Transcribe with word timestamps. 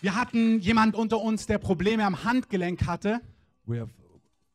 Wir 0.00 0.14
hatten 0.14 0.60
jemand 0.60 0.94
unter 0.94 1.20
uns, 1.20 1.46
der 1.46 1.58
Probleme 1.58 2.04
am 2.04 2.22
Handgelenk 2.24 2.86
hatte, 2.86 3.20
We 3.66 3.80
have 3.80 3.90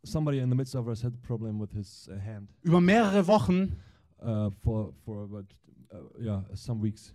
somebody 0.04 0.40
in 0.40 0.50
the 0.50 0.56
midst 0.56 0.75
of 0.75 0.88
us 0.88 1.04
had 1.04 1.14
a 1.14 1.28
problem 1.28 1.60
with 1.60 1.71
his 1.74 2.08
uh, 2.10 2.14
hand 2.20 2.48
über 2.64 2.79
mehrere 2.79 3.28
Wochen. 3.28 3.75
uh, 4.22 4.50
for 4.64 4.93
for 5.04 5.24
about 5.24 5.46
uh, 5.92 5.98
yeah 6.24 6.43
some 6.54 6.82
weeks. 6.82 7.14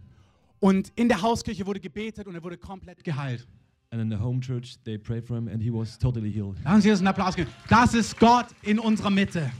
Und 0.60 0.92
in 0.96 1.08
der 1.08 1.22
Hauskirche 1.22 1.64
wurde 1.66 1.80
gebetet 1.80 2.26
und 2.26 2.34
er 2.34 2.42
wurde 2.42 2.58
komplett 2.58 3.02
geheilt. 3.04 3.46
And 3.90 4.02
in 4.02 4.10
the 4.10 4.16
home 4.22 4.40
church, 4.40 4.76
they 4.84 4.98
prayed 4.98 5.24
for 5.24 5.36
him, 5.36 5.46
and 5.48 5.62
he 5.62 5.70
was 5.72 5.96
totally 5.98 6.30
healed. 6.30 6.56
Lassen 6.64 6.80
Sie 6.82 6.90
uns 6.90 6.98
einen 6.98 7.06
Applaus 7.08 7.36
geben. 7.36 7.50
Das 7.68 7.94
ist 7.94 8.18
Gott 8.18 8.46
in 8.62 8.78
unserer 8.80 9.10
Mitte. 9.10 9.50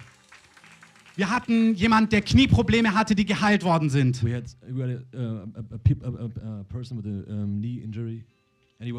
Wir 1.14 1.30
hatten 1.30 1.75
jemand, 1.75 2.12
der 2.12 2.21
Knieprobleme 2.21 2.93
hatte, 2.93 3.14
die 3.14 3.25
geheilt 3.25 3.64
worden 3.64 3.89
sind. 3.89 4.23
We 4.25 4.35
had 4.35 4.45
we 4.69 4.83
had 4.83 4.91
a, 5.14 5.19
uh, 5.19 5.46
a, 5.55 5.75
a, 5.75 5.79
peop- 5.79 6.03
a, 6.05 6.09
a, 6.09 6.61
a 6.61 6.64
person 6.64 6.98
with 6.98 7.07
a 7.07 7.30
um, 7.33 7.61
knee 7.61 7.79
injury, 7.83 8.25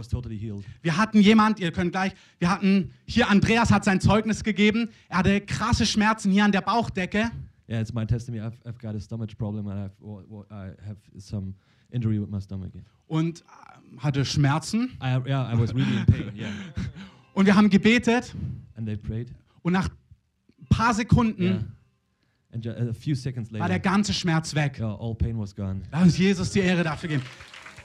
totally. 0.10 0.64
Wir 0.82 0.98
hatten 0.98 1.22
jemand, 1.22 1.60
ihr 1.60 1.72
könnt 1.72 1.92
gleich, 1.92 2.14
wir 2.40 2.50
hatten 2.50 2.92
hier 3.06 3.30
Andreas 3.30 3.72
hat 3.72 3.84
sein 3.84 4.02
Zeugnis 4.02 4.44
gegeben. 4.44 4.90
Er 5.10 5.20
hatte 5.20 5.42
krasse 5.42 5.86
Schmerzen 5.86 6.32
hier 6.32 6.46
an 6.46 6.52
der 6.52 6.62
Bauchdecke. 6.62 7.32
Yeah, 7.70 7.82
it's 7.82 7.94
my 7.94 8.06
testimony. 8.06 8.42
I've, 8.42 8.58
I've 8.66 8.80
got 8.80 8.96
a 8.96 9.00
stomach 9.00 9.38
problem, 9.38 9.68
and 9.68 9.78
I've 9.78 9.92
well, 10.00 10.24
well, 10.30 10.46
I 10.50 10.72
have 10.88 10.98
some 11.20 11.54
injury 11.92 12.18
with 12.20 12.30
my 12.30 12.40
stomach. 12.40 12.72
Und 13.08 13.42
äh, 13.42 13.98
hatte 14.00 14.24
Schmerzen. 14.24 14.98
I 15.02 15.18
yeah, 15.28 15.54
I 15.54 15.60
was 15.60 15.76
really 15.76 15.98
in 15.98 16.06
pain. 16.06 16.32
Yeah, 16.36 16.48
Und 17.34 17.46
wir 17.46 17.56
haben 17.56 17.70
gebetet 17.70 18.34
and 18.76 18.88
they 18.88 18.96
prayed. 18.96 19.32
und 19.64 19.74
nach 19.74 19.90
ein 19.90 20.66
paar 20.70 20.94
Sekunden 20.94 21.44
Yeah, 21.44 21.64
and 22.54 22.90
a 22.90 22.94
few 22.94 23.14
seconds 23.16 23.52
war 23.52 23.60
der 23.60 23.68
later, 23.68 23.80
ganze 23.80 24.14
Schmerz 24.14 24.56
weg. 24.56 24.80
yeah, 24.80 24.96
all 24.96 25.14
pain 25.14 25.38
was 25.38 25.54
gone. 25.54 25.82
Lass 25.92 26.04
uns 26.04 26.18
Jesus 26.18 26.52
die 26.52 26.60
Ehre 26.62 26.84
dafür 26.84 27.10
geben. 27.10 27.24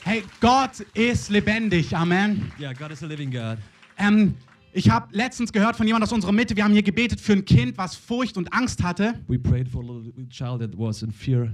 Hey, 0.05 0.25
Gott 0.41 0.81
ist 0.95 1.31
lebendig. 1.31 1.97
Amen. 1.97 2.51
Yeah, 2.59 2.73
God 2.73 2.91
is 2.91 3.03
a 3.03 3.07
living 3.07 3.31
God. 3.31 3.59
Ähm, 3.99 4.35
ich 4.73 4.91
habe 4.91 5.07
letztens 5.13 5.53
gehört 5.53 5.77
von 5.77 5.87
jemand 5.87 6.03
aus 6.05 6.13
unserer 6.13 6.33
Mitte, 6.33 6.57
wir 6.57 6.65
haben 6.65 6.73
hier 6.73 6.83
gebetet 6.83 7.21
für 7.21 7.35
ein 7.35 7.45
Kind, 7.45 7.79
was 7.79 7.95
Furcht 7.95 8.37
und 8.37 8.53
Angst 8.53 8.83
hatte. 8.83 9.15
We 9.29 9.39
prayed 9.39 9.69
for 9.69 9.83
a 9.83 9.87
little 9.87 10.29
child 10.29 10.61
that 10.61 10.77
was 10.77 11.03
in 11.03 11.13
fear, 11.13 11.53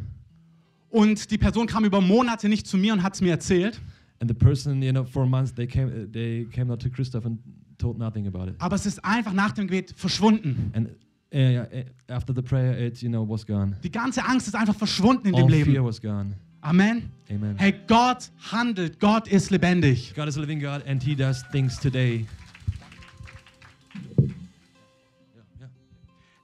Und 0.88 1.30
die 1.30 1.36
Person 1.36 1.66
kam 1.66 1.84
über 1.84 2.00
Monate 2.00 2.48
nicht 2.48 2.66
zu 2.66 2.78
mir 2.78 2.92
und 2.94 3.02
hat 3.02 3.14
es 3.14 3.20
mir 3.20 3.32
erzählt. 3.32 3.80
and 4.20 4.28
the 4.28 4.34
person, 4.34 4.82
you 4.82 4.90
know, 4.90 5.04
for 5.04 5.26
months 5.26 5.52
they 5.54 5.66
came, 5.66 6.10
they 6.10 6.44
came 6.50 6.66
not 6.66 6.80
to 6.82 6.88
Christoph 6.88 7.24
and 7.24 7.38
told 7.78 7.98
nothing 7.98 8.26
about 8.26 8.48
it. 8.48 8.54
Aber 8.58 8.74
es 8.76 8.86
ist 8.86 9.04
einfach 9.04 9.32
nach 9.32 9.52
dem 9.52 9.66
Gebet 9.68 9.92
verschwunden. 9.96 10.72
And 10.74 10.88
uh, 11.32 11.76
uh, 11.76 11.84
after 12.12 12.34
the 12.34 12.42
prayer, 12.42 12.76
it 12.80 13.00
you 13.02 13.08
know 13.10 13.28
was 13.28 13.46
gone. 13.46 13.76
Die 13.84 13.90
ganze 13.92 14.24
Angst 14.24 14.48
ist 14.48 14.54
einfach 14.54 14.74
verschwunden 14.74 15.28
in 15.28 15.34
dem 15.34 15.44
All 15.44 15.50
fear 15.50 15.66
Leben. 15.66 15.84
was 15.84 16.00
gone. 16.00 16.34
Amen. 16.60 17.10
Amen. 17.30 17.56
Hey, 17.58 17.74
Gott 17.86 18.30
handelt. 18.50 18.98
Gott 19.00 19.28
ist 19.28 19.50
lebendig. 19.50 20.14
God 20.14 20.28
is 20.28 20.36
a 20.36 20.40
living 20.40 20.60
God, 20.60 20.82
and 20.86 21.02
He 21.02 21.14
does 21.14 21.44
things 21.52 21.78
today. 21.78 22.26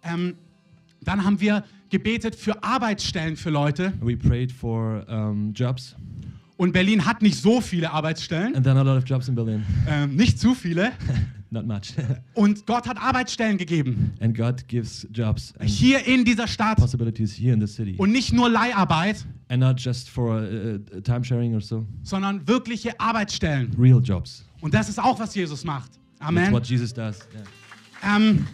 Ähm, 0.02 0.34
dann 1.02 1.24
haben 1.24 1.40
wir 1.40 1.64
gebetet 1.90 2.34
für 2.34 2.62
Arbeitsstellen 2.62 3.36
für 3.36 3.50
Leute. 3.50 3.92
We 4.00 4.16
prayed 4.16 4.52
for 4.52 5.04
um, 5.08 5.52
jobs, 5.54 5.94
Und 6.56 6.72
Berlin 6.72 7.04
hat 7.04 7.22
nicht 7.22 7.36
so 7.40 7.60
viele 7.60 7.90
Arbeitsstellen. 7.90 8.54
and 8.54 8.64
there 8.64 8.76
are 8.76 8.80
a 8.88 8.94
lot 8.94 9.02
of 9.02 9.08
jobs 9.08 9.28
in 9.28 9.34
Berlin. 9.34 9.64
Ähm, 9.88 10.14
nicht 10.16 10.38
zu 10.38 10.54
viele. 10.54 10.92
Not 11.50 11.66
much. 11.66 11.94
Und 12.34 12.66
Gott 12.66 12.86
hat 12.88 12.96
Arbeitsstellen 13.00 13.58
gegeben. 13.58 14.12
and 14.20 14.36
God 14.36 14.66
gives 14.68 15.06
jobs 15.12 15.54
Hier 15.62 16.04
in 16.04 16.24
dieser 16.24 16.48
Stadt. 16.48 16.78
possibilities 16.78 17.32
here 17.38 17.52
in 17.54 17.60
the 17.64 17.72
city, 17.72 17.94
Und 17.96 18.10
nicht 18.12 18.32
nur 18.32 18.48
Leiharbeit, 18.50 19.24
and 19.54 19.60
not 19.60 19.76
just 19.78 20.08
for 20.10 20.36
uh, 20.36 20.78
uh, 20.96 21.00
time 21.02 21.22
sharing 21.22 21.54
or 21.54 21.60
so. 21.60 21.86
sondern 22.02 22.46
wirkliche 22.48 22.98
Arbeitsstellen. 22.98 23.72
Real 23.78 24.00
jobs. 24.02 24.44
Und 24.60 24.74
das 24.74 24.88
ist 24.88 24.98
auch, 24.98 25.18
was 25.20 25.34
Jesus 25.34 25.62
macht. 25.64 25.92
That's 26.18 26.28
Amen. 26.28 26.52
what 26.52 26.66
Jesus 26.66 26.92
does. 26.92 27.20
Yeah. 28.02 28.16
Ähm, 28.16 28.46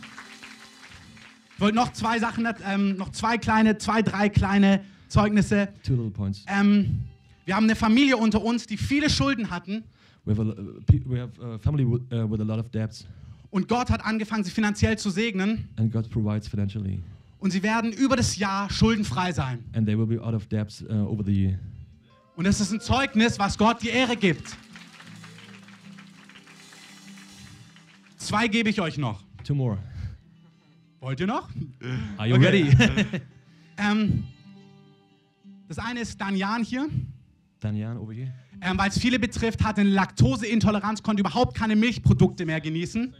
ich 1.55 1.61
wollte 1.61 1.77
noch 1.77 1.93
zwei 1.93 2.19
Sachen, 2.19 2.47
ähm, 2.67 2.97
noch 2.97 3.11
zwei 3.11 3.39
kleine, 3.39 3.79
zwei, 3.79 4.03
drei 4.03 4.29
kleine 4.29 4.81
Zeugnisse. 5.09 5.69
Two 5.83 5.95
little 5.95 6.11
points. 6.11 6.45
Ähm, 6.49 7.01
wir 7.47 7.57
haben 7.57 7.65
eine 7.65 7.77
Familie 7.77 8.17
unter 8.17 8.43
uns, 8.43 8.67
die 8.67 8.77
viele 8.77 9.09
Schulden 9.11 9.51
hatten. 9.51 9.85
We 10.25 10.33
have 10.33 10.43
a, 10.43 10.45
uh, 10.45 10.81
pe- 10.87 11.03
we 11.07 11.19
have 11.21 11.33
a 11.43 11.59
family 11.59 11.85
with, 11.85 12.03
uh, 12.13 12.31
with 12.31 12.41
a 12.41 12.45
lot 12.45 12.59
of 12.59 12.71
debts, 12.71 13.07
Und 13.51 13.69
Gott 13.69 13.91
hat 13.91 14.05
angefangen, 14.05 14.45
sie 14.45 14.51
finanziell 14.51 14.97
zu 14.99 15.11
segnen. 15.11 15.69
and 15.77 15.93
God 15.93 16.09
provides 16.11 16.47
financially, 16.47 17.01
Und 17.41 17.51
sie 17.53 17.63
werden 17.63 17.93
über 17.93 18.17
das 18.17 18.37
Jahr 18.37 18.71
schuldenfrei 18.71 19.33
sein. 19.33 19.65
and 19.75 19.87
they 19.87 19.97
will 19.99 20.07
be 20.07 20.23
out 20.23 20.35
of 20.35 20.47
debts 20.47 20.83
uh, 20.83 21.07
over 21.09 21.25
the 21.25 21.33
year. 21.33 21.59
Und 22.37 22.45
das 22.47 22.61
ist 22.61 22.71
ein 22.73 22.81
Zeugnis, 22.81 23.39
was 23.39 23.57
Gott 23.59 23.83
die 23.83 23.89
Ehre 23.89 24.17
gibt. 24.17 24.57
Zwei 28.17 28.49
gebe 28.49 28.69
ich 28.71 28.81
euch 28.81 28.99
noch. 28.99 29.23
Two 29.45 29.55
more. 29.55 29.79
Wollt 31.01 31.21
ihr 31.21 31.27
noch? 31.27 31.49
Are 32.19 32.29
you 32.29 32.37
Okay. 32.37 32.47
ready? 32.47 33.21
Ähm, 33.83 34.25
das 35.67 35.79
eine 35.79 36.01
ist 36.01 36.21
Danjan 36.21 36.63
hier. 36.63 36.87
Danyan 37.61 37.97
over 37.97 38.13
here. 38.13 38.31
Ähm, 38.61 38.77
Weil 38.77 38.91
es 38.91 38.99
viele 38.99 39.19
betrifft, 39.19 39.65
hat 39.65 39.79
eine 39.79 39.89
Laktoseintoleranz, 39.89 41.03
konnte 41.03 41.21
überhaupt 41.21 41.57
keine 41.57 41.77
Milchprodukte 41.77 42.45
mehr 42.45 42.61
genießen. 42.61 43.15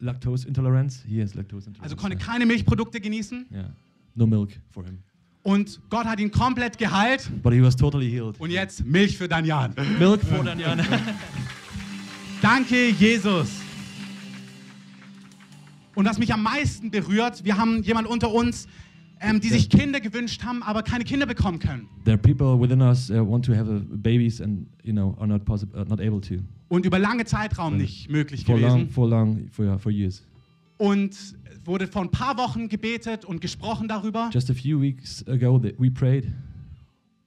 Lactose 0.00 0.46
intolerance. 0.46 1.02
He 1.06 1.20
has 1.20 1.34
lactose 1.34 1.66
intolerance. 1.66 1.82
Also 1.82 1.96
konnte 1.96 2.16
keine 2.16 2.46
Milchprodukte 2.46 3.00
genießen. 3.00 3.46
yeah. 3.52 3.70
No 4.14 4.26
milk 4.26 4.50
for 4.70 4.84
him. 4.84 4.98
Und 5.42 5.80
Gott 5.88 6.06
hat 6.06 6.20
ihn 6.20 6.30
komplett 6.30 6.76
geheilt. 6.78 7.30
But 7.42 7.52
he 7.52 7.62
was 7.62 7.76
totally 7.76 8.10
healed. 8.10 8.38
Und 8.40 8.50
jetzt 8.50 8.84
Milch 8.84 9.16
für 9.16 9.28
Danjan. 9.28 9.74
Milk 9.98 10.20
for 10.22 10.44
Danyan. 10.44 10.80
Danke, 12.42 12.90
Jesus. 12.90 13.48
Und 15.94 16.04
was 16.04 16.18
mich 16.18 16.32
am 16.32 16.42
meisten 16.42 16.90
berührt, 16.90 17.44
wir 17.44 17.56
haben 17.56 17.82
jemand 17.82 18.06
unter 18.06 18.30
uns, 18.32 18.68
ähm, 19.20 19.40
die 19.40 19.48
sich 19.48 19.68
Kinder 19.68 20.00
gewünscht 20.00 20.42
haben, 20.44 20.62
aber 20.62 20.82
keine 20.82 21.04
Kinder 21.04 21.26
bekommen 21.26 21.58
können. 21.58 21.88
there 22.04 22.16
are 22.16 22.22
people 22.22 22.60
within 22.60 22.80
us 22.80 23.10
uh, 23.10 23.14
want 23.28 23.44
to 23.44 23.54
have 23.54 23.70
uh, 23.70 23.80
babies 23.96 24.40
and 24.40 24.66
you 24.82 24.92
know 24.92 25.14
are 25.18 25.26
not 25.26 25.44
possible, 25.44 25.80
uh, 25.80 25.84
not 25.84 26.00
able 26.00 26.20
to 26.20 26.34
Und 26.68 26.84
über 26.84 26.98
lange 26.98 27.24
Zeitraum 27.24 27.76
nicht 27.78 28.10
möglich 28.10 28.44
for 28.44 28.58
long, 28.58 28.70
gewesen. 28.80 28.90
for 28.90 29.08
long, 29.08 29.48
for 29.50 29.78
for 29.78 29.90
years. 29.92 30.22
Und 30.76 31.16
wurde 31.64 31.86
vor 31.88 32.02
ein 32.02 32.10
paar 32.10 32.36
Wochen 32.38 32.68
gebetet 32.68 33.24
und 33.24 33.40
gesprochen 33.40 33.88
darüber. 33.88 34.30
Just 34.32 34.50
a 34.50 34.54
few 34.54 34.80
weeks 34.80 35.26
ago, 35.26 35.58
that 35.58 35.72
we 35.78 35.90
prayed, 35.90 36.26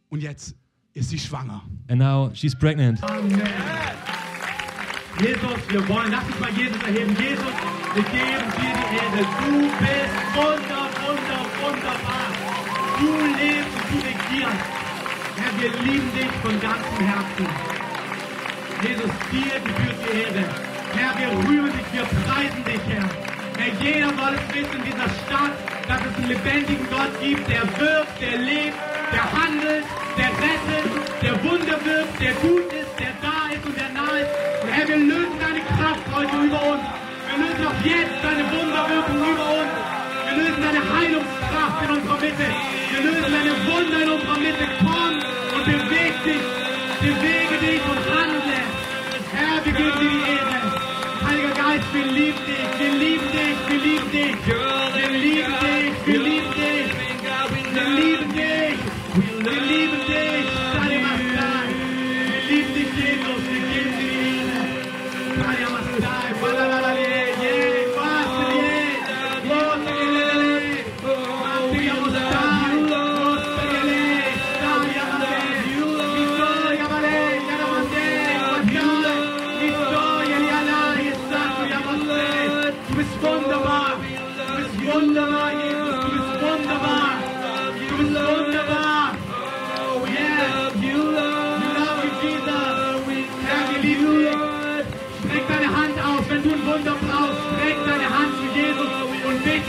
Und 0.09 0.21
jetzt 0.21 0.55
ist 0.93 1.09
sie 1.09 1.19
schwanger. 1.19 1.61
and 1.89 1.99
now 1.99 2.29
she's 2.33 2.55
pregnant. 2.55 2.99
Jesus, 5.19 5.41
wir 5.69 5.87
wollen, 5.89 6.11
lass 6.11 6.25
uns 6.25 6.39
mal 6.39 6.49
Jesus 6.51 6.81
erheben. 6.83 7.15
Jesus, 7.19 7.45
wir 7.93 8.03
geben 8.03 8.47
dir 8.57 8.73
die 8.73 8.95
Ehre. 8.97 9.25
Du 9.43 9.59
bist 9.79 10.15
wunder, 10.35 10.57
wunder, 10.57 10.80
wunderbar. 11.71 12.27
Du 12.99 13.11
lebst 13.39 13.75
und 13.79 13.87
du 13.91 13.97
regierst. 14.11 14.65
Herr, 15.39 15.51
wir 15.59 15.71
lieben 15.87 16.11
dich 16.13 16.31
von 16.43 16.55
ganzem 16.59 16.99
Herzen. 17.07 17.47
Jesus, 18.83 19.11
dir 19.31 19.55
gebührt 19.63 19.99
die 20.03 20.11
Ehre. 20.21 20.43
Herr, 20.95 21.11
wir 21.19 21.31
rühmen 21.47 21.71
dich, 21.71 21.87
wir 21.93 22.05
preisen 22.23 22.63
dich, 22.65 22.83
Herr. 22.91 23.07
Herr, 23.57 23.71
jeder 23.79 24.09
soll 24.19 24.33
es 24.35 24.45
wissen 24.55 24.75
in 24.79 24.83
dieser 24.83 25.09
Stadt, 25.21 25.55
dass 25.87 26.01
es 26.01 26.15
einen 26.17 26.29
lebendigen 26.29 26.87
Gott 26.89 27.13
gibt, 27.21 27.47
der 27.47 27.63
wirkt, 27.79 28.15
der 28.19 28.37
lebt, 28.37 28.77
der 29.13 29.25
handelt, 29.31 29.85
der 30.17 30.31
rettet, 30.43 30.85
der 31.21 31.35
Wunder 31.43 31.77
wirkt, 31.85 32.15
der 32.19 32.33
gut 32.43 32.67
ist, 32.73 32.93
der 32.99 33.13
da 33.21 33.53
ist 33.53 33.63
und 33.65 33.75
der 33.77 33.89
nah 33.95 34.17
ist. 34.17 34.31
Und 34.63 34.69
Herr, 34.71 34.87
wir 34.87 34.97
lösen 34.97 35.37
deine 35.39 35.61
Kraft 35.77 36.05
heute 36.11 36.35
über 36.35 36.61
uns. 36.73 36.83
Wir 37.27 37.37
lösen 37.39 37.63
auch 37.65 37.79
jetzt 37.85 38.17
deine 38.23 38.43
Wunderwirkung 38.51 39.19
über 39.31 39.47
uns. 39.61 40.00
Wir 40.31 40.43
lösen 40.43 40.63
deine 40.63 40.79
Heilungskraft 40.79 41.83
in 41.83 41.89
unserer 41.91 42.19
Mitte. 42.21 42.47
Wir 42.91 43.01
lösen 43.03 43.31
deine 43.33 43.51
Wunder 43.67 44.01
in 44.01 44.09
unserer 44.11 44.39
Mitte. 44.39 44.65
Komm 44.79 45.15
und 45.55 45.65
beweg 45.65 46.13
dich, 46.23 46.45
bewege 47.01 47.57
dich 47.59 47.81
und 47.83 47.99
handle. 48.15 48.59
Herr, 49.33 49.65
wir 49.65 49.73
geben 49.73 49.99
dir 49.99 50.09
die 50.09 50.23
Ehre. 50.31 50.57
Heiliger 51.27 51.53
Geist, 51.53 51.93
wir 51.93 52.05
lieben 52.05 52.39
dich, 52.47 52.79
wir 52.79 52.93
lieben 52.93 53.27
dich, 53.31 53.57
wir 53.67 53.79
lieben 53.79 54.11
dich. 54.11 54.35
Wir 54.47 55.09
lieben 55.09 55.53
dich, 55.59 56.07
wir 56.07 56.19
lieben 56.19 56.53
dich. 56.55 56.70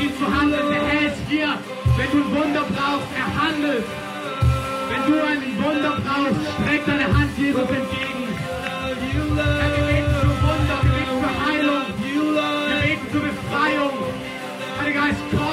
ihn 0.02 0.12
zu 0.18 0.26
handeln. 0.26 0.72
Er 0.72 1.06
ist 1.08 1.20
hier. 1.28 1.50
Wenn 1.96 2.10
du 2.10 2.18
ein 2.24 2.30
Wunder 2.34 2.64
brauchst, 2.74 3.10
er 3.22 3.28
handelt. 3.40 3.84
Wenn 4.90 5.02
du 5.08 5.14
ein 5.30 5.40
Wunder 5.62 5.92
brauchst, 6.04 6.40
streck 6.54 6.82
deine 6.86 7.06
Hand 7.06 7.30
Jesus 7.38 7.68
entgegen. 7.68 8.28
Wir 8.98 9.24
beten 9.88 10.14
für 10.20 10.34
Wunder, 10.46 10.78
wir 10.82 10.92
beten 10.96 11.16
für 11.22 11.34
Heilung, 11.44 11.86
wir 12.02 12.80
beten 12.82 13.06
für 13.12 13.20
Befreiung. 13.20 13.94
Heiliger 14.80 15.00
Geist, 15.00 15.22
komm. 15.30 15.51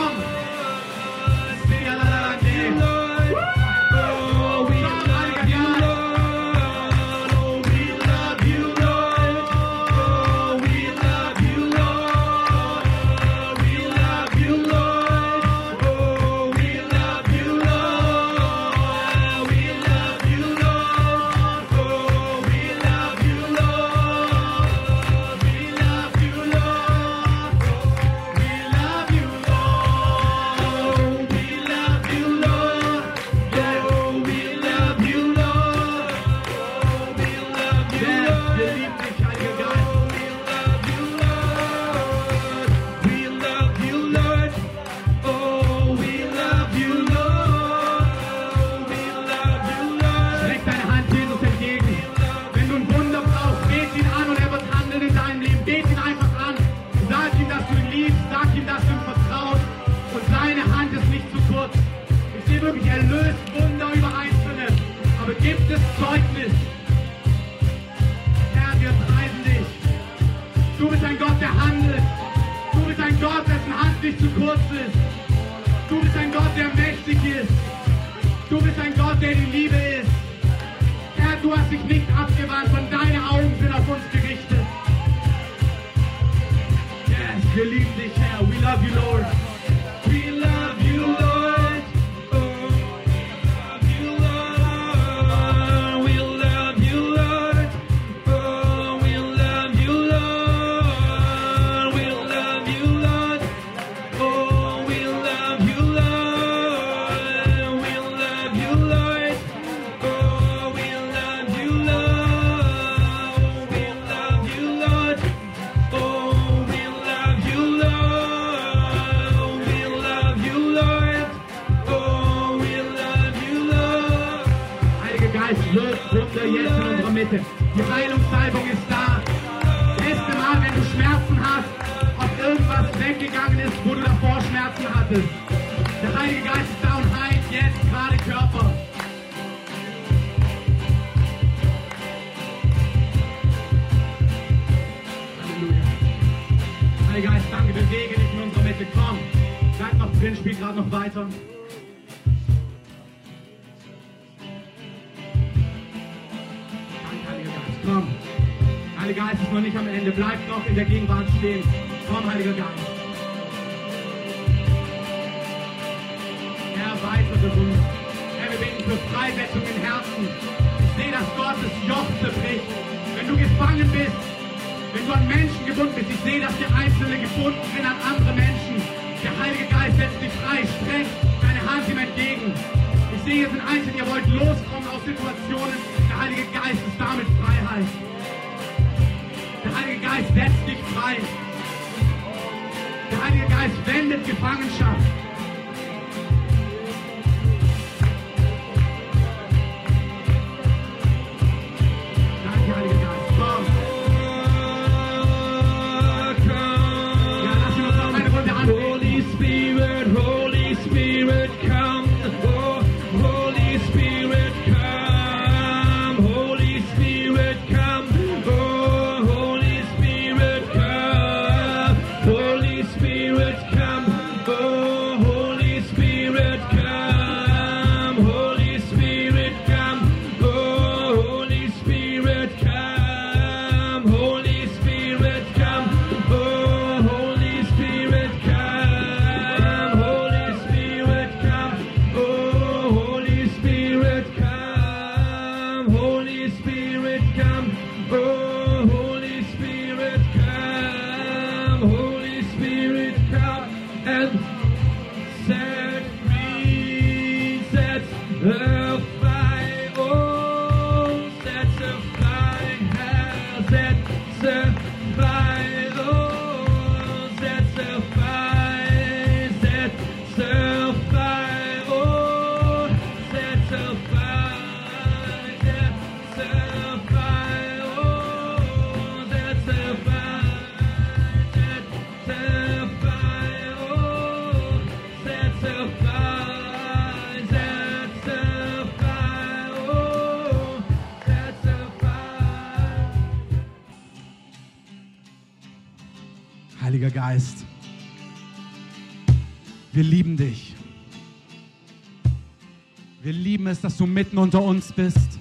Du 303.99 304.05
mitten 304.05 304.37
unter 304.37 304.63
uns 304.63 304.93
bist. 304.93 305.39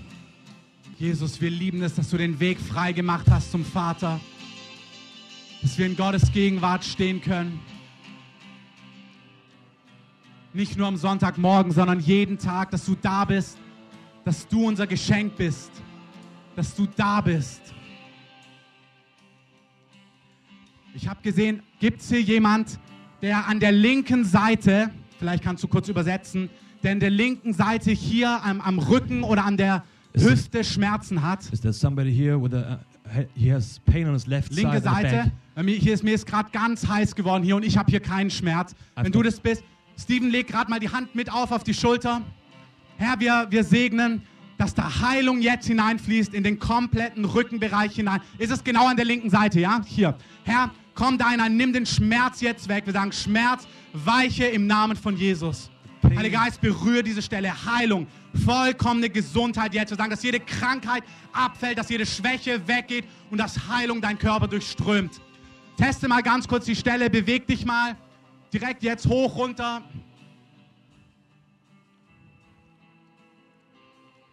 Jesus, 0.99 1.41
wir 1.41 1.51
lieben 1.51 1.81
es, 1.83 1.95
dass 1.95 2.11
du 2.11 2.17
den 2.17 2.41
Weg 2.41 2.59
frei 2.59 2.93
gemacht 2.93 3.27
hast 3.31 3.53
zum 3.53 3.65
Vater. 3.65 4.19
Dass 5.63 5.79
wir 5.79 5.87
in 5.87 5.97
Gottes 5.97 6.33
Gegenwart 6.33 6.85
stehen 6.85 7.21
können. 7.21 7.61
Nicht 10.53 10.77
nur 10.77 10.89
am 10.89 10.97
Sonntagmorgen, 10.97 11.71
sondern 11.71 12.01
jeden 12.01 12.39
Tag, 12.39 12.73
dass 12.73 12.85
du 12.85 12.97
da 13.01 13.25
bist. 13.25 13.59
Dass 14.25 14.49
du 14.49 14.67
unser 14.67 14.89
Geschenk 14.89 15.37
bist. 15.37 15.71
Dass 16.57 16.75
du 16.75 16.89
da 16.97 17.21
bist. 17.21 17.63
Ich 20.95 21.07
habe 21.07 21.23
gesehen, 21.23 21.63
gibt 21.79 22.01
es 22.01 22.09
hier 22.09 22.23
jemand, 22.23 22.81
der 23.23 23.47
an 23.47 23.61
der 23.61 23.71
linken 23.71 24.25
Seite, 24.25 24.91
vielleicht 25.21 25.45
kannst 25.45 25.63
du 25.63 25.69
kurz 25.69 25.89
übersetzen, 25.89 26.51
der 26.83 26.93
an 26.93 27.01
der 27.01 27.11
linken 27.11 27.53
Seite 27.53 27.91
hier 27.91 28.43
am, 28.45 28.61
am 28.61 28.79
Rücken 28.79 29.23
oder 29.23 29.45
an 29.45 29.57
der 29.57 29.85
es- 30.13 30.25
Hüfte 30.25 30.65
Schmerzen 30.65 31.23
hat? 31.23 31.45
Is 31.53 31.61
there 31.61 31.73
somebody 31.73 32.13
here 32.15 32.41
with 32.43 32.55
a, 32.55 32.81
uh, 33.07 33.25
he- 33.37 33.53
has 33.53 33.81
pain 33.81 34.07
on 34.07 34.13
his 34.15 34.27
left 34.27 34.53
Linke 34.53 34.79
side 34.81 34.83
Seite. 34.85 35.33
Bei 35.55 35.63
mir, 35.63 35.75
hier 35.77 35.95
ist 35.95 36.05
mir 36.05 36.15
ist 36.15 36.27
gerade 36.27 36.51
ganz 36.53 36.87
heiß 36.87 37.15
geworden 37.15 37.43
hier 37.43 37.57
und 37.57 37.65
ich 37.65 37.77
habe 37.77 37.91
hier 37.91 38.01
keinen 38.01 38.31
Schmerz. 38.31 38.75
Wenn 38.95 39.07
Einfach- 39.07 39.13
du 39.19 39.23
das 39.25 39.41
bist, 39.41 39.63
Steven, 39.99 40.31
leg 40.31 40.47
gerade 40.47 40.71
mal 40.71 40.79
die 40.79 40.91
Hand 40.91 41.15
mit 41.15 41.33
auf 41.33 41.51
auf 41.51 41.65
die 41.65 41.75
Schulter. 41.75 42.23
Herr, 42.97 43.19
wir, 43.21 43.47
wir 43.51 43.65
segnen, 43.65 44.23
dass 44.57 44.75
da 44.75 45.01
Heilung 45.03 45.41
jetzt 45.41 45.67
hineinfließt 45.67 46.35
in 46.35 46.43
den 46.43 46.59
kompletten 46.59 47.25
Rückenbereich 47.25 47.95
hinein. 47.95 48.21
Ist 48.39 48.51
es 48.53 48.63
genau 48.65 48.87
an 48.89 48.97
der 48.97 49.05
linken 49.05 49.31
Seite, 49.31 49.61
ja? 49.61 49.81
Hier. 49.85 50.17
Herr, 50.45 50.71
komm 50.95 51.17
da 51.19 51.31
hinein, 51.31 51.57
nimm 51.57 51.73
den 51.73 51.87
Schmerz 51.87 52.41
jetzt 52.41 52.69
weg. 52.69 52.87
Wir 52.87 52.93
sagen 52.93 53.13
Schmerz, 53.13 53.67
weiche 53.93 54.45
im 54.47 54.67
Namen 54.67 54.97
von 54.97 55.17
Jesus. 55.17 55.71
Heiliger 56.05 56.39
Geist, 56.45 56.61
berühre 56.61 57.03
diese 57.03 57.23
Stelle. 57.23 57.53
Heilung, 57.65 58.07
vollkommene 58.45 59.11
Gesundheit 59.11 59.75
jetzt. 59.75 59.91
Wir 59.91 59.97
sagen, 59.97 60.11
dass 60.11 60.23
jede 60.23 60.41
Krankheit 60.41 61.03
abfällt, 61.33 61.79
dass 61.79 61.89
jede 61.89 62.07
Schwäche 62.07 62.67
weggeht 62.67 63.05
und 63.31 63.39
dass 63.39 63.69
Heilung 63.69 64.01
deinen 64.01 64.19
Körper 64.19 64.47
durchströmt. 64.49 65.21
Teste 65.77 66.09
mal 66.09 66.23
ganz 66.23 66.47
kurz 66.49 66.65
die 66.67 66.77
Stelle, 66.77 67.11
beweg 67.11 67.47
dich 67.47 67.65
mal. 67.65 67.97
Direkt 68.53 68.83
jetzt 68.83 69.07
hoch, 69.07 69.37
runter. 69.37 69.83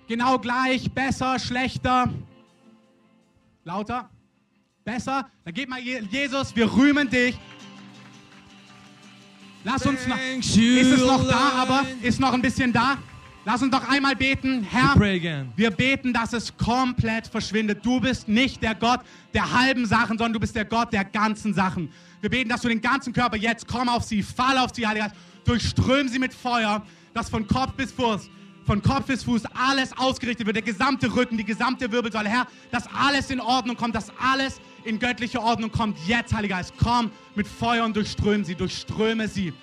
Genau 0.07 0.37
gleich, 0.37 0.91
besser, 0.91 1.39
schlechter. 1.39 2.13
Lauter. 3.63 4.09
Besser. 4.83 5.27
Dann 5.43 5.53
gib 5.53 5.67
mal 5.69 5.79
Je- 5.79 6.01
Jesus, 6.11 6.55
wir 6.55 6.71
rühmen 6.71 7.09
dich. 7.09 7.35
Lass 9.65 9.83
uns 9.83 10.05
noch. 10.05 10.17
Ist 10.37 10.55
es 10.55 11.01
noch 11.01 11.27
da, 11.27 11.53
aber 11.57 11.85
ist 12.03 12.19
noch 12.19 12.33
ein 12.33 12.41
bisschen 12.41 12.71
da? 12.71 12.97
Lass 13.45 13.63
uns 13.63 13.71
doch 13.71 13.87
einmal 13.89 14.15
beten. 14.15 14.63
Herr, 14.63 14.93
wir 15.55 15.71
beten, 15.71 16.13
dass 16.13 16.33
es 16.33 16.55
komplett 16.55 17.25
verschwindet. 17.25 17.83
Du 17.83 17.99
bist 17.99 18.27
nicht 18.27 18.61
der 18.61 18.75
Gott 18.75 18.99
der 19.33 19.51
halben 19.51 19.87
Sachen, 19.87 20.19
sondern 20.19 20.33
du 20.33 20.39
bist 20.39 20.55
der 20.55 20.65
Gott 20.65 20.93
der 20.93 21.03
ganzen 21.03 21.55
Sachen. 21.55 21.91
Wir 22.21 22.29
beten, 22.29 22.49
dass 22.49 22.61
du 22.61 22.67
den 22.67 22.79
ganzen 22.79 23.11
Körper 23.11 23.37
jetzt 23.37 23.67
komm 23.67 23.89
auf 23.89 24.03
sie, 24.03 24.21
fall 24.21 24.59
auf 24.59 24.69
sie, 24.73 24.85
Heiliger 24.85 25.11
durchström 25.45 26.09
sie 26.09 26.19
mit 26.19 26.33
Feuer, 26.33 26.83
dass 27.15 27.29
von 27.29 27.47
Kopf 27.47 27.73
bis 27.73 27.91
Fuß, 27.91 28.29
von 28.67 28.83
Kopf 28.83 29.05
bis 29.05 29.23
Fuß 29.23 29.43
alles 29.55 29.97
ausgerichtet 29.97 30.45
wird, 30.45 30.57
der 30.57 30.63
gesamte 30.63 31.15
Rücken, 31.15 31.37
die 31.37 31.43
gesamte 31.43 31.91
Wirbelsäule, 31.91 32.29
Herr, 32.29 32.45
dass 32.69 32.87
alles 32.93 33.31
in 33.31 33.41
Ordnung 33.41 33.75
kommt, 33.77 33.95
dass 33.95 34.11
alles 34.19 34.59
in 34.85 34.99
göttliche 34.99 35.41
Ordnung 35.41 35.71
kommt. 35.71 35.97
Jetzt, 36.07 36.33
Heiliger 36.33 36.57
Geist, 36.57 36.73
komm 36.77 37.11
mit 37.35 37.47
Feuer 37.47 37.83
und 37.83 37.95
durchström 37.95 38.43
sie, 38.43 38.55
durchströme 38.55 39.27
sie. 39.27 39.53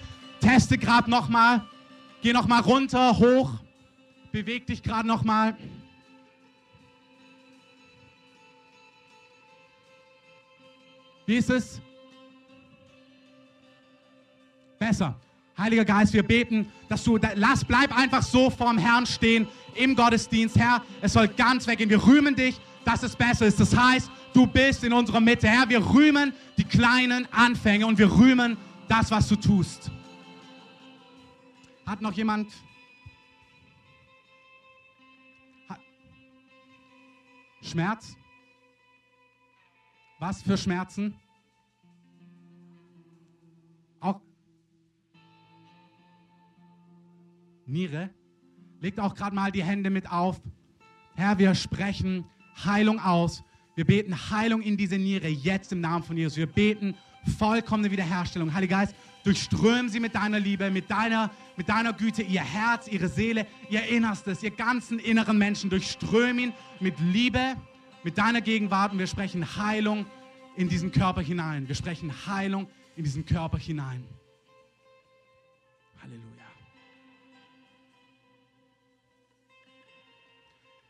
Teste 0.40 0.76
gerade 0.76 1.08
nochmal, 1.08 1.62
geh 2.22 2.32
nochmal 2.32 2.60
runter, 2.60 3.16
hoch. 3.16 3.52
Beweg 4.32 4.66
dich 4.66 4.82
gerade 4.82 5.06
noch 5.06 5.24
mal. 5.24 5.56
Wie 11.26 11.36
ist 11.36 11.50
es? 11.50 11.80
Besser. 14.78 15.14
Heiliger 15.56 15.84
Geist, 15.84 16.12
wir 16.12 16.24
beten, 16.24 16.72
dass 16.88 17.04
du, 17.04 17.18
lass, 17.34 17.64
bleib 17.64 17.96
einfach 17.96 18.22
so 18.22 18.50
vorm 18.50 18.78
Herrn 18.78 19.06
stehen 19.06 19.46
im 19.74 19.94
Gottesdienst. 19.94 20.58
Herr, 20.58 20.82
es 21.00 21.12
soll 21.12 21.28
ganz 21.28 21.66
weggehen. 21.66 21.90
Wir 21.90 22.04
rühmen 22.06 22.34
dich, 22.34 22.60
dass 22.84 23.02
es 23.02 23.16
besser 23.16 23.46
ist. 23.46 23.60
Das 23.60 23.76
heißt, 23.76 24.10
du 24.32 24.46
bist 24.46 24.84
in 24.84 24.92
unserer 24.92 25.20
Mitte. 25.20 25.48
Herr, 25.48 25.68
wir 25.68 25.84
rühmen 25.94 26.32
die 26.58 26.64
kleinen 26.64 27.26
Anfänge 27.32 27.86
und 27.86 27.98
wir 27.98 28.10
rühmen 28.10 28.56
das, 28.88 29.10
was 29.10 29.28
du 29.28 29.36
tust. 29.36 29.90
Hat 31.86 32.00
noch 32.00 32.12
jemand 32.12 32.48
Schmerz? 37.62 38.16
Was 40.18 40.42
für 40.42 40.56
Schmerzen? 40.58 41.14
Auch 44.00 44.20
Niere? 47.66 48.10
Legt 48.82 48.98
auch 48.98 49.14
gerade 49.14 49.36
mal 49.36 49.52
die 49.52 49.62
Hände 49.62 49.90
mit 49.90 50.10
auf. 50.10 50.40
Herr, 51.14 51.38
wir 51.38 51.54
sprechen 51.54 52.24
Heilung 52.64 52.98
aus. 52.98 53.44
Wir 53.76 53.84
beten 53.84 54.12
Heilung 54.30 54.60
in 54.60 54.76
diese 54.76 54.98
Niere 54.98 55.28
jetzt 55.28 55.70
im 55.70 55.80
Namen 55.80 56.02
von 56.02 56.16
Jesus. 56.16 56.36
Wir 56.36 56.48
beten 56.48 56.96
vollkommene 57.38 57.92
Wiederherstellung. 57.92 58.52
Heiliger 58.52 58.78
Geist, 58.78 58.96
durchström 59.22 59.88
sie 59.88 60.00
mit 60.00 60.16
deiner 60.16 60.40
Liebe, 60.40 60.68
mit 60.68 60.90
deiner, 60.90 61.30
mit 61.56 61.68
deiner 61.68 61.92
Güte, 61.92 62.22
ihr 62.22 62.42
Herz, 62.42 62.88
ihre 62.88 63.06
Seele, 63.06 63.46
ihr 63.70 63.84
Innerstes, 63.84 64.42
ihr 64.42 64.50
ganzen 64.50 64.98
inneren 64.98 65.38
Menschen. 65.38 65.70
Durchström 65.70 66.40
ihn 66.40 66.52
mit 66.80 66.98
Liebe, 66.98 67.54
mit 68.02 68.18
deiner 68.18 68.40
Gegenwart 68.40 68.90
und 68.90 68.98
wir 68.98 69.06
sprechen 69.06 69.46
Heilung 69.58 70.06
in 70.56 70.68
diesen 70.68 70.90
Körper 70.90 71.20
hinein. 71.20 71.68
Wir 71.68 71.76
sprechen 71.76 72.12
Heilung 72.26 72.66
in 72.96 73.04
diesen 73.04 73.24
Körper 73.24 73.58
hinein. 73.58 74.02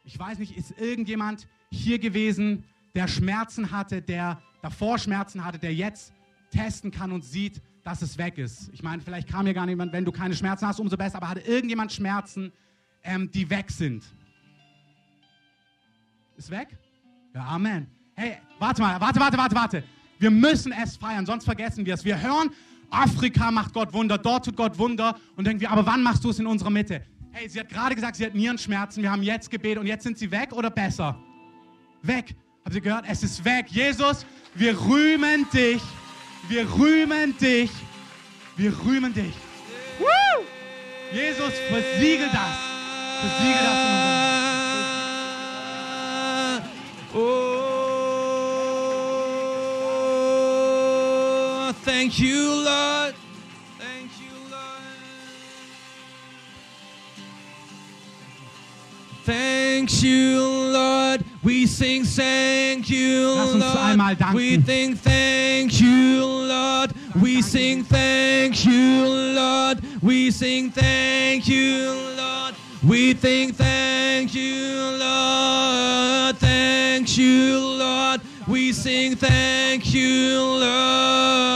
Ich 0.04 0.18
weiß 0.18 0.38
nicht, 0.38 0.56
ist 0.56 0.78
irgendjemand 0.78 1.46
hier 1.70 1.98
gewesen, 1.98 2.64
der 2.94 3.08
Schmerzen 3.08 3.70
hatte, 3.70 4.02
der 4.02 4.42
davor 4.60 4.98
Schmerzen 4.98 5.44
hatte, 5.44 5.58
der 5.58 5.74
jetzt 5.74 6.12
testen 6.50 6.90
kann 6.90 7.12
und 7.12 7.24
sieht, 7.24 7.62
dass 7.84 8.02
es 8.02 8.18
weg 8.18 8.38
ist? 8.38 8.70
Ich 8.72 8.82
meine, 8.82 9.02
vielleicht 9.02 9.28
kam 9.28 9.44
hier 9.44 9.54
gar 9.54 9.66
niemand, 9.66 9.92
wenn 9.92 10.04
du 10.04 10.12
keine 10.12 10.34
Schmerzen 10.34 10.66
hast, 10.66 10.80
umso 10.80 10.96
besser, 10.96 11.16
aber 11.16 11.28
hatte 11.28 11.40
irgendjemand 11.40 11.92
Schmerzen, 11.92 12.52
ähm, 13.02 13.30
die 13.30 13.48
weg 13.48 13.70
sind? 13.70 14.04
Ist 16.36 16.50
weg? 16.50 16.68
Ja, 17.34 17.46
Amen. 17.46 17.86
Hey, 18.14 18.38
warte 18.58 18.82
mal, 18.82 19.00
warte, 19.00 19.20
warte, 19.20 19.38
warte, 19.38 19.56
warte. 19.56 19.84
Wir 20.18 20.30
müssen 20.30 20.72
es 20.72 20.96
feiern, 20.96 21.26
sonst 21.26 21.44
vergessen 21.44 21.86
wir 21.86 21.94
es. 21.94 22.04
Wir 22.04 22.20
hören, 22.20 22.50
Afrika 22.90 23.50
macht 23.50 23.72
Gott 23.72 23.92
Wunder, 23.92 24.18
dort 24.18 24.44
tut 24.44 24.56
Gott 24.56 24.78
Wunder 24.78 25.16
und 25.36 25.46
denken 25.46 25.60
wir, 25.60 25.70
aber 25.70 25.86
wann 25.86 26.02
machst 26.02 26.22
du 26.24 26.30
es 26.30 26.38
in 26.38 26.46
unserer 26.46 26.70
Mitte? 26.70 27.02
Hey, 27.34 27.48
sie 27.48 27.60
hat 27.60 27.70
gerade 27.70 27.94
gesagt, 27.94 28.16
sie 28.16 28.26
hat 28.26 28.34
Nierenschmerzen, 28.34 29.02
wir 29.02 29.10
haben 29.10 29.22
jetzt 29.22 29.50
gebetet 29.50 29.78
und 29.78 29.86
jetzt 29.86 30.02
sind 30.02 30.18
sie 30.18 30.30
weg 30.30 30.52
oder 30.52 30.68
besser? 30.68 31.18
Weg. 32.02 32.34
Habt 32.62 32.74
ihr 32.74 32.82
gehört? 32.82 33.06
Es 33.08 33.22
ist 33.22 33.42
weg. 33.42 33.68
Jesus, 33.70 34.26
wir 34.54 34.78
rühmen 34.78 35.46
dich. 35.50 35.80
Wir 36.48 36.70
rühmen 36.78 37.34
dich. 37.38 37.70
Wir 38.56 38.72
rühmen 38.84 39.14
dich. 39.14 39.32
Woo! 39.98 40.44
Jesus, 41.10 41.54
versiegel 41.70 42.28
das. 42.32 42.58
Versiegel 43.20 43.62
das 43.64 43.78
Oh, 47.14 47.82
thank 51.84 52.18
you, 52.18 52.62
Lord. 52.64 52.81
Thank 59.82 60.04
you, 60.04 60.40
Lord. 60.72 61.24
We 61.42 61.66
sing 61.66 62.04
thank 62.04 62.88
you, 62.88 63.34
Lord. 63.34 63.98
We 64.32 64.56
think 64.58 64.98
thank 65.00 65.80
you, 65.80 66.24
Lord. 66.24 66.92
We 67.20 67.42
sing 67.42 67.82
thank 67.82 68.64
you, 68.64 69.08
Lord. 69.08 69.80
We 70.00 70.30
sing 70.30 70.70
thank 70.70 71.48
you, 71.48 71.90
Lord. 72.16 72.54
We 72.86 73.14
think 73.14 73.56
thank 73.56 74.36
you, 74.36 74.98
Lord. 75.00 76.36
Thank 76.36 77.18
you, 77.18 77.58
Lord. 77.58 78.20
We 78.46 78.72
sing 78.72 79.16
thank 79.16 79.92
you, 79.92 80.42
Lord. 80.42 81.51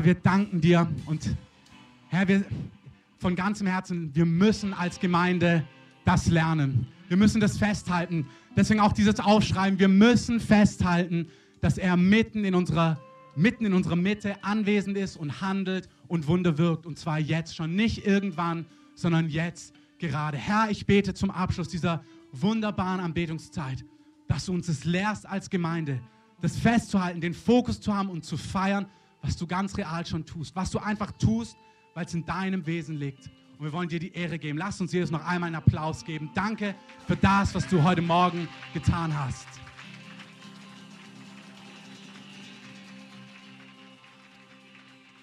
Herr, 0.00 0.06
wir 0.06 0.14
danken 0.14 0.62
dir 0.62 0.90
und 1.04 1.36
Herr, 2.08 2.26
wir 2.26 2.42
von 3.18 3.36
ganzem 3.36 3.66
Herzen, 3.66 4.14
wir 4.14 4.24
müssen 4.24 4.72
als 4.72 4.98
Gemeinde 4.98 5.62
das 6.06 6.28
lernen. 6.28 6.86
Wir 7.08 7.18
müssen 7.18 7.38
das 7.38 7.58
festhalten. 7.58 8.26
Deswegen 8.56 8.80
auch 8.80 8.94
dieses 8.94 9.20
Aufschreiben. 9.20 9.78
Wir 9.78 9.88
müssen 9.88 10.40
festhalten, 10.40 11.28
dass 11.60 11.76
er 11.76 11.98
mitten 11.98 12.46
in 12.46 12.54
unserer, 12.54 12.98
mitten 13.36 13.66
in 13.66 13.74
unserer 13.74 13.96
Mitte 13.96 14.42
anwesend 14.42 14.96
ist 14.96 15.18
und 15.18 15.42
handelt 15.42 15.86
und 16.08 16.26
Wunder 16.26 16.56
wirkt. 16.56 16.86
Und 16.86 16.98
zwar 16.98 17.18
jetzt 17.18 17.54
schon. 17.54 17.76
Nicht 17.76 18.06
irgendwann, 18.06 18.64
sondern 18.94 19.28
jetzt 19.28 19.74
gerade. 19.98 20.38
Herr, 20.38 20.70
ich 20.70 20.86
bete 20.86 21.12
zum 21.12 21.30
Abschluss 21.30 21.68
dieser 21.68 22.02
wunderbaren 22.32 23.00
Anbetungszeit, 23.00 23.84
dass 24.28 24.46
du 24.46 24.54
uns 24.54 24.66
es 24.66 24.86
lehrst 24.86 25.28
als 25.28 25.50
Gemeinde, 25.50 26.00
das 26.40 26.56
festzuhalten, 26.56 27.20
den 27.20 27.34
Fokus 27.34 27.82
zu 27.82 27.94
haben 27.94 28.08
und 28.08 28.24
zu 28.24 28.38
feiern, 28.38 28.86
was 29.22 29.36
du 29.36 29.46
ganz 29.46 29.76
real 29.76 30.04
schon 30.06 30.24
tust. 30.24 30.54
Was 30.56 30.70
du 30.70 30.78
einfach 30.78 31.12
tust, 31.12 31.56
weil 31.94 32.06
es 32.06 32.14
in 32.14 32.24
deinem 32.24 32.66
Wesen 32.66 32.96
liegt. 32.96 33.30
Und 33.58 33.66
wir 33.66 33.72
wollen 33.72 33.88
dir 33.88 34.00
die 34.00 34.12
Ehre 34.12 34.38
geben. 34.38 34.58
Lass 34.58 34.80
uns 34.80 34.92
Jesus 34.92 35.10
noch 35.10 35.24
einmal 35.24 35.48
einen 35.48 35.56
Applaus 35.56 36.04
geben. 36.04 36.30
Danke 36.34 36.74
für 37.06 37.16
das, 37.16 37.54
was 37.54 37.66
du 37.68 37.82
heute 37.82 38.00
Morgen 38.00 38.48
getan 38.72 39.16
hast. 39.18 39.46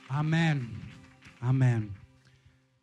Amen. 0.10 0.82
Amen. 1.40 1.96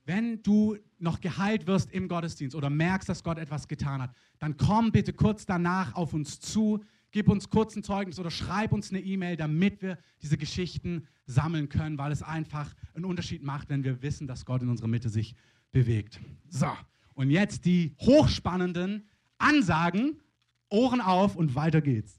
Wenn 0.04 0.42
du 0.42 0.76
noch 0.98 1.20
geheilt 1.20 1.66
wirst 1.66 1.90
im 1.92 2.08
Gottesdienst 2.08 2.54
oder 2.54 2.68
merkst, 2.68 3.08
dass 3.08 3.22
Gott 3.22 3.38
etwas 3.38 3.68
getan 3.68 4.02
hat, 4.02 4.14
dann 4.38 4.56
komm 4.56 4.92
bitte 4.92 5.12
kurz 5.12 5.46
danach 5.46 5.94
auf 5.94 6.12
uns 6.12 6.40
zu, 6.40 6.84
gib 7.14 7.28
uns 7.28 7.48
kurz 7.48 7.76
ein 7.76 7.84
Zeugnis 7.84 8.18
oder 8.18 8.32
schreib 8.32 8.72
uns 8.72 8.90
eine 8.90 8.98
E-Mail, 8.98 9.36
damit 9.36 9.80
wir 9.82 9.98
diese 10.20 10.36
Geschichten 10.36 11.06
sammeln 11.26 11.68
können, 11.68 11.96
weil 11.96 12.10
es 12.10 12.24
einfach 12.24 12.74
einen 12.92 13.04
Unterschied 13.04 13.40
macht, 13.44 13.68
wenn 13.68 13.84
wir 13.84 14.02
wissen, 14.02 14.26
dass 14.26 14.44
Gott 14.44 14.62
in 14.62 14.68
unserer 14.68 14.88
Mitte 14.88 15.08
sich 15.08 15.36
bewegt. 15.70 16.18
So, 16.48 16.66
und 17.14 17.30
jetzt 17.30 17.66
die 17.66 17.94
hochspannenden 18.00 19.08
Ansagen, 19.38 20.20
Ohren 20.68 21.00
auf 21.00 21.36
und 21.36 21.54
weiter 21.54 21.80
geht's. 21.80 22.18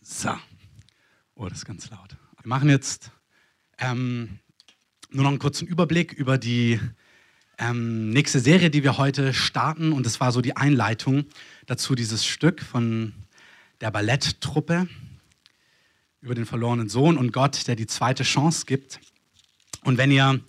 So, 0.00 0.34
oh, 1.36 1.48
das 1.48 1.58
ist 1.58 1.64
ganz 1.64 1.88
laut. 1.90 2.16
Wir 2.42 2.48
machen 2.48 2.68
jetzt 2.68 3.12
ähm, 3.78 4.40
nur 5.12 5.22
noch 5.22 5.30
einen 5.30 5.38
kurzen 5.38 5.68
Überblick 5.68 6.12
über 6.12 6.38
die 6.38 6.80
ähm, 7.58 8.10
nächste 8.10 8.40
Serie, 8.40 8.70
die 8.70 8.82
wir 8.82 8.98
heute 8.98 9.32
starten. 9.32 9.92
Und 9.92 10.04
das 10.04 10.18
war 10.18 10.32
so 10.32 10.40
die 10.40 10.56
Einleitung 10.56 11.26
dazu, 11.66 11.94
dieses 11.94 12.26
Stück 12.26 12.60
von 12.60 13.14
der 13.84 13.90
Balletttruppe 13.90 14.88
über 16.22 16.34
den 16.34 16.46
verlorenen 16.46 16.88
Sohn 16.88 17.18
und 17.18 17.34
Gott, 17.34 17.68
der 17.68 17.76
die 17.76 17.86
zweite 17.86 18.22
Chance 18.22 18.64
gibt. 18.64 18.98
Und 19.82 19.98
wenn 19.98 20.10
ihr 20.10 20.40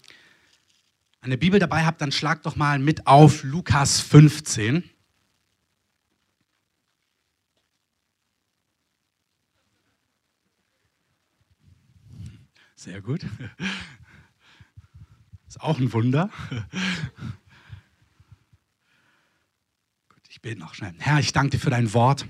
eine 1.20 1.38
Bibel 1.38 1.60
dabei 1.60 1.86
habt, 1.86 2.00
dann 2.00 2.14
schlagt 2.14 2.46
doch 2.46 2.56
mal 2.56 2.80
mit 2.80 3.08
auf 3.08 3.44
Lukas 3.44 4.00
15. 4.00 4.90
Sehr 12.78 13.02
gut. 13.02 13.26
Ist 15.50 15.60
auch 15.60 15.78
ein 15.78 15.92
Wunder. 15.92 16.30
Gut, 20.08 20.22
ich 20.30 20.42
bete 20.42 20.58
noch 20.58 20.74
schnell. 20.74 20.96
Herr, 21.00 21.20
ich 21.20 21.34
danke 21.34 21.58
dir 21.58 21.60
für 21.60 21.70
dein 21.70 21.94
Wort 21.94 22.26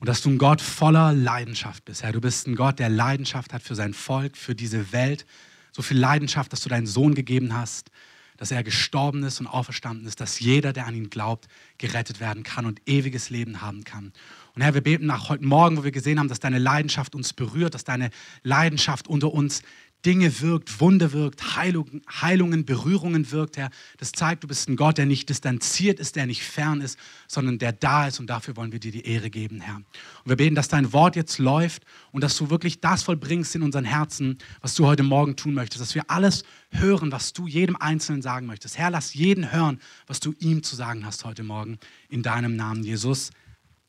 und 0.00 0.08
dass 0.08 0.22
du 0.22 0.30
ein 0.30 0.38
Gott 0.38 0.60
voller 0.60 1.12
Leidenschaft 1.12 1.84
bist. 1.84 2.02
Herr, 2.02 2.12
du 2.12 2.20
bist 2.20 2.46
ein 2.46 2.54
Gott, 2.54 2.78
der 2.78 2.88
Leidenschaft 2.88 3.52
hat 3.52 3.62
für 3.62 3.74
sein 3.74 3.94
Volk, 3.94 4.36
für 4.36 4.54
diese 4.54 4.92
Welt. 4.92 5.26
So 5.72 5.82
viel 5.82 5.98
Leidenschaft, 5.98 6.52
dass 6.52 6.60
du 6.60 6.68
deinen 6.68 6.86
Sohn 6.86 7.14
gegeben 7.14 7.54
hast, 7.54 7.90
dass 8.36 8.52
er 8.52 8.62
gestorben 8.62 9.24
ist 9.24 9.40
und 9.40 9.48
auferstanden 9.48 10.06
ist, 10.06 10.20
dass 10.20 10.38
jeder, 10.38 10.72
der 10.72 10.86
an 10.86 10.94
ihn 10.94 11.10
glaubt, 11.10 11.48
gerettet 11.78 12.20
werden 12.20 12.44
kann 12.44 12.66
und 12.66 12.80
ewiges 12.86 13.30
Leben 13.30 13.60
haben 13.60 13.82
kann. 13.82 14.12
Und 14.54 14.62
Herr, 14.62 14.74
wir 14.74 14.80
beten 14.80 15.06
nach 15.06 15.28
heute 15.28 15.44
Morgen, 15.44 15.76
wo 15.76 15.84
wir 15.84 15.90
gesehen 15.90 16.20
haben, 16.20 16.28
dass 16.28 16.38
deine 16.38 16.58
Leidenschaft 16.58 17.16
uns 17.16 17.32
berührt, 17.32 17.74
dass 17.74 17.84
deine 17.84 18.10
Leidenschaft 18.44 19.08
unter 19.08 19.32
uns 19.32 19.62
Dinge 20.08 20.40
wirkt, 20.40 20.80
Wunder 20.80 21.12
wirkt, 21.12 21.54
Heilungen, 21.54 22.00
Heilungen, 22.10 22.64
Berührungen 22.64 23.30
wirkt, 23.30 23.58
Herr. 23.58 23.68
Das 23.98 24.10
zeigt, 24.10 24.42
du 24.42 24.48
bist 24.48 24.66
ein 24.66 24.76
Gott, 24.76 24.96
der 24.96 25.04
nicht 25.04 25.28
distanziert 25.28 26.00
ist, 26.00 26.16
der 26.16 26.24
nicht 26.24 26.42
fern 26.42 26.80
ist, 26.80 26.98
sondern 27.26 27.58
der 27.58 27.72
da 27.72 28.06
ist. 28.06 28.18
Und 28.18 28.28
dafür 28.28 28.56
wollen 28.56 28.72
wir 28.72 28.80
dir 28.80 28.90
die 28.90 29.04
Ehre 29.04 29.28
geben, 29.28 29.60
Herr. 29.60 29.76
Und 29.76 29.84
wir 30.24 30.36
beten, 30.36 30.54
dass 30.54 30.68
dein 30.68 30.94
Wort 30.94 31.14
jetzt 31.14 31.36
läuft 31.38 31.84
und 32.10 32.22
dass 32.24 32.38
du 32.38 32.48
wirklich 32.48 32.80
das 32.80 33.02
vollbringst 33.02 33.54
in 33.54 33.60
unseren 33.60 33.84
Herzen, 33.84 34.38
was 34.62 34.74
du 34.74 34.86
heute 34.86 35.02
Morgen 35.02 35.36
tun 35.36 35.52
möchtest. 35.52 35.82
Dass 35.82 35.94
wir 35.94 36.10
alles 36.10 36.42
hören, 36.70 37.12
was 37.12 37.34
du 37.34 37.46
jedem 37.46 37.76
Einzelnen 37.76 38.22
sagen 38.22 38.46
möchtest. 38.46 38.78
Herr, 38.78 38.88
lass 38.88 39.12
jeden 39.12 39.52
hören, 39.52 39.78
was 40.06 40.20
du 40.20 40.32
ihm 40.38 40.62
zu 40.62 40.74
sagen 40.74 41.04
hast 41.04 41.26
heute 41.26 41.42
Morgen. 41.42 41.78
In 42.08 42.22
deinem 42.22 42.56
Namen, 42.56 42.82
Jesus. 42.82 43.30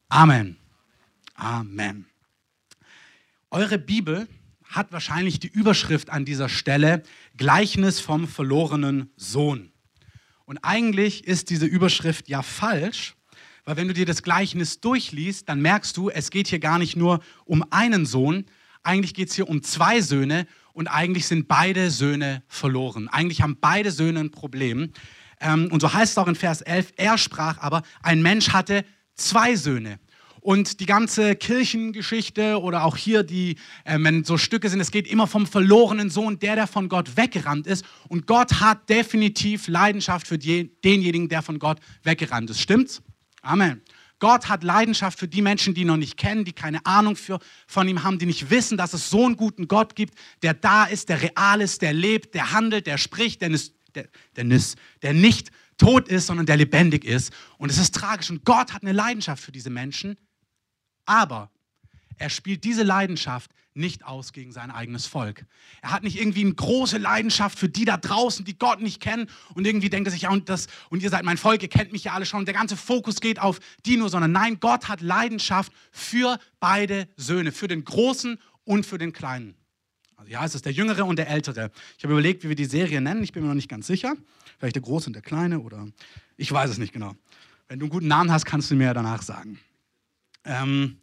Amen. 0.10 0.58
Amen. 1.36 2.08
Eure 3.52 3.80
Bibel 3.80 4.28
hat 4.70 4.92
wahrscheinlich 4.92 5.40
die 5.40 5.48
Überschrift 5.48 6.12
an 6.12 6.26
dieser 6.26 6.48
Stelle 6.48 7.04
Gleichnis 7.36 8.00
vom 8.00 8.28
verlorenen 8.28 9.12
Sohn. 9.18 9.72
Und 10.46 10.60
eigentlich 10.60 11.26
ist 11.26 11.50
diese 11.50 11.66
Überschrift 11.66 12.30
ja 12.30 12.44
falsch, 12.44 13.16
weil 13.66 13.78
wenn 13.78 13.88
du 13.88 13.94
dir 13.94 14.06
das 14.06 14.24
Gleichnis 14.24 14.80
durchliest, 14.80 15.50
dann 15.50 15.62
merkst 15.62 15.98
du, 15.98 16.10
es 16.10 16.30
geht 16.30 16.48
hier 16.48 16.60
gar 16.60 16.80
nicht 16.80 16.96
nur 16.96 17.20
um 17.46 17.64
einen 17.72 18.06
Sohn, 18.06 18.46
eigentlich 18.84 19.14
geht 19.14 19.30
es 19.30 19.36
hier 19.36 19.50
um 19.50 19.62
zwei 19.64 20.02
Söhne 20.02 20.48
und 20.74 20.88
eigentlich 20.88 21.28
sind 21.28 21.48
beide 21.48 21.92
Söhne 21.92 22.44
verloren. 22.48 23.10
Eigentlich 23.10 23.42
haben 23.42 23.58
beide 23.60 23.92
Söhne 23.92 24.22
ein 24.22 24.32
Problem. 24.32 24.92
Ähm, 25.42 25.70
und 25.72 25.82
so 25.82 25.92
heißt 25.94 26.14
es 26.14 26.18
auch 26.18 26.28
in 26.28 26.36
Vers 26.36 26.62
11, 26.62 26.94
er 26.96 27.18
sprach 27.18 27.58
aber, 27.58 27.82
ein 28.02 28.22
Mensch 28.22 28.50
hatte 28.50 28.86
zwei 29.16 29.56
Söhne. 29.56 30.00
Und 30.50 30.80
die 30.80 30.88
ganze 30.88 31.36
Kirchengeschichte 31.36 32.60
oder 32.60 32.84
auch 32.84 32.98
hier, 32.98 33.22
die, 33.22 33.56
äh, 33.84 34.00
wenn 34.00 34.24
so 34.24 34.36
Stücke 34.36 34.68
sind, 34.68 34.80
es 34.80 34.90
geht 34.90 35.06
immer 35.06 35.28
vom 35.28 35.46
verlorenen 35.46 36.10
Sohn, 36.10 36.40
der, 36.40 36.56
der 36.56 36.66
von 36.66 36.90
Gott 36.90 37.18
weggerannt 37.18 37.68
ist. 37.68 37.86
Und 38.08 38.26
Gott 38.26 38.60
hat 38.60 38.90
definitiv 38.90 39.68
Leidenschaft 39.68 40.26
für 40.26 40.40
die, 40.40 40.72
denjenigen, 40.84 41.30
der 41.30 41.44
von 41.44 41.60
Gott 41.60 41.78
weggerannt 42.02 42.50
ist. 42.50 42.62
Stimmt's? 42.62 43.04
Amen. 43.44 43.84
Gott 44.18 44.50
hat 44.50 44.64
Leidenschaft 44.64 45.20
für 45.20 45.28
die 45.28 45.44
Menschen, 45.44 45.76
die 45.76 45.82
ihn 45.82 45.88
noch 45.88 45.98
nicht 45.98 46.18
kennen, 46.18 46.46
die 46.46 46.54
keine 46.54 46.84
Ahnung 46.84 47.16
für, 47.16 47.38
von 47.68 47.88
ihm 47.88 48.02
haben, 48.02 48.18
die 48.18 48.26
nicht 48.26 48.50
wissen, 48.50 48.76
dass 48.76 48.96
es 48.96 49.08
so 49.08 49.28
einen 49.28 49.38
guten 49.38 49.68
Gott 49.68 49.96
gibt, 49.96 50.16
der 50.42 50.56
da 50.56 50.86
ist, 50.86 51.10
der 51.10 51.22
real 51.22 51.62
ist, 51.62 51.84
der 51.84 51.94
lebt, 51.94 52.34
der 52.34 52.54
handelt, 52.54 52.88
der 52.88 52.98
spricht, 52.98 53.44
der, 53.44 53.52
der, 53.94 54.08
der, 54.36 54.62
der 55.04 55.14
nicht 55.14 55.52
tot 55.78 56.08
ist, 56.08 56.26
sondern 56.26 56.48
der 56.48 56.58
lebendig 56.58 57.06
ist. 57.06 57.32
Und 57.60 57.70
es 57.70 57.78
ist 57.78 57.94
tragisch. 57.94 58.32
Und 58.32 58.46
Gott 58.46 58.74
hat 58.74 58.82
eine 58.82 58.94
Leidenschaft 58.94 59.44
für 59.44 59.52
diese 59.52 59.70
Menschen. 59.70 60.18
Aber 61.10 61.50
er 62.18 62.30
spielt 62.30 62.64
diese 62.64 62.84
Leidenschaft 62.84 63.50
nicht 63.74 64.06
aus 64.06 64.32
gegen 64.32 64.52
sein 64.52 64.70
eigenes 64.70 65.08
Volk. 65.08 65.46
Er 65.82 65.92
hat 65.92 66.04
nicht 66.04 66.20
irgendwie 66.20 66.42
eine 66.42 66.54
große 66.54 67.00
Leidenschaft 67.00 67.58
für 67.58 67.68
die 67.68 67.84
da 67.84 67.98
draußen, 67.98 68.46
die 68.46 68.60
Gott 68.60 68.80
nicht 68.80 69.02
kennen 69.02 69.28
und 69.56 69.66
irgendwie 69.66 69.90
denkt 69.90 70.08
er 70.08 70.12
sich, 70.12 70.24
ja, 70.24 70.30
und, 70.30 70.50
das, 70.50 70.68
und 70.92 71.02
ihr 71.02 71.10
seid 71.10 71.24
mein 71.24 71.38
Volk, 71.38 71.64
ihr 71.64 71.70
kennt 71.70 71.92
mich 71.92 72.04
ja 72.04 72.14
alle 72.14 72.28
schon. 72.28 72.42
Und 72.42 72.46
der 72.46 72.54
ganze 72.54 72.78
Fokus 72.78 73.22
geht 73.22 73.40
auf 73.40 73.60
die 73.88 73.98
nur, 73.98 74.10
sondern 74.10 74.32
nein, 74.32 74.60
Gott 74.60 74.88
hat 74.88 75.02
Leidenschaft 75.02 75.72
für 75.92 76.38
beide 76.60 77.08
Söhne, 77.18 77.52
für 77.52 77.68
den 77.68 77.84
Großen 77.84 78.38
und 78.64 78.86
für 78.86 79.00
den 79.00 79.12
Kleinen. 79.12 79.56
Also 80.16 80.32
ja, 80.32 80.46
es 80.46 80.54
ist 80.54 80.66
der 80.66 80.74
Jüngere 80.74 81.06
und 81.06 81.18
der 81.18 81.28
Ältere. 81.28 81.72
Ich 81.98 82.04
habe 82.04 82.14
überlegt, 82.14 82.44
wie 82.44 82.50
wir 82.50 82.56
die 82.56 82.66
Serie 82.66 83.02
nennen. 83.02 83.24
Ich 83.24 83.32
bin 83.32 83.42
mir 83.42 83.50
noch 83.50 83.56
nicht 83.56 83.70
ganz 83.70 83.88
sicher. 83.88 84.14
Vielleicht 84.60 84.76
der 84.76 84.84
Große 84.84 85.08
und 85.08 85.14
der 85.14 85.24
Kleine 85.24 85.60
oder 85.60 85.88
ich 86.38 86.52
weiß 86.52 86.70
es 86.70 86.78
nicht 86.78 86.94
genau. 86.94 87.16
Wenn 87.68 87.80
du 87.80 87.86
einen 87.86 87.92
guten 87.92 88.08
Namen 88.08 88.32
hast, 88.32 88.46
kannst 88.46 88.70
du 88.70 88.76
mir 88.76 88.94
danach 88.94 89.24
sagen. 89.24 89.60
Ähm, 90.50 91.00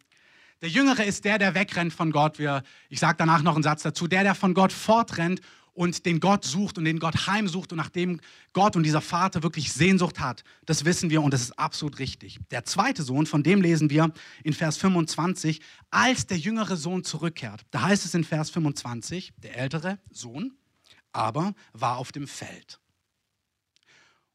der 0.61 0.69
Jüngere 0.69 1.03
ist 1.03 1.23
der, 1.25 1.37
der 1.37 1.55
wegrennt 1.55 1.93
von 1.93 2.11
Gott. 2.11 2.39
Wir, 2.39 2.63
ich 2.89 2.99
sage 2.99 3.15
danach 3.17 3.43
noch 3.43 3.55
einen 3.55 3.63
Satz 3.63 3.83
dazu. 3.83 4.07
Der, 4.07 4.23
der 4.23 4.35
von 4.35 4.53
Gott 4.53 4.71
fortrennt 4.71 5.41
und 5.73 6.05
den 6.05 6.19
Gott 6.19 6.43
sucht 6.43 6.77
und 6.79 6.85
den 6.85 6.99
Gott 6.99 7.27
heimsucht 7.27 7.71
und 7.71 7.77
nachdem 7.77 8.19
Gott 8.53 8.75
und 8.75 8.83
dieser 8.83 9.01
Vater 9.01 9.43
wirklich 9.43 9.71
Sehnsucht 9.71 10.19
hat. 10.19 10.43
Das 10.65 10.83
wissen 10.83 11.11
wir 11.11 11.21
und 11.21 11.33
das 11.33 11.41
ist 11.41 11.59
absolut 11.59 11.99
richtig. 11.99 12.39
Der 12.51 12.65
zweite 12.65 13.03
Sohn, 13.03 13.27
von 13.27 13.43
dem 13.43 13.61
lesen 13.61 13.91
wir 13.91 14.11
in 14.43 14.53
Vers 14.53 14.77
25, 14.77 15.61
als 15.91 16.25
der 16.25 16.37
jüngere 16.37 16.75
Sohn 16.75 17.03
zurückkehrt. 17.03 17.61
Da 17.69 17.83
heißt 17.83 18.05
es 18.05 18.15
in 18.15 18.23
Vers 18.23 18.49
25, 18.49 19.33
der 19.37 19.57
ältere 19.57 19.99
Sohn 20.09 20.53
aber 21.13 21.53
war 21.73 21.97
auf 21.97 22.11
dem 22.11 22.27
Feld. 22.27 22.79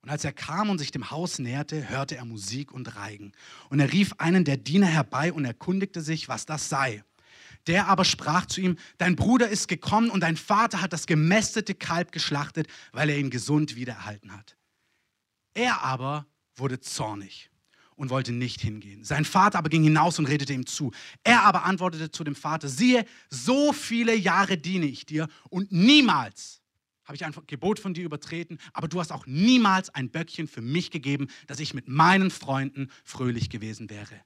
Und 0.02 0.10
als 0.10 0.24
er 0.24 0.32
kam 0.32 0.68
und 0.68 0.78
sich 0.78 0.90
dem 0.90 1.10
Haus 1.10 1.38
näherte, 1.38 1.88
hörte 1.88 2.16
er 2.16 2.24
Musik 2.24 2.72
und 2.72 2.96
Reigen. 2.96 3.32
Und 3.70 3.78
er 3.78 3.92
rief 3.92 4.14
einen 4.18 4.44
der 4.44 4.56
Diener 4.56 4.88
herbei 4.88 5.32
und 5.32 5.44
erkundigte 5.44 6.00
sich, 6.00 6.28
was 6.28 6.44
das 6.44 6.68
sei. 6.68 7.04
Der 7.68 7.86
aber 7.86 8.04
sprach 8.04 8.46
zu 8.46 8.60
ihm, 8.60 8.76
dein 8.98 9.14
Bruder 9.14 9.48
ist 9.48 9.68
gekommen 9.68 10.10
und 10.10 10.20
dein 10.20 10.36
Vater 10.36 10.80
hat 10.80 10.92
das 10.92 11.06
gemästete 11.06 11.76
Kalb 11.76 12.10
geschlachtet, 12.10 12.66
weil 12.90 13.10
er 13.10 13.18
ihn 13.18 13.30
gesund 13.30 13.76
wiedererhalten 13.76 14.36
hat. 14.36 14.56
Er 15.54 15.82
aber 15.82 16.26
wurde 16.56 16.80
zornig 16.80 17.50
und 17.94 18.10
wollte 18.10 18.32
nicht 18.32 18.60
hingehen. 18.60 19.04
Sein 19.04 19.24
Vater 19.24 19.58
aber 19.58 19.68
ging 19.68 19.84
hinaus 19.84 20.18
und 20.18 20.26
redete 20.26 20.52
ihm 20.52 20.66
zu. 20.66 20.90
Er 21.22 21.44
aber 21.44 21.64
antwortete 21.64 22.10
zu 22.10 22.24
dem 22.24 22.34
Vater, 22.34 22.68
siehe, 22.68 23.06
so 23.30 23.72
viele 23.72 24.16
Jahre 24.16 24.58
diene 24.58 24.86
ich 24.86 25.06
dir 25.06 25.28
und 25.48 25.70
niemals 25.70 26.61
habe 27.12 27.16
ich 27.16 27.38
ein 27.38 27.46
Gebot 27.46 27.78
von 27.78 27.92
dir 27.92 28.04
übertreten, 28.04 28.58
aber 28.72 28.88
du 28.88 28.98
hast 28.98 29.12
auch 29.12 29.26
niemals 29.26 29.90
ein 29.90 30.10
Böckchen 30.10 30.48
für 30.48 30.62
mich 30.62 30.90
gegeben, 30.90 31.28
dass 31.46 31.60
ich 31.60 31.74
mit 31.74 31.86
meinen 31.88 32.30
Freunden 32.30 32.90
fröhlich 33.04 33.50
gewesen 33.50 33.90
wäre. 33.90 34.22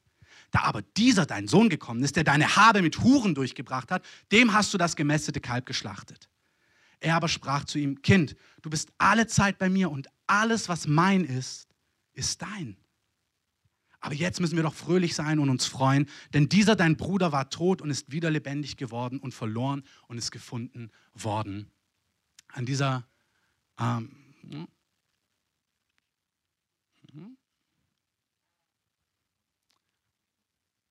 Da 0.53 0.61
aber 0.61 0.83
dieser 0.83 1.27
dein 1.27 1.49
Sohn 1.49 1.69
gekommen 1.69 2.05
ist, 2.05 2.15
der 2.15 2.23
deine 2.23 2.55
Habe 2.55 2.83
mit 2.83 3.01
Huren 3.01 3.35
durchgebracht 3.35 3.91
hat, 3.91 4.05
dem 4.31 4.53
hast 4.53 4.73
du 4.73 4.79
das 4.79 4.95
gemästete 4.95 5.41
Kalb 5.41 5.67
geschlachtet. 5.67 6.29
Er 7.01 7.17
aber 7.17 7.29
sprach 7.29 7.65
zu 7.65 7.79
ihm, 7.79 8.03
Kind, 8.03 8.37
du 8.63 8.71
bist 8.71 8.93
alle 8.99 9.27
Zeit 9.27 9.59
bei 9.59 9.69
mir 9.69 9.91
und 9.91 10.07
alles, 10.29 10.69
was 10.69 10.87
mein 10.87 11.25
ist, 11.25 11.69
ist 12.13 12.41
dein. 12.41 12.77
Aber 13.99 14.15
jetzt 14.15 14.41
müssen 14.41 14.55
wir 14.55 14.63
doch 14.63 14.75
fröhlich 14.75 15.17
sein 15.17 15.41
und 15.41 15.51
uns 15.51 15.67
freuen, 15.67 16.09
denn 16.33 16.49
dieser 16.49 16.77
dein 16.77 16.97
Bruder 16.97 17.33
war 17.33 17.51
tot 17.51 17.83
und 17.83 17.91
ist 17.91 18.13
wieder 18.13 18.31
lebendig 18.31 18.77
geworden 18.77 19.19
und 19.19 19.35
verloren 19.35 19.83
und 20.07 20.19
ist 20.19 20.31
gefunden 20.31 20.93
worden. 21.15 21.69
An 22.57 22.65
dieser 22.65 23.07
ähm, 23.79 24.11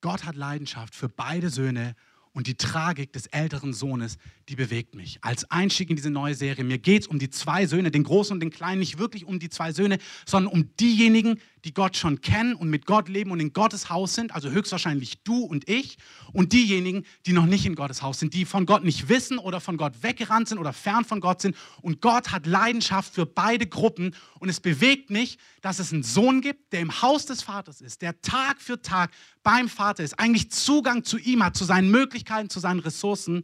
Gott 0.01 0.25
hat 0.25 0.36
Leidenschaft 0.36 0.93
für 0.93 1.10
beide 1.10 1.49
Söhne 1.49 1.95
und 2.34 2.45
die 2.45 2.54
Tragik 2.54 3.12
des 3.13 3.25
älteren 3.25 3.73
Sohnes, 3.73 4.19
die 4.49 4.55
bewegt 4.55 4.93
mich. 4.93 5.17
Als 5.21 5.49
Einstieg 5.49 5.89
in 5.89 5.95
diese 5.95 6.12
neue 6.12 6.36
Serie, 6.36 6.63
mir 6.63 6.77
geht 6.77 7.03
es 7.03 7.08
um 7.08 7.17
die 7.17 7.31
zwei 7.31 7.65
Söhne, 7.65 7.89
den 7.89 8.03
Großen 8.03 8.31
und 8.31 8.39
den 8.39 8.51
Kleinen, 8.51 8.79
nicht 8.79 8.99
wirklich 8.99 9.25
um 9.25 9.39
die 9.39 9.49
zwei 9.49 9.71
Söhne, 9.71 9.97
sondern 10.25 10.53
um 10.53 10.75
diejenigen, 10.77 11.39
die 11.63 11.73
Gott 11.73 11.97
schon 11.97 12.21
kennen 12.21 12.53
und 12.53 12.69
mit 12.69 12.86
Gott 12.86 13.10
leben 13.10 13.31
und 13.31 13.39
in 13.39 13.51
Gottes 13.51 13.89
Haus 13.89 14.13
sind, 14.13 14.36
also 14.36 14.51
höchstwahrscheinlich 14.51 15.23
du 15.23 15.39
und 15.39 15.67
ich, 15.67 15.97
und 16.31 16.53
diejenigen, 16.53 17.05
die 17.25 17.34
noch 17.34 17.47
nicht 17.47 17.65
in 17.65 17.73
Gottes 17.73 18.03
Haus 18.03 18.19
sind, 18.19 18.36
die 18.36 18.45
von 18.45 18.67
Gott 18.67 18.84
nicht 18.84 19.10
wissen 19.10 19.39
oder 19.39 19.60
von 19.60 19.77
Gott 19.77 20.03
weggerannt 20.03 20.47
sind 20.47 20.60
oder 20.60 20.73
fern 20.73 21.05
von 21.05 21.21
Gott 21.21 21.41
sind. 21.41 21.55
Und 21.81 22.01
Gott 22.01 22.31
hat 22.31 22.45
Leidenschaft 22.45 23.15
für 23.15 23.25
beide 23.25 23.65
Gruppen. 23.65 24.15
Und 24.39 24.49
es 24.49 24.60
bewegt 24.60 25.10
mich, 25.10 25.39
dass 25.62 25.79
es 25.79 25.91
einen 25.91 26.03
Sohn 26.03 26.41
gibt, 26.41 26.71
der 26.71 26.81
im 26.81 27.01
Haus 27.01 27.25
des 27.25 27.41
Vaters 27.41 27.81
ist, 27.81 28.03
der 28.03 28.21
Tag 28.21 28.62
für 28.62 28.79
Tag 28.79 29.10
beim 29.41 29.67
Vater 29.67 30.03
ist, 30.03 30.19
eigentlich 30.19 30.51
Zugang 30.51 31.03
zu 31.03 31.17
ihm 31.17 31.43
hat, 31.43 31.58
zu 31.58 31.65
seinen 31.65 31.89
Möglichkeiten, 31.89 32.51
zu 32.51 32.60
seinen 32.60 32.79
Ressourcen 32.79 33.43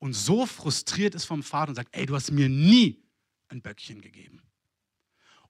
und 0.00 0.14
so 0.14 0.46
frustriert 0.46 1.14
ist 1.14 1.26
vom 1.26 1.42
Vater 1.42 1.68
und 1.68 1.76
sagt, 1.76 1.94
ey, 1.94 2.06
du 2.06 2.16
hast 2.16 2.32
mir 2.32 2.48
nie 2.48 3.04
ein 3.48 3.62
Böckchen 3.62 4.00
gegeben. 4.00 4.42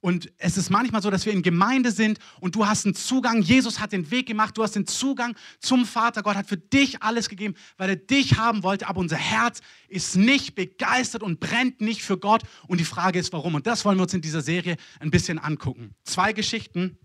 Und 0.03 0.33
es 0.39 0.57
ist 0.57 0.71
manchmal 0.71 1.03
so, 1.03 1.11
dass 1.11 1.27
wir 1.27 1.33
in 1.33 1.43
Gemeinde 1.43 1.93
sind 1.93 2.19
und 2.41 2.55
du 2.55 2.67
hast 2.67 2.87
einen 2.87 2.95
Zugang. 2.95 3.43
Jesus 3.43 3.81
hat 3.81 3.93
den 3.93 4.11
Weg 4.11 4.27
gemacht. 4.27 4.57
Du 4.57 4.63
hast 4.63 4.75
den 4.75 4.87
Zugang 4.87 5.37
zum 5.59 5.85
Vater. 5.85 6.23
Gott 6.23 6.37
hat 6.37 6.47
für 6.47 6.57
dich 6.57 7.03
alles 7.03 7.29
gegeben, 7.29 7.55
weil 7.77 7.91
er 7.91 7.97
dich 7.97 8.39
haben 8.39 8.63
wollte. 8.63 8.89
Aber 8.89 8.99
unser 8.99 9.19
Herz 9.19 9.61
ist 9.89 10.17
nicht 10.17 10.55
begeistert 10.55 11.23
und 11.23 11.39
brennt 11.39 11.83
nicht 11.83 12.03
für 12.03 12.17
Gott. 12.17 12.45
Und 12.67 12.81
die 12.81 12.87
Frage 12.87 13.19
ist, 13.19 13.33
warum? 13.35 13.55
Und 13.55 13.67
das 13.67 13.85
wollen 13.85 13.99
wir 13.99 14.05
uns 14.05 14.15
in 14.15 14.23
dieser 14.23 14.41
Serie 14.41 14.77
ein 15.01 15.11
bisschen 15.11 15.39
angucken. 15.39 15.95
Zwei 16.05 16.33
Geschichten. 16.33 16.99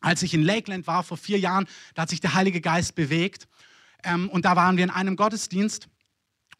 Als 0.00 0.22
ich 0.22 0.34
in 0.34 0.42
Lakeland 0.42 0.86
war 0.86 1.04
vor 1.04 1.18
vier 1.18 1.38
Jahren, 1.38 1.68
da 1.94 2.02
hat 2.02 2.10
sich 2.10 2.20
der 2.20 2.34
Heilige 2.34 2.60
Geist 2.60 2.94
bewegt. 2.94 3.46
Ähm, 4.02 4.28
und 4.28 4.44
da 4.44 4.56
waren 4.56 4.76
wir 4.76 4.84
in 4.84 4.90
einem 4.90 5.14
Gottesdienst. 5.14 5.88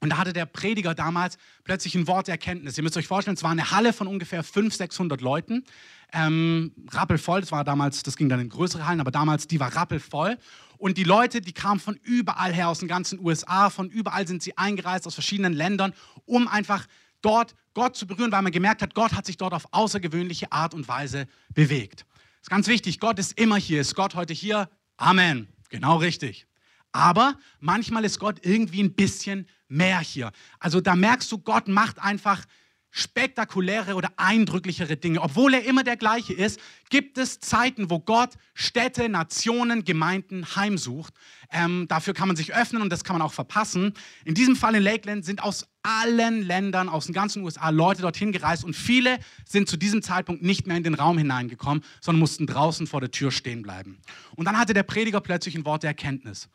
Und 0.00 0.10
da 0.10 0.16
hatte 0.16 0.32
der 0.32 0.46
Prediger 0.46 0.94
damals 0.94 1.36
plötzlich 1.62 1.94
ein 1.94 2.06
Wort 2.06 2.26
der 2.26 2.34
Erkenntnis. 2.34 2.76
Ihr 2.78 2.82
müsst 2.82 2.96
euch 2.96 3.06
vorstellen, 3.06 3.36
es 3.36 3.42
war 3.42 3.50
eine 3.50 3.70
Halle 3.70 3.92
von 3.92 4.06
ungefähr 4.06 4.42
500, 4.42 4.78
600 4.78 5.20
Leuten. 5.20 5.64
Ähm, 6.12 6.72
rappelvoll, 6.90 7.40
das 7.40 7.52
war 7.52 7.64
damals, 7.64 8.02
das 8.02 8.16
ging 8.16 8.28
dann 8.28 8.40
in 8.40 8.48
größere 8.48 8.86
Hallen, 8.86 9.00
aber 9.00 9.10
damals, 9.10 9.46
die 9.46 9.60
war 9.60 9.76
rappelvoll. 9.76 10.38
Und 10.78 10.96
die 10.96 11.04
Leute, 11.04 11.42
die 11.42 11.52
kamen 11.52 11.78
von 11.78 11.96
überall 12.02 12.52
her, 12.52 12.68
aus 12.68 12.78
den 12.78 12.88
ganzen 12.88 13.20
USA, 13.20 13.68
von 13.68 13.90
überall 13.90 14.26
sind 14.26 14.42
sie 14.42 14.56
eingereist, 14.56 15.06
aus 15.06 15.14
verschiedenen 15.14 15.52
Ländern, 15.52 15.92
um 16.24 16.48
einfach 16.48 16.86
dort 17.20 17.54
Gott 17.74 17.94
zu 17.94 18.06
berühren, 18.06 18.32
weil 18.32 18.42
man 18.42 18.52
gemerkt 18.52 18.80
hat, 18.80 18.94
Gott 18.94 19.12
hat 19.12 19.26
sich 19.26 19.36
dort 19.36 19.52
auf 19.52 19.66
außergewöhnliche 19.72 20.50
Art 20.50 20.72
und 20.72 20.88
Weise 20.88 21.26
bewegt. 21.52 22.06
Das 22.40 22.44
ist 22.44 22.50
ganz 22.50 22.66
wichtig, 22.68 22.98
Gott 22.98 23.18
ist 23.18 23.38
immer 23.38 23.56
hier. 23.56 23.82
Ist 23.82 23.94
Gott 23.94 24.14
heute 24.14 24.32
hier? 24.32 24.70
Amen. 24.96 25.48
Genau 25.68 25.96
richtig. 25.96 26.46
Aber 26.92 27.38
manchmal 27.60 28.04
ist 28.04 28.18
Gott 28.18 28.44
irgendwie 28.44 28.82
ein 28.82 28.94
bisschen 28.94 29.46
mehr 29.68 30.00
hier. 30.00 30.32
Also 30.58 30.80
da 30.80 30.96
merkst 30.96 31.30
du, 31.30 31.38
Gott 31.38 31.68
macht 31.68 32.00
einfach 32.00 32.44
spektakuläre 32.90 33.94
oder 33.94 34.10
eindrücklichere 34.16 34.96
Dinge. 34.96 35.20
Obwohl 35.20 35.54
er 35.54 35.64
immer 35.64 35.84
der 35.84 35.96
gleiche 35.96 36.32
ist, 36.32 36.60
gibt 36.88 37.18
es 37.18 37.38
Zeiten, 37.38 37.88
wo 37.88 38.00
Gott 38.00 38.30
Städte, 38.52 39.08
Nationen, 39.08 39.84
Gemeinden 39.84 40.56
heimsucht. 40.56 41.14
Ähm, 41.52 41.86
dafür 41.88 42.14
kann 42.14 42.28
man 42.28 42.36
sich 42.36 42.54
öffnen 42.54 42.82
und 42.82 42.90
das 42.90 43.04
kann 43.04 43.16
man 43.16 43.22
auch 43.22 43.32
verpassen. 43.32 43.94
In 44.24 44.34
diesem 44.34 44.56
Fall 44.56 44.74
in 44.74 44.82
Lakeland 44.82 45.24
sind 45.24 45.42
aus 45.42 45.68
allen 45.82 46.42
Ländern, 46.42 46.88
aus 46.88 47.06
den 47.06 47.14
ganzen 47.14 47.44
USA 47.44 47.70
Leute 47.70 48.02
dorthin 48.02 48.32
gereist 48.32 48.64
und 48.64 48.74
viele 48.74 49.18
sind 49.44 49.68
zu 49.68 49.76
diesem 49.76 50.02
Zeitpunkt 50.02 50.42
nicht 50.42 50.66
mehr 50.66 50.76
in 50.76 50.82
den 50.82 50.94
Raum 50.94 51.16
hineingekommen, 51.16 51.84
sondern 52.00 52.20
mussten 52.20 52.46
draußen 52.46 52.86
vor 52.86 53.00
der 53.00 53.10
Tür 53.10 53.30
stehen 53.30 53.62
bleiben. 53.62 54.00
Und 54.34 54.46
dann 54.46 54.58
hatte 54.58 54.74
der 54.74 54.82
Prediger 54.82 55.20
plötzlich 55.20 55.54
ein 55.54 55.64
Wort 55.64 55.84
der 55.84 55.90
Erkenntnis. 55.90 56.48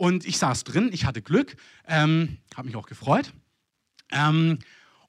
Und 0.00 0.24
ich 0.24 0.38
saß 0.38 0.64
drin, 0.64 0.88
ich 0.94 1.04
hatte 1.04 1.20
Glück, 1.20 1.56
ähm, 1.86 2.38
habe 2.56 2.68
mich 2.68 2.76
auch 2.76 2.86
gefreut. 2.86 3.34
Ähm, 4.10 4.58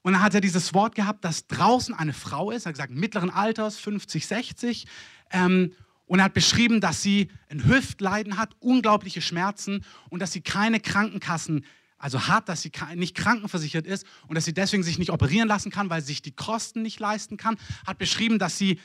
und 0.02 0.12
dann 0.12 0.22
hat 0.22 0.34
er 0.34 0.42
dieses 0.42 0.74
Wort 0.74 0.94
gehabt, 0.94 1.24
dass 1.24 1.46
draußen 1.46 1.94
eine 1.94 2.12
Frau 2.12 2.50
ist, 2.50 2.66
er 2.66 2.68
hat 2.68 2.74
gesagt, 2.74 2.92
mittleren 2.92 3.30
Alters, 3.30 3.78
50, 3.78 4.26
60. 4.26 4.86
Ähm, 5.30 5.72
und 6.04 6.18
er 6.18 6.26
hat 6.26 6.34
beschrieben, 6.34 6.82
dass 6.82 7.00
sie 7.00 7.30
ein 7.48 7.64
Hüftleiden 7.64 8.36
hat, 8.36 8.54
unglaubliche 8.60 9.22
Schmerzen 9.22 9.82
und 10.10 10.20
dass 10.20 10.32
sie 10.32 10.42
keine 10.42 10.78
Krankenkassen, 10.78 11.64
also 11.96 12.28
hat, 12.28 12.50
dass 12.50 12.60
sie 12.60 12.70
nicht 12.94 13.14
krankenversichert 13.14 13.86
ist 13.86 14.04
und 14.28 14.34
dass 14.34 14.44
sie 14.44 14.52
deswegen 14.52 14.82
sich 14.82 14.98
nicht 14.98 15.10
operieren 15.10 15.48
lassen 15.48 15.72
kann, 15.72 15.88
weil 15.88 16.02
sie 16.02 16.08
sich 16.08 16.20
die 16.20 16.36
Kosten 16.36 16.82
nicht 16.82 17.00
leisten 17.00 17.38
kann. 17.38 17.56
Hat 17.86 17.96
beschrieben, 17.96 18.38
dass 18.38 18.58
sie 18.58 18.78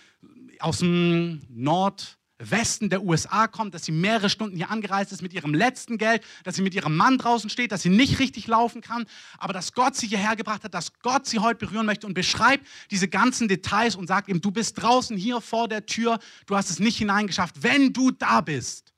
aus 0.60 0.78
dem 0.78 1.42
Nord, 1.50 2.17
Westen 2.40 2.90
der 2.90 3.04
USA 3.04 3.48
kommt, 3.48 3.74
dass 3.74 3.86
sie 3.86 3.92
mehrere 3.92 4.30
Stunden 4.30 4.56
hier 4.56 4.70
angereist 4.70 5.12
ist 5.12 5.22
mit 5.22 5.34
ihrem 5.34 5.54
letzten 5.54 5.98
Geld, 5.98 6.24
dass 6.44 6.56
sie 6.56 6.62
mit 6.62 6.76
ihrem 6.76 6.96
Mann 6.96 7.18
draußen 7.18 7.50
steht, 7.50 7.72
dass 7.72 7.82
sie 7.82 7.90
nicht 7.90 8.20
richtig 8.20 8.48
laufen 8.48 8.82
kann, 8.82 9.06
aber 9.40 9.54
dass 9.54 9.74
Gott 9.74 9.96
sie 9.96 10.08
hierher 10.08 10.36
gebracht 10.36 10.64
hat, 10.64 10.74
dass 10.74 10.94
Gott 11.00 11.26
sie 11.26 11.40
heute 11.40 11.66
berühren 11.66 11.86
möchte 11.86 12.06
und 12.06 12.14
beschreibt 12.14 12.66
diese 12.92 13.08
ganzen 13.08 13.48
Details 13.48 13.96
und 13.96 14.08
sagt 14.08 14.30
ihm, 14.30 14.42
du 14.42 14.52
bist 14.52 14.82
draußen 14.82 15.18
hier 15.18 15.42
vor 15.42 15.68
der 15.68 15.86
Tür, 15.86 16.20
du 16.46 16.56
hast 16.56 16.70
es 16.70 16.80
nicht 16.80 16.98
hineingeschafft. 16.98 17.64
Wenn 17.64 17.94
du 17.94 18.12
da 18.12 18.42
bist, 18.42 18.94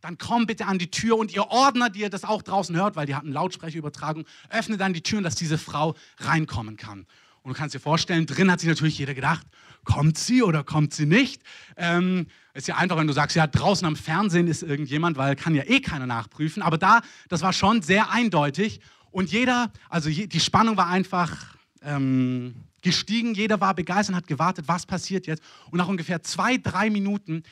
dann 0.00 0.18
komm 0.18 0.46
bitte 0.46 0.66
an 0.66 0.78
die 0.78 0.90
Tür 0.90 1.18
und 1.18 1.34
ihr 1.34 1.48
Ordner, 1.48 1.90
die 1.90 2.00
ihr 2.00 2.10
das 2.10 2.24
auch 2.24 2.42
draußen 2.42 2.76
hört, 2.76 2.94
weil 2.94 3.06
die 3.06 3.16
hatten 3.16 3.32
Lautsprecherübertragung, 3.32 4.24
öffne 4.50 4.76
dann 4.76 4.92
die 4.92 5.02
Türen, 5.02 5.24
dass 5.24 5.34
diese 5.34 5.58
Frau 5.58 5.96
reinkommen 6.18 6.76
kann. 6.76 7.06
Und 7.46 7.52
du 7.52 7.60
kannst 7.60 7.76
dir 7.76 7.80
vorstellen, 7.80 8.26
drin 8.26 8.50
hat 8.50 8.58
sich 8.58 8.68
natürlich 8.68 8.98
jeder 8.98 9.14
gedacht, 9.14 9.46
kommt 9.84 10.18
sie 10.18 10.42
oder 10.42 10.64
kommt 10.64 10.92
sie 10.92 11.06
nicht? 11.06 11.42
Ähm, 11.76 12.26
ist 12.54 12.66
ja 12.66 12.74
einfach, 12.74 12.96
wenn 12.96 13.06
du 13.06 13.12
sagst, 13.12 13.36
ja, 13.36 13.46
draußen 13.46 13.86
am 13.86 13.94
Fernsehen 13.94 14.48
ist 14.48 14.64
irgendjemand, 14.64 15.16
weil 15.16 15.36
kann 15.36 15.54
ja 15.54 15.62
eh 15.62 15.78
keiner 15.78 16.06
nachprüfen. 16.06 16.60
Aber 16.60 16.76
da, 16.76 17.02
das 17.28 17.42
war 17.42 17.52
schon 17.52 17.82
sehr 17.82 18.10
eindeutig. 18.10 18.80
Und 19.12 19.30
jeder, 19.30 19.70
also 19.88 20.08
je, 20.08 20.26
die 20.26 20.40
Spannung 20.40 20.76
war 20.76 20.88
einfach 20.88 21.54
ähm, 21.82 22.56
gestiegen. 22.82 23.32
Jeder 23.32 23.60
war 23.60 23.74
begeistert 23.74 24.14
und 24.14 24.16
hat 24.16 24.26
gewartet, 24.26 24.66
was 24.66 24.84
passiert 24.84 25.28
jetzt. 25.28 25.40
Und 25.70 25.78
nach 25.78 25.86
ungefähr 25.86 26.24
zwei, 26.24 26.56
drei 26.56 26.90
Minuten, 26.90 27.44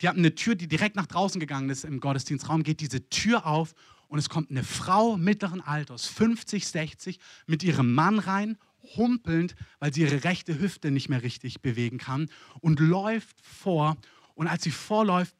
die 0.00 0.08
hatten 0.08 0.20
eine 0.20 0.34
Tür, 0.34 0.54
die 0.54 0.66
direkt 0.66 0.96
nach 0.96 1.06
draußen 1.06 1.38
gegangen 1.38 1.68
ist 1.68 1.84
im 1.84 2.00
Gottesdienstraum, 2.00 2.62
geht 2.62 2.80
diese 2.80 3.06
Tür 3.10 3.44
auf 3.44 3.74
und 4.08 4.18
es 4.18 4.30
kommt 4.30 4.50
eine 4.50 4.64
Frau 4.64 5.18
mittleren 5.18 5.60
Alters, 5.60 6.06
50, 6.06 6.66
60, 6.66 7.18
mit 7.46 7.62
ihrem 7.62 7.92
Mann 7.92 8.18
rein 8.18 8.56
humpelnd, 8.96 9.54
weil 9.78 9.92
sie 9.92 10.02
ihre 10.02 10.24
rechte 10.24 10.58
Hüfte 10.58 10.90
nicht 10.90 11.08
mehr 11.08 11.22
richtig 11.22 11.62
bewegen 11.62 11.98
kann 11.98 12.28
und 12.60 12.80
läuft 12.80 13.40
vor. 13.44 13.96
Und 14.34 14.46
als 14.46 14.62
sie 14.64 14.70
vorläuft, 14.70 15.36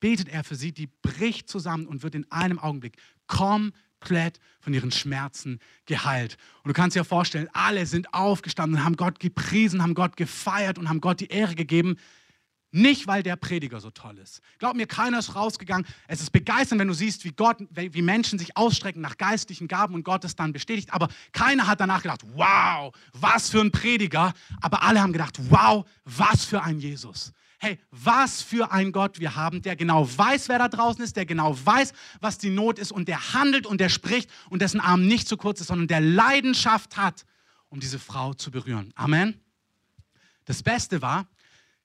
betet 0.00 0.28
er 0.28 0.44
für 0.44 0.56
sie, 0.56 0.72
die 0.72 0.88
bricht 0.88 1.48
zusammen 1.48 1.86
und 1.86 2.02
wird 2.02 2.14
in 2.14 2.30
einem 2.30 2.58
Augenblick 2.58 2.96
komplett 3.26 4.40
von 4.60 4.74
ihren 4.74 4.90
Schmerzen 4.90 5.60
geheilt. 5.86 6.36
Und 6.64 6.68
du 6.68 6.74
kannst 6.74 6.96
dir 6.96 7.04
vorstellen, 7.04 7.48
alle 7.52 7.86
sind 7.86 8.12
aufgestanden, 8.12 8.84
haben 8.84 8.96
Gott 8.96 9.20
gepriesen, 9.20 9.82
haben 9.82 9.94
Gott 9.94 10.16
gefeiert 10.16 10.78
und 10.78 10.88
haben 10.88 11.00
Gott 11.00 11.20
die 11.20 11.28
Ehre 11.28 11.54
gegeben. 11.54 11.96
Nicht, 12.74 13.06
weil 13.06 13.22
der 13.22 13.36
Prediger 13.36 13.80
so 13.80 13.90
toll 13.90 14.16
ist. 14.16 14.40
Glaub 14.58 14.74
mir, 14.74 14.86
keiner 14.86 15.18
ist 15.18 15.34
rausgegangen. 15.34 15.86
Es 16.08 16.22
ist 16.22 16.30
begeisternd, 16.30 16.80
wenn 16.80 16.88
du 16.88 16.94
siehst, 16.94 17.22
wie, 17.26 17.32
Gott, 17.32 17.58
wie 17.70 18.00
Menschen 18.00 18.38
sich 18.38 18.56
ausstrecken 18.56 19.02
nach 19.02 19.18
geistlichen 19.18 19.68
Gaben 19.68 19.94
und 19.94 20.04
Gott 20.04 20.24
es 20.24 20.36
dann 20.36 20.54
bestätigt. 20.54 20.90
Aber 20.90 21.08
keiner 21.32 21.66
hat 21.66 21.80
danach 21.80 22.00
gedacht, 22.00 22.22
wow, 22.32 22.94
was 23.12 23.50
für 23.50 23.60
ein 23.60 23.70
Prediger. 23.70 24.32
Aber 24.62 24.82
alle 24.82 25.02
haben 25.02 25.12
gedacht, 25.12 25.38
wow, 25.50 25.86
was 26.06 26.46
für 26.46 26.62
ein 26.62 26.78
Jesus. 26.78 27.34
Hey, 27.58 27.78
was 27.90 28.40
für 28.40 28.72
ein 28.72 28.90
Gott 28.90 29.20
wir 29.20 29.36
haben, 29.36 29.60
der 29.60 29.76
genau 29.76 30.08
weiß, 30.08 30.48
wer 30.48 30.58
da 30.58 30.68
draußen 30.68 31.04
ist, 31.04 31.14
der 31.14 31.26
genau 31.26 31.54
weiß, 31.64 31.92
was 32.20 32.38
die 32.38 32.50
Not 32.50 32.78
ist 32.78 32.90
und 32.90 33.06
der 33.06 33.34
handelt 33.34 33.66
und 33.66 33.82
der 33.82 33.90
spricht 33.90 34.30
und 34.48 34.62
dessen 34.62 34.80
Arm 34.80 35.06
nicht 35.06 35.28
zu 35.28 35.36
kurz 35.36 35.60
ist, 35.60 35.66
sondern 35.66 35.88
der 35.88 36.00
Leidenschaft 36.00 36.96
hat, 36.96 37.26
um 37.68 37.80
diese 37.80 37.98
Frau 37.98 38.32
zu 38.32 38.50
berühren. 38.50 38.92
Amen. 38.96 39.38
Das 40.46 40.62
Beste 40.62 41.02
war, 41.02 41.28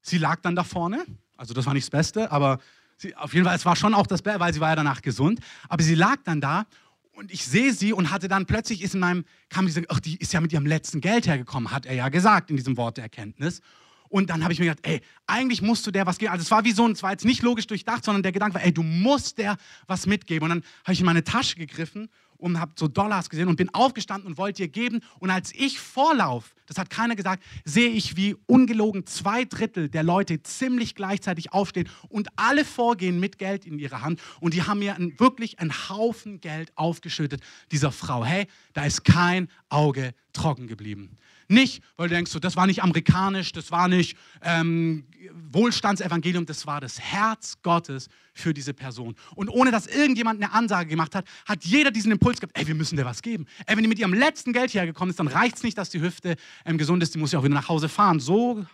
Sie 0.01 0.17
lag 0.17 0.41
dann 0.41 0.55
da 0.55 0.63
vorne 0.63 1.05
Also 1.36 1.53
das 1.53 1.65
war 1.65 1.73
nicht 1.73 1.86
das 1.86 1.91
Beste, 1.91 2.31
aber 2.31 2.60
sie, 2.97 3.15
auf 3.15 3.33
jeden 3.33 3.45
Fall, 3.45 3.55
es 3.55 3.65
war 3.65 3.75
schon 3.75 3.93
auch 3.93 4.07
das 4.07 4.21
Beste, 4.21 4.39
weil 4.39 4.53
sie 4.53 4.60
war 4.60 4.69
ja 4.69 4.75
danach 4.75 5.01
gesund. 5.01 5.39
Aber 5.69 5.83
sie 5.83 5.95
lag 5.95 6.17
dann 6.23 6.41
da 6.41 6.65
und 7.12 7.31
ich 7.31 7.45
sehe 7.45 7.73
sie 7.73 7.93
und 7.93 8.12
hatte 8.12 8.27
dann 8.27 8.45
plötzlich 8.45 8.81
ist 8.81 8.93
in 8.93 8.99
meinem, 8.99 9.25
kam 9.49 9.65
diese, 9.65 9.83
ach, 9.89 9.99
die 9.99 10.17
ist 10.17 10.33
ja 10.33 10.41
mit 10.41 10.53
ihrem 10.53 10.65
letzten 10.65 11.01
Geld 11.01 11.27
hergekommen, 11.27 11.71
hat 11.71 11.86
er 11.86 11.95
ja 11.95 12.10
gesagt 12.10 12.49
in 12.49 12.57
diesem 12.57 12.77
Wort 12.77 12.97
der 12.97 13.05
Erkenntnis. 13.05 13.62
Und 14.10 14.29
dann 14.29 14.43
habe 14.43 14.53
ich 14.53 14.60
mir 14.60 14.65
gedacht, 14.65 14.86
ey, 14.88 15.01
eigentlich 15.25 15.62
musst 15.62 15.86
du 15.86 15.91
der 15.91 16.05
was 16.05 16.17
geben. 16.17 16.31
Also 16.31 16.43
es 16.43 16.51
war 16.51 16.63
wie 16.63 16.71
so 16.71 16.88
es 16.88 17.03
war 17.03 17.12
jetzt 17.12 17.25
nicht 17.25 17.41
logisch 17.41 17.67
durchdacht, 17.67 18.05
sondern 18.05 18.23
der 18.23 18.31
Gedanke 18.31 18.55
war, 18.55 18.63
ey, 18.63 18.71
du 18.71 18.83
musst 18.83 19.38
der 19.38 19.57
was 19.86 20.05
mitgeben. 20.05 20.45
Und 20.45 20.49
dann 20.49 20.63
habe 20.83 20.93
ich 20.93 20.99
in 20.99 21.05
meine 21.05 21.23
Tasche 21.23 21.57
gegriffen 21.57 22.10
und 22.38 22.60
habe 22.60 22.73
so 22.76 22.88
Dollars 22.88 23.30
gesehen 23.30 23.47
und 23.47 23.56
bin 23.56 23.73
aufgestanden 23.73 24.28
und 24.28 24.38
wollte 24.38 24.63
ihr 24.63 24.69
geben. 24.69 25.02
Und 25.19 25.30
als 25.30 25.54
ich 25.54 25.80
vorlauf, 25.80 26.54
das 26.65 26.78
hat 26.78 26.89
keiner 26.89 27.15
gesagt, 27.15 27.43
sehe 27.65 27.89
ich, 27.89 28.17
wie 28.17 28.36
ungelogen 28.45 29.06
zwei 29.06 29.45
Drittel 29.45 29.89
der 29.89 30.04
Leute 30.04 30.41
ziemlich 30.43 30.95
gleichzeitig 30.95 31.54
aufstehen 31.54 31.89
und 32.10 32.28
alle 32.36 32.65
vorgehen 32.65 33.19
mit 33.19 33.38
Geld 33.38 33.65
in 33.65 33.80
ihrer 33.80 34.02
Hand. 34.02 34.21
Und 34.39 34.54
die 34.54 34.63
haben 34.63 34.80
mir 34.80 34.95
ein, 34.95 35.19
wirklich 35.19 35.60
einen 35.60 35.71
Haufen 35.89 36.41
Geld 36.41 36.71
aufgeschüttet, 36.76 37.41
dieser 37.71 37.91
Frau. 37.91 38.26
Hey, 38.26 38.47
da 38.73 38.86
ist 38.86 39.04
kein 39.04 39.47
Auge 39.69 40.13
trocken 40.34 40.67
geblieben. 40.67 41.17
Nicht, 41.49 41.81
weil 41.95 42.10
du 42.10 42.15
denkst, 42.15 42.36
das 42.41 42.55
war 42.57 42.67
nicht 42.67 42.83
amerikanisch, 42.83 43.53
das 43.53 43.71
war 43.71 43.88
nicht 43.88 44.17
ähm, 44.41 45.05
Wohlstandsevangelium, 45.49 46.45
das 46.45 46.67
war 46.67 46.81
das 46.81 46.99
Herz 46.99 47.62
Gottes 47.62 48.10
für 48.33 48.53
diese 48.53 48.73
Person. 48.73 49.15
Und 49.36 49.49
ohne 49.49 49.71
dass 49.71 49.88
irgendjemand 49.88 50.43
eine 50.43 50.51
Ansage 50.51 50.89
gemacht 50.89 51.15
hat, 51.15 51.25
hat 51.45 51.63
jeder 51.63 51.91
diesen 51.91 52.12
Impuls 52.12 52.41
gehabt, 52.41 52.57
ey, 52.57 52.67
wir 52.67 52.75
müssen 52.75 52.97
dir 52.97 53.05
was 53.05 53.21
geben. 53.21 53.45
Ey, 53.65 53.77
wenn 53.77 53.83
die 53.83 53.89
mit 53.89 53.99
ihrem 53.99 54.13
letzten 54.13 54.51
Geld 54.51 54.71
hierher 54.71 54.88
gekommen 54.88 55.12
ist, 55.12 55.19
dann 55.19 55.27
reicht 55.27 55.55
es 55.55 55.63
nicht, 55.63 55.77
dass 55.77 55.89
die 55.89 56.01
Hüfte 56.01 56.36
ähm, 56.65 56.77
gesund 56.77 57.01
ist, 57.01 57.15
die 57.15 57.19
muss 57.19 57.31
ja 57.31 57.39
auch 57.39 57.43
wieder 57.43 57.55
nach 57.55 57.69
Hause 57.69 57.88
fahren. 57.88 58.19
So 58.19 58.65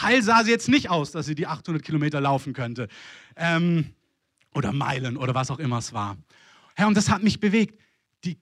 heil 0.00 0.22
sah 0.22 0.44
sie 0.44 0.50
jetzt 0.50 0.68
nicht 0.68 0.90
aus, 0.90 1.12
dass 1.12 1.26
sie 1.26 1.34
die 1.34 1.46
800 1.46 1.82
Kilometer 1.82 2.20
laufen 2.20 2.52
könnte. 2.52 2.88
Ähm, 3.36 3.94
oder 4.54 4.72
Meilen 4.72 5.16
oder 5.16 5.34
was 5.34 5.50
auch 5.50 5.58
immer 5.58 5.78
es 5.78 5.92
war. 5.92 6.16
Herr, 6.74 6.88
und 6.88 6.96
das 6.96 7.08
hat 7.08 7.22
mich 7.22 7.40
bewegt. 7.40 7.80
Die, 8.24 8.38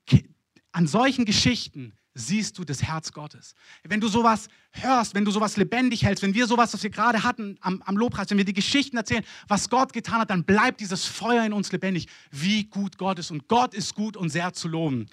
an 0.73 0.87
solchen 0.87 1.25
Geschichten 1.25 1.93
siehst 2.19 2.57
du 2.57 2.65
das 2.65 2.83
Herz 2.83 3.13
Gottes. 3.13 3.55
Wenn 3.85 4.01
du 4.01 4.09
sowas 4.09 4.49
hörst, 4.73 5.15
wenn 5.15 5.27
du 5.27 5.31
sowas 5.31 5.59
lebendig 5.59 6.03
hältst, 6.03 6.23
wenn 6.23 6.33
wir 6.33 6.47
sowas, 6.47 6.73
was 6.73 6.83
wir 6.83 6.91
gerade 6.91 7.23
hatten 7.23 7.59
am, 7.61 7.83
am 7.83 7.97
Lobpreis, 7.97 8.31
wenn 8.31 8.39
wir 8.39 8.45
die 8.47 8.55
Geschichten 8.55 8.97
erzählen, 8.97 9.23
was 9.49 9.69
Gott 9.69 9.93
getan 9.93 10.21
hat, 10.21 10.31
dann 10.31 10.45
bleibt 10.45 10.81
dieses 10.81 11.05
Feuer 11.05 11.45
in 11.45 11.53
uns 11.53 11.71
lebendig, 11.73 12.09
wie 12.31 12.65
gut 12.65 12.97
Gott 12.97 13.19
ist. 13.19 13.31
Und 13.31 13.49
Gott 13.49 13.75
ist 13.75 13.95
gut 13.95 14.17
und 14.17 14.31
sehr 14.31 14.55
zu 14.55 14.67
loben. 14.67 15.07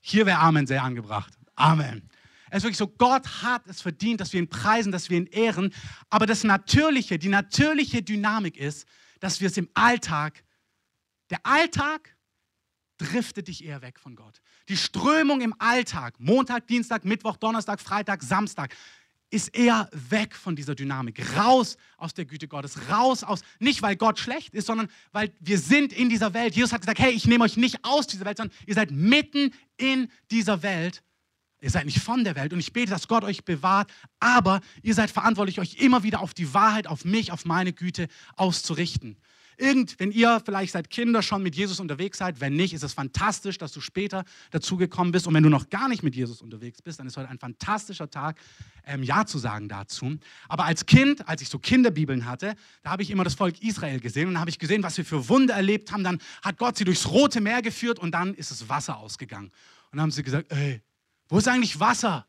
Hier 0.00 0.24
wäre 0.24 0.38
Amen 0.38 0.66
sehr 0.66 0.82
angebracht. 0.82 1.34
Amen. 1.56 2.08
Es 2.48 2.58
ist 2.58 2.62
wirklich 2.64 2.78
so, 2.78 2.88
Gott 2.88 3.42
hat 3.42 3.66
es 3.66 3.82
verdient, 3.82 4.20
dass 4.20 4.32
wir 4.32 4.40
ihn 4.40 4.48
preisen, 4.48 4.90
dass 4.90 5.10
wir 5.10 5.18
ihn 5.18 5.26
ehren. 5.26 5.74
Aber 6.08 6.24
das 6.24 6.42
Natürliche, 6.42 7.18
die 7.18 7.28
natürliche 7.28 8.02
Dynamik 8.02 8.56
ist, 8.56 8.88
dass 9.20 9.40
wir 9.42 9.48
es 9.48 9.58
im 9.58 9.68
Alltag, 9.74 10.42
der 11.28 11.44
Alltag 11.44 12.16
driftet 13.00 13.48
dich 13.48 13.64
eher 13.64 13.82
weg 13.82 13.98
von 13.98 14.14
Gott. 14.14 14.40
Die 14.68 14.76
Strömung 14.76 15.40
im 15.40 15.54
Alltag, 15.58 16.14
Montag, 16.18 16.66
Dienstag, 16.66 17.04
Mittwoch, 17.04 17.36
Donnerstag, 17.36 17.80
Freitag, 17.80 18.22
Samstag, 18.22 18.74
ist 19.30 19.54
eher 19.54 19.88
weg 19.92 20.34
von 20.34 20.56
dieser 20.56 20.74
Dynamik, 20.74 21.36
raus 21.36 21.76
aus 21.96 22.14
der 22.14 22.24
Güte 22.24 22.48
Gottes, 22.48 22.90
raus 22.90 23.22
aus, 23.22 23.42
nicht 23.60 23.80
weil 23.80 23.96
Gott 23.96 24.18
schlecht 24.18 24.54
ist, 24.54 24.66
sondern 24.66 24.88
weil 25.12 25.32
wir 25.38 25.58
sind 25.58 25.92
in 25.92 26.08
dieser 26.08 26.34
Welt. 26.34 26.56
Jesus 26.56 26.72
hat 26.72 26.80
gesagt, 26.80 26.98
hey, 26.98 27.12
ich 27.12 27.26
nehme 27.26 27.44
euch 27.44 27.56
nicht 27.56 27.84
aus 27.84 28.08
dieser 28.08 28.24
Welt, 28.24 28.38
sondern 28.38 28.56
ihr 28.66 28.74
seid 28.74 28.90
mitten 28.90 29.54
in 29.76 30.10
dieser 30.30 30.62
Welt. 30.62 31.02
Ihr 31.62 31.70
seid 31.70 31.84
nicht 31.84 32.00
von 32.00 32.24
der 32.24 32.36
Welt 32.36 32.52
und 32.52 32.58
ich 32.58 32.72
bete, 32.72 32.90
dass 32.90 33.06
Gott 33.06 33.22
euch 33.22 33.44
bewahrt, 33.44 33.92
aber 34.18 34.60
ihr 34.82 34.94
seid 34.94 35.10
verantwortlich, 35.10 35.60
euch 35.60 35.76
immer 35.76 36.02
wieder 36.02 36.20
auf 36.20 36.34
die 36.34 36.52
Wahrheit, 36.52 36.86
auf 36.86 37.04
mich, 37.04 37.32
auf 37.32 37.44
meine 37.44 37.72
Güte 37.72 38.08
auszurichten. 38.36 39.16
Irgend, 39.60 39.94
wenn 39.98 40.10
ihr 40.10 40.40
vielleicht 40.44 40.72
seit 40.72 40.88
Kinder 40.88 41.22
schon 41.22 41.42
mit 41.42 41.54
Jesus 41.54 41.80
unterwegs 41.80 42.18
seid, 42.18 42.40
wenn 42.40 42.54
nicht, 42.54 42.72
ist 42.72 42.82
es 42.82 42.94
fantastisch, 42.94 43.58
dass 43.58 43.72
du 43.72 43.80
später 43.80 44.24
dazugekommen 44.50 45.12
bist. 45.12 45.26
Und 45.26 45.34
wenn 45.34 45.42
du 45.42 45.50
noch 45.50 45.68
gar 45.68 45.88
nicht 45.88 46.02
mit 46.02 46.16
Jesus 46.16 46.40
unterwegs 46.40 46.80
bist, 46.80 46.98
dann 46.98 47.06
ist 47.06 47.16
heute 47.16 47.28
ein 47.28 47.38
fantastischer 47.38 48.10
Tag, 48.10 48.40
ähm, 48.86 49.02
Ja 49.02 49.26
zu 49.26 49.38
sagen 49.38 49.68
dazu. 49.68 50.16
Aber 50.48 50.64
als 50.64 50.86
Kind, 50.86 51.28
als 51.28 51.42
ich 51.42 51.48
so 51.48 51.58
Kinderbibeln 51.58 52.24
hatte, 52.24 52.54
da 52.82 52.90
habe 52.90 53.02
ich 53.02 53.10
immer 53.10 53.24
das 53.24 53.34
Volk 53.34 53.62
Israel 53.62 54.00
gesehen 54.00 54.28
und 54.28 54.40
habe 54.40 54.50
ich 54.50 54.58
gesehen, 54.58 54.82
was 54.82 54.96
wir 54.96 55.04
für 55.04 55.28
Wunder 55.28 55.54
erlebt 55.54 55.92
haben. 55.92 56.04
Dann 56.04 56.18
hat 56.42 56.56
Gott 56.56 56.76
sie 56.76 56.84
durchs 56.84 57.06
Rote 57.08 57.40
Meer 57.40 57.62
geführt 57.62 57.98
und 57.98 58.12
dann 58.12 58.34
ist 58.34 58.50
das 58.50 58.68
Wasser 58.68 58.96
ausgegangen. 58.96 59.46
Und 59.46 59.96
dann 59.96 60.02
haben 60.02 60.10
sie 60.10 60.22
gesagt, 60.22 60.50
ey, 60.52 60.80
wo 61.28 61.38
ist 61.38 61.48
eigentlich 61.48 61.78
Wasser? 61.78 62.26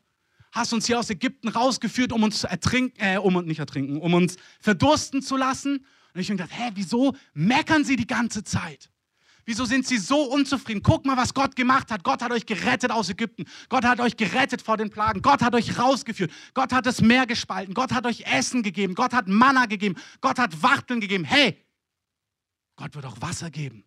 Hast 0.52 0.74
uns 0.74 0.86
hier 0.86 0.98
aus 0.98 1.08
Ägypten 1.08 1.48
rausgeführt, 1.48 2.12
um 2.12 2.22
uns 2.22 2.44
ertrinken, 2.44 3.00
äh, 3.00 3.16
um 3.16 3.36
uns 3.36 3.46
nicht 3.46 3.58
ertrinken, 3.58 4.00
um 4.00 4.12
uns 4.12 4.36
verdursten 4.60 5.22
zu 5.22 5.38
lassen. 5.38 5.86
Und 6.14 6.20
ich 6.20 6.28
habe 6.28 6.36
gedacht, 6.36 6.58
hä, 6.58 6.70
wieso 6.74 7.14
meckern 7.34 7.84
sie 7.84 7.96
die 7.96 8.06
ganze 8.06 8.44
Zeit? 8.44 8.90
Wieso 9.44 9.64
sind 9.64 9.86
sie 9.86 9.98
so 9.98 10.22
unzufrieden? 10.22 10.82
Guck 10.82 11.04
mal, 11.04 11.16
was 11.16 11.34
Gott 11.34 11.56
gemacht 11.56 11.90
hat. 11.90 12.04
Gott 12.04 12.22
hat 12.22 12.30
euch 12.30 12.46
gerettet 12.46 12.92
aus 12.92 13.08
Ägypten. 13.08 13.44
Gott 13.68 13.84
hat 13.84 13.98
euch 13.98 14.16
gerettet 14.16 14.62
vor 14.62 14.76
den 14.76 14.90
Plagen. 14.90 15.20
Gott 15.20 15.42
hat 15.42 15.54
euch 15.54 15.78
rausgeführt. 15.78 16.30
Gott 16.54 16.72
hat 16.72 16.86
das 16.86 17.00
Meer 17.00 17.26
gespalten. 17.26 17.74
Gott 17.74 17.92
hat 17.92 18.06
euch 18.06 18.20
Essen 18.20 18.62
gegeben. 18.62 18.94
Gott 18.94 19.12
hat 19.12 19.26
Manna 19.26 19.66
gegeben. 19.66 19.96
Gott 20.20 20.38
hat 20.38 20.62
Wachteln 20.62 21.00
gegeben. 21.00 21.24
Hey, 21.24 21.58
Gott 22.76 22.94
wird 22.94 23.04
auch 23.04 23.20
Wasser 23.20 23.50
geben. 23.50 23.84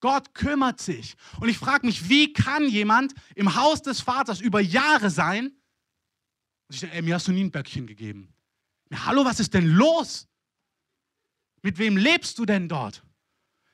Gott 0.00 0.34
kümmert 0.34 0.80
sich. 0.80 1.14
Und 1.40 1.48
ich 1.48 1.58
frage 1.58 1.86
mich, 1.86 2.08
wie 2.08 2.32
kann 2.32 2.68
jemand 2.68 3.14
im 3.34 3.54
Haus 3.54 3.82
des 3.82 4.00
Vaters 4.00 4.40
über 4.40 4.60
Jahre 4.60 5.10
sein? 5.10 5.46
Und 5.46 6.74
ich 6.74 6.80
denke, 6.80 6.96
ey, 6.96 7.02
mir 7.02 7.14
hast 7.14 7.28
du 7.28 7.32
nie 7.32 7.44
ein 7.44 7.50
Böckchen 7.50 7.86
gegeben. 7.86 8.34
Hallo, 8.92 9.24
was 9.24 9.40
ist 9.40 9.54
denn 9.54 9.66
los? 9.66 10.28
Mit 11.66 11.78
wem 11.78 11.96
lebst 11.96 12.38
du 12.38 12.46
denn 12.46 12.68
dort? 12.68 13.02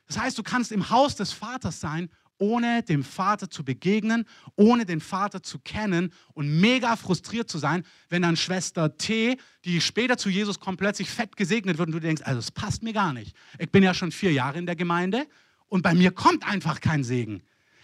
Das 0.07 0.19
heißt, 0.19 0.39
du 0.39 0.43
kannst 0.43 0.73
im 0.73 0.89
Haus 0.89 1.15
des 1.15 1.35
Vaters 1.35 1.79
sein, 1.79 2.09
ohne 2.39 2.83
dem 2.83 3.05
Vater 3.05 3.51
zu 3.51 3.67
begegnen, 3.67 4.25
ohne 4.57 4.87
den 4.87 4.99
Vater 4.99 5.43
zu 5.43 5.59
kennen 5.59 6.11
und 6.33 6.59
mega 6.59 6.97
frustriert 6.97 7.51
zu 7.51 7.59
sein, 7.59 7.85
wenn 8.09 8.23
dann 8.23 8.39
Schwester 8.39 8.97
T, 8.97 9.37
die 9.67 9.83
später 9.83 10.17
zu 10.17 10.31
Jesus 10.31 10.59
kommt, 10.59 10.79
plötzlich 10.79 11.11
fett 11.11 11.37
gesegnet 11.37 11.77
wird 11.77 11.89
und 11.89 11.93
du 11.93 12.01
denkst, 12.01 12.23
also 12.25 12.39
das 12.39 12.51
passt 12.51 12.83
mir 12.83 12.95
gar 12.95 13.13
nicht. 13.13 13.37
Ich 13.59 13.71
bin 13.71 13.83
ja 13.83 13.93
schon 13.93 14.11
vier 14.11 14.33
Jahre 14.33 14.59
in 14.59 14.65
der 14.65 14.75
Gemeinde 14.75 15.27
und 15.67 15.83
bei 15.83 15.93
mir 15.93 16.13
kommt 16.13 16.49
einfach 16.49 16.81
kein 16.81 17.05
Segen 17.05 17.43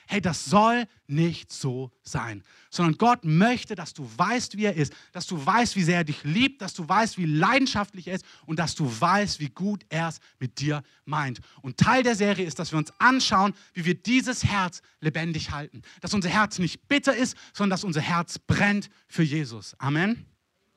hey, 0.08 0.22
das 0.22 0.46
soll 0.46 0.86
nicht 1.06 1.52
so 1.52 1.92
sein, 2.02 2.42
sondern 2.70 2.96
Gott 2.96 3.24
möchte, 3.24 3.74
dass 3.74 3.92
du 3.92 4.10
weißt, 4.16 4.56
wie 4.56 4.64
er 4.64 4.74
ist, 4.74 4.92
dass 5.12 5.26
du 5.26 5.44
weißt, 5.44 5.76
wie 5.76 5.82
sehr 5.82 5.98
er 5.98 6.04
dich 6.04 6.24
liebt, 6.24 6.62
dass 6.62 6.72
du 6.72 6.88
weißt, 6.88 7.18
wie 7.18 7.26
leidenschaftlich 7.26 8.08
er 8.08 8.14
ist 8.14 8.24
und 8.46 8.58
dass 8.58 8.74
du 8.74 8.90
weißt, 9.00 9.38
wie 9.38 9.50
gut 9.50 9.84
er 9.90 10.08
es 10.08 10.20
mit 10.40 10.60
dir 10.60 10.82
meint. 11.04 11.40
Und 11.60 11.76
Teil 11.76 12.02
der 12.02 12.14
Serie 12.14 12.46
ist, 12.46 12.58
dass 12.58 12.72
wir 12.72 12.78
uns 12.78 12.90
anschauen, 12.98 13.52
wie 13.74 13.84
wir 13.84 13.94
dieses 13.94 14.44
Herz 14.44 14.80
lebendig 15.00 15.50
halten, 15.50 15.82
dass 16.00 16.14
unser 16.14 16.30
Herz 16.30 16.58
nicht 16.58 16.88
bitter 16.88 17.14
ist, 17.14 17.36
sondern 17.52 17.70
dass 17.70 17.84
unser 17.84 18.00
Herz 18.00 18.38
brennt 18.38 18.88
für 19.08 19.22
Jesus. 19.22 19.78
Amen. 19.78 20.24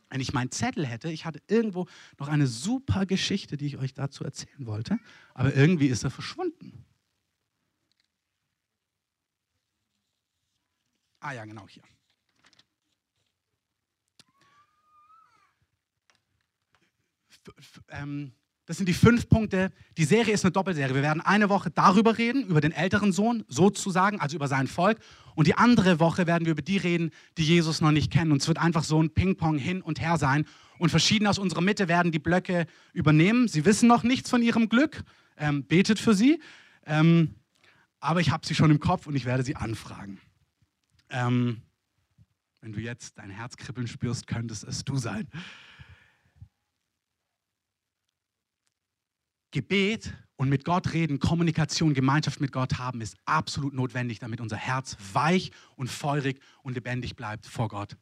Wenn 0.09 0.19
ich 0.19 0.33
meinen 0.33 0.51
Zettel 0.51 0.85
hätte, 0.85 1.09
ich 1.09 1.23
hatte 1.23 1.41
irgendwo 1.47 1.87
noch 2.19 2.27
eine 2.27 2.45
super 2.45 3.05
Geschichte, 3.05 3.55
die 3.55 3.67
ich 3.67 3.77
euch 3.77 3.93
dazu 3.93 4.25
erzählen 4.25 4.65
wollte, 4.65 4.99
aber 5.33 5.55
irgendwie 5.55 5.87
ist 5.87 6.03
er 6.03 6.11
verschwunden. 6.11 6.83
Ah 11.21 11.33
ja, 11.33 11.45
genau 11.45 11.67
hier. 11.67 11.83
Ähm, 17.89 18.33
das 18.65 18.77
sind 18.77 18.87
die 18.87 18.93
fünf 18.93 19.29
Punkte. 19.29 19.71
Die 19.97 20.03
Serie 20.03 20.33
ist 20.33 20.45
eine 20.45 20.51
Doppelserie. 20.51 20.95
Wir 20.95 21.01
werden 21.01 21.21
eine 21.21 21.49
Woche 21.49 21.69
darüber 21.69 22.17
reden, 22.17 22.45
über 22.47 22.61
den 22.61 22.71
älteren 22.71 23.11
Sohn 23.11 23.43
sozusagen, 23.47 24.19
also 24.19 24.35
über 24.35 24.47
sein 24.47 24.67
Volk. 24.67 24.99
Und 25.35 25.47
die 25.47 25.55
andere 25.55 25.99
Woche 25.99 26.25
werden 26.25 26.45
wir 26.45 26.53
über 26.53 26.61
die 26.61 26.77
reden, 26.77 27.11
die 27.37 27.43
Jesus 27.43 27.81
noch 27.81 27.91
nicht 27.91 28.11
kennen. 28.11 28.31
Und 28.31 28.41
es 28.41 28.47
wird 28.47 28.59
einfach 28.59 28.83
so 28.83 29.01
ein 29.01 29.11
Ping-Pong 29.11 29.57
hin 29.57 29.81
und 29.81 30.01
her 30.01 30.17
sein. 30.17 30.45
Und 30.79 30.89
verschiedene 30.89 31.29
aus 31.29 31.37
unserer 31.37 31.61
Mitte 31.61 31.87
werden 31.87 32.11
die 32.11 32.19
Blöcke 32.19 32.65
übernehmen. 32.93 33.47
Sie 33.47 33.65
wissen 33.65 33.87
noch 33.87 34.03
nichts 34.03 34.29
von 34.29 34.41
ihrem 34.41 34.69
Glück. 34.69 35.03
Ähm, 35.37 35.65
betet 35.65 35.99
für 35.99 36.15
sie. 36.15 36.41
Ähm, 36.85 37.35
aber 37.99 38.21
ich 38.21 38.31
habe 38.31 38.45
sie 38.45 38.55
schon 38.55 38.71
im 38.71 38.79
Kopf 38.79 39.05
und 39.05 39.15
ich 39.15 39.25
werde 39.25 39.43
sie 39.43 39.55
anfragen. 39.55 40.19
Ähm, 41.11 41.61
wenn 42.61 42.73
du 42.73 42.79
jetzt 42.79 43.17
dein 43.17 43.29
Herz 43.29 43.57
kribbeln 43.57 43.87
spürst, 43.87 44.27
könntest 44.27 44.63
es 44.63 44.83
du 44.83 44.97
sein. 44.97 45.27
Gebet 49.51 50.13
und 50.37 50.49
mit 50.49 50.63
Gott 50.63 50.93
reden, 50.93 51.19
Kommunikation, 51.19 51.93
Gemeinschaft 51.93 52.39
mit 52.39 52.51
Gott 52.51 52.77
haben, 52.77 53.01
ist 53.01 53.17
absolut 53.25 53.73
notwendig, 53.73 54.19
damit 54.19 54.39
unser 54.39 54.55
Herz 54.55 54.95
weich 55.13 55.51
und 55.75 55.89
feurig 55.89 56.39
und 56.63 56.73
lebendig 56.73 57.15
bleibt 57.15 57.45
vor 57.45 57.67
Gott. 57.67 57.97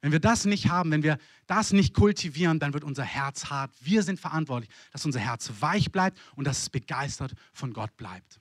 Wenn 0.00 0.12
wir 0.12 0.20
das 0.20 0.44
nicht 0.44 0.68
haben, 0.68 0.90
wenn 0.90 1.02
wir 1.02 1.18
das 1.46 1.72
nicht 1.72 1.94
kultivieren, 1.94 2.58
dann 2.58 2.74
wird 2.74 2.84
unser 2.84 3.04
Herz 3.04 3.46
hart. 3.46 3.72
Wir 3.80 4.02
sind 4.02 4.20
verantwortlich, 4.20 4.70
dass 4.92 5.04
unser 5.04 5.20
Herz 5.20 5.50
weich 5.60 5.92
bleibt 5.92 6.18
und 6.36 6.46
dass 6.46 6.62
es 6.62 6.70
begeistert 6.70 7.34
von 7.52 7.72
Gott 7.72 7.96
bleibt. 7.96 8.40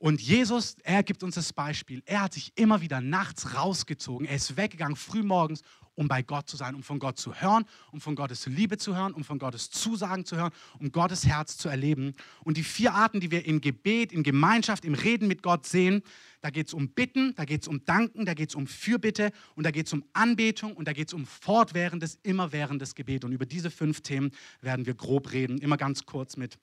Und 0.00 0.22
Jesus, 0.22 0.76
er 0.82 1.02
gibt 1.02 1.22
uns 1.22 1.34
das 1.34 1.52
Beispiel. 1.52 2.02
Er 2.06 2.22
hat 2.22 2.32
sich 2.32 2.52
immer 2.54 2.80
wieder 2.80 3.02
nachts 3.02 3.54
rausgezogen. 3.54 4.26
Er 4.26 4.36
ist 4.36 4.56
weggegangen, 4.56 4.96
früh 4.96 5.22
morgens, 5.22 5.60
um 5.94 6.08
bei 6.08 6.22
Gott 6.22 6.48
zu 6.48 6.56
sein, 6.56 6.74
um 6.74 6.82
von 6.82 6.98
Gott 6.98 7.18
zu 7.18 7.34
hören, 7.34 7.66
um 7.92 8.00
von 8.00 8.14
Gottes 8.14 8.46
Liebe 8.46 8.78
zu 8.78 8.96
hören, 8.96 9.12
um 9.12 9.24
von 9.24 9.38
Gottes 9.38 9.70
Zusagen 9.70 10.24
zu 10.24 10.38
hören, 10.38 10.52
um 10.78 10.90
Gottes 10.90 11.26
Herz 11.26 11.58
zu 11.58 11.68
erleben. 11.68 12.14
Und 12.42 12.56
die 12.56 12.62
vier 12.62 12.94
Arten, 12.94 13.20
die 13.20 13.30
wir 13.30 13.44
in 13.44 13.60
Gebet, 13.60 14.10
in 14.10 14.22
Gemeinschaft, 14.22 14.86
im 14.86 14.94
Reden 14.94 15.28
mit 15.28 15.42
Gott 15.42 15.66
sehen, 15.66 16.00
da 16.40 16.48
geht 16.48 16.68
es 16.68 16.72
um 16.72 16.88
Bitten, 16.88 17.34
da 17.34 17.44
geht 17.44 17.60
es 17.60 17.68
um 17.68 17.84
Danken, 17.84 18.24
da 18.24 18.32
geht 18.32 18.48
es 18.48 18.54
um 18.54 18.66
Fürbitte 18.66 19.32
und 19.54 19.64
da 19.64 19.70
geht 19.70 19.88
es 19.88 19.92
um 19.92 20.02
Anbetung 20.14 20.72
und 20.76 20.88
da 20.88 20.94
geht 20.94 21.08
es 21.08 21.12
um 21.12 21.26
fortwährendes, 21.26 22.18
immerwährendes 22.22 22.94
Gebet. 22.94 23.26
Und 23.26 23.32
über 23.32 23.44
diese 23.44 23.70
fünf 23.70 24.00
Themen 24.00 24.30
werden 24.62 24.86
wir 24.86 24.94
grob 24.94 25.32
reden, 25.32 25.58
immer 25.58 25.76
ganz 25.76 26.06
kurz 26.06 26.38
mit 26.38 26.58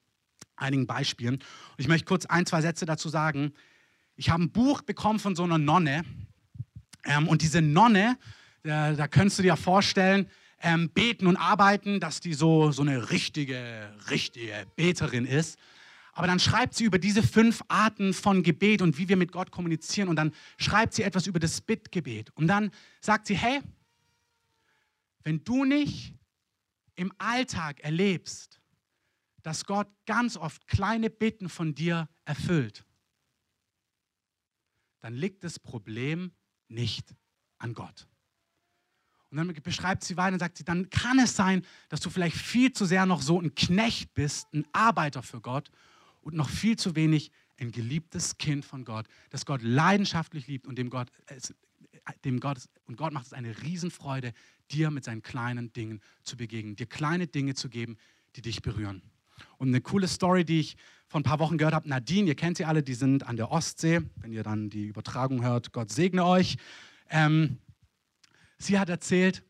einigen 0.58 0.88
Beispielen. 0.88 1.36
Und 1.36 1.44
ich 1.78 1.88
möchte 1.88 2.06
kurz 2.06 2.26
ein, 2.26 2.46
zwei 2.46 2.62
Sätze 2.62 2.86
dazu 2.86 3.10
sagen. 3.10 3.54
Ich 4.16 4.30
habe 4.30 4.44
ein 4.44 4.52
Buch 4.52 4.82
bekommen 4.82 5.20
von 5.20 5.36
so 5.36 5.44
einer 5.44 5.58
Nonne. 5.58 6.04
Ähm, 7.06 7.28
und 7.28 7.42
diese 7.42 7.62
Nonne, 7.62 8.18
da, 8.64 8.94
da 8.94 9.08
könntest 9.08 9.40
du 9.40 9.44
dir 9.44 9.56
vorstellen, 9.56 10.30
ähm, 10.62 10.90
beten 10.90 11.28
und 11.28 11.38
arbeiten, 11.38 12.00
dass 12.00 12.20
die 12.20 12.34
so, 12.34 12.72
so 12.72 12.82
eine 12.82 13.12
richtige, 13.12 13.94
richtige 14.10 14.66
Beterin 14.76 15.26
ist. 15.26 15.58
Aber 16.14 16.26
dann 16.26 16.40
schreibt 16.40 16.74
sie 16.74 16.86
über 16.86 16.98
diese 16.98 17.22
fünf 17.22 17.62
Arten 17.68 18.12
von 18.12 18.42
Gebet 18.42 18.82
und 18.82 18.98
wie 18.98 19.08
wir 19.08 19.18
mit 19.18 19.32
Gott 19.32 19.52
kommunizieren. 19.52 20.10
Und 20.10 20.16
dann 20.16 20.34
schreibt 20.58 20.96
sie 20.96 21.04
etwas 21.04 21.28
über 21.28 21.40
das 21.40 21.62
Bittgebet. 21.62 22.32
Und 22.34 22.48
dann 22.48 22.72
sagt 23.02 23.28
sie, 23.28 23.36
hey, 23.36 23.62
wenn 25.24 25.44
du 25.44 25.64
nicht 25.64 26.16
im 26.96 27.14
Alltag 27.20 27.82
erlebst, 27.82 28.60
dass 29.48 29.64
Gott 29.64 29.88
ganz 30.06 30.36
oft 30.36 30.68
kleine 30.68 31.10
Bitten 31.10 31.48
von 31.48 31.74
dir 31.74 32.10
erfüllt, 32.26 32.84
dann 35.00 35.14
liegt 35.14 35.46
das 35.46 35.58
Problem 35.58 36.34
nicht 36.68 37.16
an 37.58 37.74
Gott. 37.74 38.10
Und 39.30 39.38
dann 39.38 39.48
beschreibt 39.64 40.04
sie 40.04 40.18
weiter 40.18 40.34
und 40.34 40.40
sagt 40.40 40.58
sie, 40.58 40.66
dann 40.66 40.90
kann 40.90 41.18
es 41.20 41.38
sein, 41.38 41.66
dass 41.88 42.02
du 42.02 42.10
vielleicht 42.10 42.36
viel 42.36 42.74
zu 42.74 42.84
sehr 42.84 43.06
noch 43.06 43.22
so 43.22 43.40
ein 43.40 43.56
Knecht 43.56 44.14
bist, 44.14 44.54
ein 44.54 44.66
Arbeiter 44.74 45.24
für 45.24 45.40
Gott 45.40 45.72
und 46.20 46.36
noch 46.36 46.50
viel 46.50 46.78
zu 46.78 46.98
wenig 46.98 47.32
ein 47.58 47.72
geliebtes 47.72 48.38
Kind 48.38 48.66
von 48.66 48.84
Gott, 48.84 49.08
das 49.30 49.46
Gott 49.46 49.62
leidenschaftlich 49.62 50.48
liebt 50.48 50.68
und 50.68 50.78
dem 50.78 50.90
Gott, 50.90 51.10
dem 52.26 52.42
Gott, 52.42 52.68
und 52.84 52.98
Gott 52.98 53.14
macht 53.14 53.28
es 53.28 53.34
eine 53.34 53.62
Riesenfreude, 53.62 54.34
dir 54.72 54.92
mit 54.92 55.06
seinen 55.06 55.22
kleinen 55.22 55.72
Dingen 55.72 56.02
zu 56.24 56.36
begegnen, 56.36 56.76
dir 56.76 56.86
kleine 56.86 57.28
Dinge 57.28 57.54
zu 57.54 57.70
geben, 57.70 57.96
die 58.36 58.42
dich 58.42 58.62
berühren. 58.62 59.02
Und 59.58 59.70
eine 59.70 59.82
coole 59.82 60.08
Story, 60.08 60.46
die 60.46 60.60
ich 60.60 60.78
vor 61.08 61.20
ein 61.20 61.24
paar 61.24 61.40
Wochen 61.40 61.58
gehört 61.58 61.74
habe, 61.74 61.88
Nadine, 61.88 62.28
ihr 62.28 62.36
kennt 62.36 62.58
sie 62.58 62.66
alle, 62.66 62.84
die 62.84 62.94
sind 62.94 63.26
an 63.26 63.38
der 63.38 63.52
Ostsee. 63.52 64.02
Wenn 64.18 64.32
ihr 64.32 64.44
dann 64.44 64.70
die 64.70 64.86
Übertragung 64.86 65.44
hört, 65.44 65.72
Gott 65.72 65.92
segne 65.92 66.26
euch. 66.26 66.58
Ähm, 67.10 67.60
sie 68.58 68.78
hat 68.78 68.90
erzählt, 68.90 69.44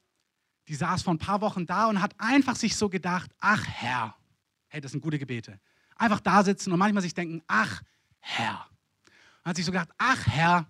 die 0.67 0.75
saß 0.75 1.01
vor 1.03 1.13
ein 1.13 1.19
paar 1.19 1.41
Wochen 1.41 1.65
da 1.65 1.87
und 1.87 2.01
hat 2.01 2.13
einfach 2.19 2.55
sich 2.55 2.75
so 2.75 2.89
gedacht, 2.89 3.31
ach 3.39 3.65
Herr, 3.65 4.15
hey, 4.67 4.81
das 4.81 4.91
sind 4.91 5.01
gute 5.01 5.17
Gebete. 5.17 5.59
Einfach 5.95 6.19
da 6.19 6.43
sitzen 6.43 6.71
und 6.71 6.79
manchmal 6.79 7.01
sich 7.01 7.13
denken, 7.13 7.41
ach 7.47 7.81
Herr. 8.19 8.67
Und 9.43 9.49
hat 9.49 9.55
sich 9.55 9.65
so 9.65 9.71
gedacht, 9.71 9.89
ach 9.97 10.27
Herr, 10.27 10.67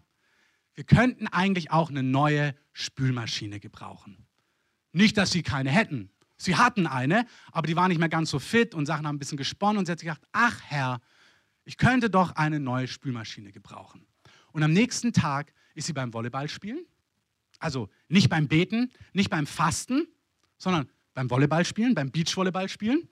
wir 0.75 0.83
könnten 0.83 1.27
eigentlich 1.27 1.71
auch 1.71 1.89
eine 1.89 2.03
neue 2.03 2.55
Spülmaschine 2.71 3.59
gebrauchen. 3.59 4.27
Nicht, 4.93 5.17
dass 5.17 5.31
sie 5.31 5.41
keine 5.41 5.71
hätten, 5.71 6.11
Sie 6.37 6.55
hatten 6.55 6.85
eine, 6.85 7.25
aber 7.51 7.67
die 7.67 7.75
war 7.75 7.87
nicht 7.87 7.97
mehr 7.97 8.09
ganz 8.09 8.29
so 8.29 8.39
fit 8.39 8.75
und 8.75 8.85
Sachen 8.85 9.07
haben 9.07 9.15
ein 9.15 9.19
bisschen 9.19 9.37
gesponnen 9.37 9.77
und 9.77 9.85
sie 9.85 9.91
hat 9.91 9.99
sich 9.99 10.07
gedacht, 10.07 10.25
ach 10.31 10.61
Herr, 10.63 11.01
ich 11.65 11.77
könnte 11.77 12.09
doch 12.09 12.35
eine 12.35 12.59
neue 12.59 12.87
Spülmaschine 12.87 13.51
gebrauchen. 13.51 14.05
Und 14.51 14.63
am 14.63 14.71
nächsten 14.71 15.13
Tag 15.13 15.53
ist 15.75 15.87
sie 15.87 15.93
beim 15.93 16.13
Volleyballspielen, 16.13 16.85
also 17.59 17.89
nicht 18.07 18.29
beim 18.29 18.47
Beten, 18.47 18.91
nicht 19.13 19.29
beim 19.29 19.47
Fasten, 19.47 20.07
sondern 20.57 20.89
beim 21.13 21.29
Volleyballspielen, 21.29 21.95
beim 21.95 22.11
Beachvolleyballspielen. 22.11 23.09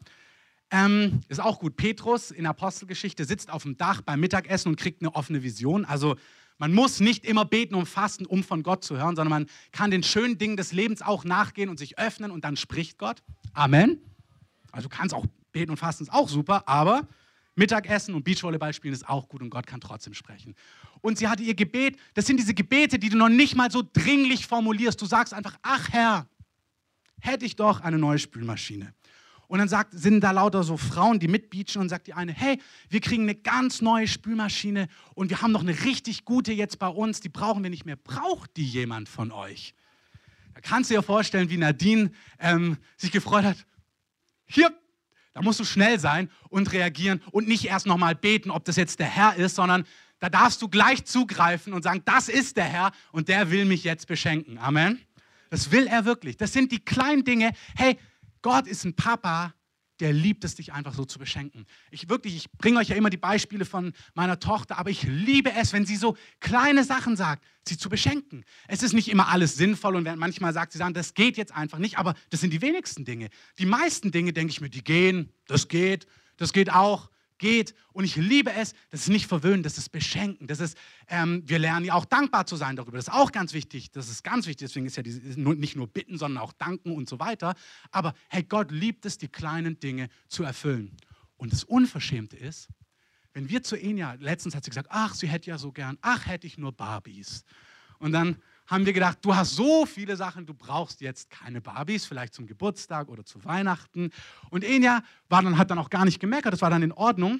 Ähm, 0.72 1.22
ist 1.28 1.42
auch 1.42 1.60
gut. 1.60 1.76
Petrus 1.76 2.32
in 2.32 2.46
Apostelgeschichte 2.46 3.26
sitzt 3.26 3.50
auf 3.52 3.64
dem 3.64 3.78
Dach 3.78 4.02
beim 4.02 4.20
Mittagessen 4.20 4.70
und 4.70 4.80
kriegt 4.80 5.02
eine 5.02 5.14
offene 5.14 5.44
Vision. 5.44 5.86
Also 5.86 6.16
man 6.58 6.74
muss 6.74 7.00
nicht 7.00 7.26
immer 7.26 7.46
beten 7.46 7.76
und 7.76 7.86
fasten, 7.86 8.26
um 8.26 8.44
von 8.44 8.64
Gott 8.64 8.84
zu 8.84 8.98
hören, 8.98 9.16
sondern 9.16 9.30
man 9.30 9.46
kann 9.72 9.92
den 9.92 10.04
schönen 10.04 10.38
Dingen 10.38 10.58
des 10.58 10.72
Lebens 10.72 11.02
auch 11.02 11.26
nachgehen 11.26 11.70
und 11.70 11.78
sich 11.78 12.00
öffnen 12.00 12.32
und 12.32 12.46
dann 12.46 12.56
spricht 12.56 12.98
Gott. 12.98 13.22
Amen. 13.54 14.00
Also 14.72 14.90
du 14.90 14.96
kannst 14.96 15.14
auch 15.14 15.26
beten 15.52 15.72
und 15.72 15.78
fasten, 15.78 16.04
ist 16.04 16.14
auch 16.14 16.30
super, 16.30 16.68
aber 16.68 17.08
Mittagessen 17.56 18.14
und 18.14 18.24
Beachvolleyball 18.24 18.74
spielen 18.74 18.94
ist 18.94 19.08
auch 19.08 19.30
gut 19.30 19.42
und 19.42 19.50
Gott 19.50 19.66
kann 19.66 19.80
trotzdem 19.80 20.14
sprechen. 20.14 20.56
Und 21.02 21.18
sie 21.18 21.28
hatte 21.28 21.44
ihr 21.44 21.56
Gebet, 21.56 21.98
das 22.14 22.26
sind 22.26 22.38
diese 22.38 22.54
Gebete, 22.54 23.00
die 23.00 23.10
du 23.10 23.18
noch 23.18 23.30
nicht 23.30 23.56
mal 23.56 23.72
so 23.72 23.84
dringlich 23.94 24.46
formulierst. 24.46 25.02
Du 25.02 25.06
sagst 25.06 25.34
einfach, 25.34 25.58
ach 25.62 25.90
Herr, 25.92 26.28
hätte 27.22 27.46
ich 27.46 27.56
doch 27.56 27.82
eine 27.82 27.98
neue 27.98 28.20
Spülmaschine. 28.20 28.94
Und 29.56 29.60
dann 29.60 29.70
sagt, 29.70 29.98
sind 29.98 30.20
da 30.20 30.32
lauter 30.32 30.64
so 30.64 30.76
Frauen, 30.76 31.18
die 31.18 31.30
mitbeachen 31.30 31.80
und 31.80 31.88
sagt 31.88 32.08
die 32.08 32.14
eine, 32.14 32.34
hey, 32.34 32.60
wir 32.90 33.00
kriegen 33.00 33.24
eine 33.24 33.36
ganz 33.36 33.82
neue 33.82 34.06
Spülmaschine 34.06 34.90
und 35.14 35.30
wir 35.30 35.42
haben 35.42 35.54
noch 35.54 35.62
eine 35.62 35.86
richtig 35.86 36.26
gute 36.26 36.52
jetzt 36.52 36.78
bei 36.78 36.90
uns, 36.90 37.22
die 37.22 37.30
brauchen 37.30 37.64
wir 37.64 37.70
nicht 37.70 37.86
mehr. 37.86 37.96
Braucht 37.96 38.58
die 38.58 38.66
jemand 38.66 39.08
von 39.08 39.32
euch? 39.32 39.74
Da 40.56 40.60
kannst 40.60 40.90
du 40.90 40.96
dir 40.96 41.02
vorstellen, 41.02 41.50
wie 41.50 41.56
Nadine 41.56 42.12
ähm, 42.38 42.76
sich 42.98 43.14
gefreut 43.14 43.46
hat. 43.46 43.66
Hier, 44.46 44.78
da 45.34 45.42
musst 45.42 45.62
du 45.62 45.64
schnell 45.64 46.02
sein 46.02 46.30
und 46.50 46.74
reagieren 46.74 47.22
und 47.32 47.48
nicht 47.48 47.64
erst 47.64 47.86
nochmal 47.86 48.14
beten, 48.14 48.52
ob 48.52 48.66
das 48.66 48.76
jetzt 48.76 49.00
der 49.00 49.08
Herr 49.08 49.38
ist, 49.38 49.56
sondern 49.56 49.86
da 50.20 50.28
darfst 50.28 50.62
du 50.62 50.68
gleich 50.68 51.06
zugreifen 51.06 51.72
und 51.72 51.82
sagen, 51.82 52.02
das 52.04 52.28
ist 52.28 52.58
der 52.58 52.66
Herr 52.66 52.92
und 53.14 53.30
der 53.30 53.52
will 53.52 53.64
mich 53.64 53.86
jetzt 53.86 54.08
beschenken. 54.08 54.58
Amen. 54.58 55.00
Das 55.50 55.72
will 55.72 55.88
er 55.88 56.04
wirklich. 56.04 56.36
Das 56.36 56.52
sind 56.52 56.74
die 56.74 56.84
kleinen 56.84 57.24
Dinge. 57.24 57.54
Hey, 57.78 57.98
Gott 58.46 58.68
ist 58.68 58.86
ein 58.86 58.96
Papa, 58.96 59.56
der 60.00 60.14
liebt 60.14 60.44
es, 60.44 60.54
dich 60.54 60.72
einfach 60.72 60.94
so 60.94 61.04
zu 61.04 61.18
beschenken. 61.18 61.66
Ich 61.90 62.10
wirklich, 62.10 62.36
ich 62.36 62.52
bringe 62.52 62.78
euch 62.78 62.90
ja 62.90 62.96
immer 62.96 63.10
die 63.10 63.18
Beispiele 63.18 63.66
von 63.66 63.92
meiner 64.14 64.40
Tochter, 64.40 64.78
aber 64.78 64.92
ich 64.92 65.02
liebe 65.02 65.52
es, 65.54 65.74
wenn 65.74 65.88
sie 65.88 65.96
so 65.96 66.16
kleine 66.42 66.84
Sachen 66.84 67.18
sagt, 67.18 67.44
sie 67.68 67.76
zu 67.76 67.90
beschenken. 67.90 68.46
Es 68.68 68.84
ist 68.84 68.94
nicht 68.94 69.08
immer 69.08 69.30
alles 69.30 69.56
sinnvoll 69.56 69.96
und 69.96 70.04
manchmal 70.20 70.54
sagt 70.54 70.74
sie 70.74 70.78
dann, 70.78 70.94
das 70.94 71.16
geht 71.16 71.38
jetzt 71.38 71.56
einfach 71.56 71.80
nicht, 71.80 71.98
aber 71.98 72.14
das 72.30 72.40
sind 72.40 72.54
die 72.54 72.62
wenigsten 72.62 73.04
Dinge. 73.04 73.30
Die 73.58 73.66
meisten 73.66 74.12
Dinge 74.12 74.32
denke 74.32 74.52
ich 74.52 74.62
mir, 74.62 74.70
die 74.70 74.84
gehen, 74.84 75.34
das 75.48 75.68
geht, 75.68 76.06
das 76.38 76.54
geht 76.54 76.72
auch 76.72 77.10
geht. 77.38 77.74
Und 77.94 78.04
ich 78.04 78.16
liebe 78.16 78.52
es, 78.52 78.74
das 78.90 79.02
ist 79.02 79.10
nicht 79.10 79.28
verwöhnen, 79.28 79.64
das 79.64 79.78
ist 79.78 79.90
beschenken. 79.90 80.48
Das 80.48 80.60
ist, 80.60 80.78
ähm, 81.08 81.44
wir 81.46 81.60
lernen 81.60 81.86
ja 81.86 81.94
auch 81.94 82.06
dankbar 82.06 82.46
zu 82.46 82.56
sein 82.56 82.76
darüber. 82.76 82.98
Das 82.98 83.08
ist 83.08 83.14
auch 83.14 83.32
ganz 83.32 83.54
wichtig. 83.54 83.92
Das 83.92 84.10
ist 84.10 84.24
ganz 84.24 84.48
wichtig. 84.48 84.68
Deswegen 84.68 84.86
ist 84.86 84.98
ja 84.98 85.04
die, 85.04 85.12
nicht 85.12 85.76
nur 85.76 85.88
bitten, 85.88 86.18
sondern 86.18 86.44
auch 86.44 86.54
danken 86.54 86.92
und 86.92 87.10
so 87.10 87.20
weiter. 87.20 87.56
Aber 87.92 88.14
hey, 88.30 88.44
Gott 88.44 88.72
liebt 88.72 89.06
es, 89.06 89.18
die 89.18 89.28
kleinen 89.28 89.80
Dinge 89.80 90.10
zu 90.28 90.44
erfüllen. 90.44 90.96
Und 91.38 91.52
das 91.52 91.64
Unverschämte 91.64 92.38
ist, 92.38 92.70
wenn 93.34 93.50
wir 93.50 93.64
zu 93.64 93.76
Enya, 93.76 94.14
letztens 94.14 94.56
hat 94.56 94.64
sie 94.64 94.70
gesagt, 94.70 94.88
ach, 94.92 95.14
sie 95.14 95.28
hätte 95.28 95.50
ja 95.50 95.58
so 95.58 95.74
gern, 95.74 95.98
ach, 96.02 96.26
hätte 96.26 96.48
ich 96.48 96.58
nur 96.58 96.72
Barbies. 96.72 97.44
Und 98.00 98.14
dann 98.14 98.38
haben 98.68 98.86
wir 98.86 98.94
gedacht, 98.94 99.20
du 99.22 99.36
hast 99.36 99.56
so 99.56 99.86
viele 99.86 100.16
Sachen, 100.16 100.46
du 100.46 100.54
brauchst 100.54 101.02
jetzt 101.02 101.30
keine 101.30 101.62
Barbies, 101.62 102.06
vielleicht 102.06 102.34
zum 102.34 102.48
Geburtstag 102.48 103.10
oder 103.10 103.24
zu 103.26 103.44
Weihnachten. 103.46 104.12
Und 104.50 104.64
Enya 104.64 105.04
war 105.30 105.42
dann, 105.44 105.58
hat 105.58 105.72
dann 105.72 105.80
auch 105.80 105.90
gar 105.90 106.06
nicht 106.06 106.20
gemeckert, 106.20 106.54
das 106.54 106.62
war 106.62 106.70
dann 106.70 106.84
in 106.84 106.92
Ordnung. 106.92 107.40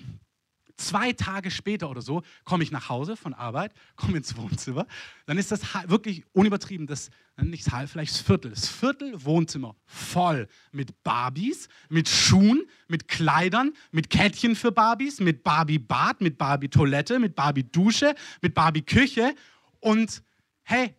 Zwei 0.78 1.14
Tage 1.14 1.52
später 1.52 1.90
oder 1.90 2.02
so 2.02 2.22
komme 2.44 2.62
ich 2.62 2.70
nach 2.70 2.90
Hause 2.90 3.16
von 3.16 3.34
Arbeit, 3.34 3.74
komme 3.96 4.18
ins 4.18 4.36
Wohnzimmer. 4.36 4.86
Dann 5.26 5.38
ist 5.38 5.52
das 5.52 5.62
wirklich 5.88 6.26
unübertrieben, 6.34 6.86
das 6.86 7.10
nicht 7.38 7.72
halb, 7.72 7.90
vielleicht 7.90 8.14
das 8.14 8.22
Viertel. 8.22 8.52
Das 8.52 8.68
Viertel 8.68 9.24
Wohnzimmer 9.24 9.76
voll 9.86 10.48
mit 10.72 11.02
Barbies, 11.04 11.70
mit 11.90 12.08
Schuhen, 12.10 12.66
mit 12.88 13.08
Kleidern, 13.08 13.74
mit 13.92 14.10
Kettchen 14.10 14.56
für 14.56 14.72
Barbies, 14.72 15.22
mit 15.22 15.44
Barbie-Bad, 15.44 16.22
mit 16.22 16.38
Barbie-Toilette, 16.38 17.20
mit 17.20 17.36
Barbie-Dusche, 17.36 18.14
mit 18.42 18.54
Barbie-Küche. 18.54 19.34
Und 19.80 20.24
hey, 20.64 20.94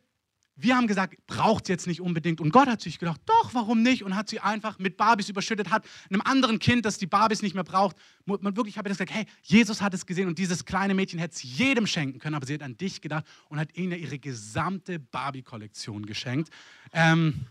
wir 0.58 0.74
haben 0.74 0.86
gesagt, 0.86 1.18
braucht 1.26 1.64
es 1.64 1.68
jetzt 1.68 1.86
nicht 1.86 2.00
unbedingt. 2.00 2.40
Und 2.40 2.50
Gott 2.50 2.66
hat 2.66 2.80
sich 2.80 2.98
gedacht, 2.98 3.20
doch, 3.26 3.52
warum 3.52 3.82
nicht? 3.82 4.02
Und 4.02 4.16
hat 4.16 4.30
sie 4.30 4.40
einfach 4.40 4.78
mit 4.78 4.96
Barbies 4.96 5.28
überschüttet, 5.28 5.70
hat 5.70 5.84
einem 6.08 6.22
anderen 6.22 6.58
Kind, 6.58 6.86
das 6.86 6.96
die 6.96 7.06
Barbies 7.06 7.42
nicht 7.42 7.54
mehr 7.54 7.62
braucht, 7.64 7.96
man 8.24 8.56
wirklich 8.56 8.78
habe 8.78 8.88
gesagt, 8.88 9.12
hey, 9.12 9.26
Jesus 9.42 9.82
hat 9.82 9.92
es 9.92 10.06
gesehen 10.06 10.28
und 10.28 10.38
dieses 10.38 10.64
kleine 10.64 10.94
Mädchen 10.94 11.18
hätte 11.18 11.34
es 11.34 11.42
jedem 11.42 11.86
schenken 11.86 12.18
können, 12.18 12.34
aber 12.34 12.46
sie 12.46 12.54
hat 12.54 12.62
an 12.62 12.76
dich 12.76 13.02
gedacht 13.02 13.26
und 13.50 13.58
hat 13.58 13.76
ihnen 13.76 14.00
ihre 14.00 14.18
gesamte 14.18 14.98
Barbie-Kollektion 14.98 16.06
geschenkt. 16.06 16.50
Ähm, 16.92 17.46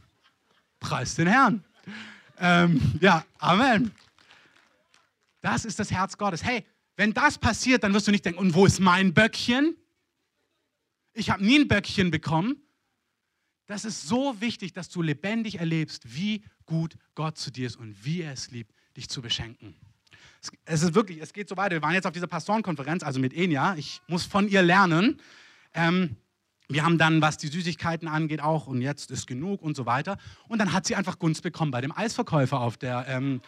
preis 0.79 1.15
den 1.15 1.27
Herrn. 1.27 1.63
Ähm, 2.39 2.81
ja, 2.99 3.23
Amen. 3.37 3.91
Das 5.41 5.63
ist 5.63 5.77
das 5.77 5.91
Herz 5.91 6.17
Gottes. 6.17 6.43
Hey, 6.43 6.65
wenn 6.97 7.13
das 7.13 7.37
passiert, 7.37 7.83
dann 7.83 7.93
wirst 7.93 8.07
du 8.07 8.11
nicht 8.11 8.25
denken, 8.25 8.39
und 8.39 8.55
wo 8.55 8.65
ist 8.65 8.79
mein 8.79 9.13
Böckchen? 9.13 9.75
Ich 11.13 11.29
habe 11.29 11.45
nie 11.45 11.59
ein 11.59 11.67
Böckchen 11.67 12.09
bekommen. 12.09 12.64
Das 13.67 13.85
ist 13.85 14.07
so 14.07 14.39
wichtig, 14.41 14.73
dass 14.73 14.89
du 14.89 15.01
lebendig 15.01 15.59
erlebst, 15.59 16.15
wie 16.15 16.43
gut 16.65 16.95
Gott 17.15 17.37
zu 17.37 17.51
dir 17.51 17.67
ist 17.67 17.75
und 17.75 18.05
wie 18.05 18.21
er 18.21 18.33
es 18.33 18.51
liebt, 18.51 18.73
dich 18.95 19.09
zu 19.09 19.21
beschenken. 19.21 19.75
Es, 20.65 20.83
ist 20.83 20.93
wirklich, 20.93 21.19
es 21.19 21.33
geht 21.33 21.49
so 21.49 21.57
weiter. 21.57 21.75
Wir 21.75 21.81
waren 21.81 21.93
jetzt 21.93 22.05
auf 22.05 22.13
dieser 22.13 22.27
Pastorenkonferenz, 22.27 23.01
also 23.01 23.19
mit 23.19 23.33
Enya. 23.33 23.75
Ich 23.75 24.01
muss 24.07 24.25
von 24.25 24.47
ihr 24.47 24.61
lernen. 24.61 25.19
Ähm, 25.73 26.15
wir 26.67 26.83
haben 26.83 26.97
dann, 26.97 27.21
was 27.21 27.37
die 27.37 27.47
Süßigkeiten 27.47 28.07
angeht, 28.07 28.41
auch 28.41 28.67
und 28.67 28.81
jetzt 28.81 29.11
ist 29.11 29.27
genug 29.27 29.61
und 29.61 29.75
so 29.75 29.85
weiter. 29.85 30.17
Und 30.47 30.59
dann 30.59 30.73
hat 30.73 30.85
sie 30.85 30.95
einfach 30.95 31.19
Gunst 31.19 31.43
bekommen 31.43 31.71
bei 31.71 31.81
dem 31.81 31.95
Eisverkäufer 31.95 32.59
auf 32.59 32.77
der, 32.77 33.05
ähm, 33.07 33.41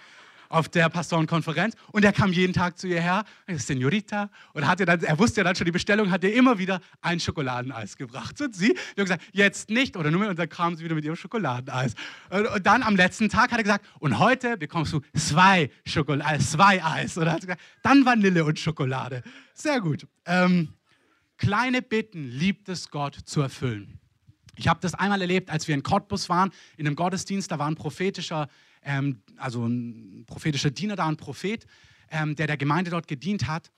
auf 0.50 0.70
der 0.70 0.89
Pastorenkonferenz. 0.89 1.76
Und 1.91 2.06
er 2.06 2.14
kam 2.14 2.32
jeden 2.32 2.54
Tag 2.54 2.78
zu 2.78 2.88
ihr 2.88 3.02
her, 3.02 3.24
Senorita, 3.48 4.30
und 4.54 4.68
hat 4.68 4.80
ihr 4.80 4.86
dann, 4.86 5.02
er 5.04 5.18
wusste 5.20 5.41
ja 5.41 5.43
dann 5.43 5.56
schon 5.56 5.66
die 5.66 5.72
Bestellung, 5.72 6.12
hat 6.12 6.24
ihr 6.24 6.34
immer 6.34 6.58
wieder 6.58 6.82
ein 7.02 7.20
Schokoladeneis 7.20 7.98
gebracht. 7.98 8.39
Und 8.41 8.56
sie 8.56 8.70
hat 8.70 8.95
gesagt, 8.95 9.24
jetzt 9.32 9.70
nicht 9.70 9.98
oder 9.98 10.12
nur 10.12 10.22
mehr. 10.22 10.30
Und 10.30 10.39
dann 10.39 10.50
kam 10.50 10.76
sie 10.76 10.84
wieder 10.84 10.95
mit 10.95 11.06
ihrem 11.06 11.16
Schokoladeneis. 11.16 11.93
Und, 12.30 12.66
dann 12.66 12.84
am 12.84 12.95
letzten 12.95 13.30
Tag 13.30 13.52
hat 13.52 13.60
er 13.60 13.64
gesagt, 13.64 13.86
und 14.00 14.20
heute 14.20 14.58
bekommst 14.58 14.93
du 14.93 15.02
zwei 15.16 15.70
Schokolade, 15.86 16.39
zwei 16.39 16.84
Eis. 16.84 17.18
Oder 17.18 17.34
hat 17.34 17.41
gesagt, 17.41 17.62
dann 17.84 18.06
Vanille 18.06 18.43
und 18.45 18.60
Schokolade. 18.60 19.24
Sehr 19.54 19.82
gut. 19.82 20.08
Ähm, 20.26 20.74
kleine 21.38 21.82
Bitten 21.82 22.24
liebt 22.24 22.70
es 22.70 22.89
Gott 22.89 23.16
zu 23.16 23.41
erfüllen. 23.41 24.00
Ich 24.58 24.68
habe 24.68 24.80
das 24.82 24.95
einmal 24.95 25.22
erlebt, 25.22 25.50
als 25.52 25.68
wir 25.68 25.76
in 25.76 25.84
Cottbus 25.84 26.30
waren, 26.30 26.52
in 26.78 26.88
einem 26.88 26.95
Gottesdienst, 26.95 27.52
da 27.52 27.60
war 27.60 27.68
ein 27.68 27.76
prophetischer, 27.76 28.50
ähm, 28.88 29.22
also 29.36 29.68
ein 29.68 30.24
prophetischer 30.26 30.72
Diener 30.72 30.96
da, 30.96 31.08
ein 31.08 31.18
Prophet, 31.18 31.68
ähm, 32.10 32.36
der 32.36 32.48
der 32.48 32.58
Gemeinde 32.58 32.90
dort 32.90 33.08
gedient 33.08 33.48
hat. 33.48 33.70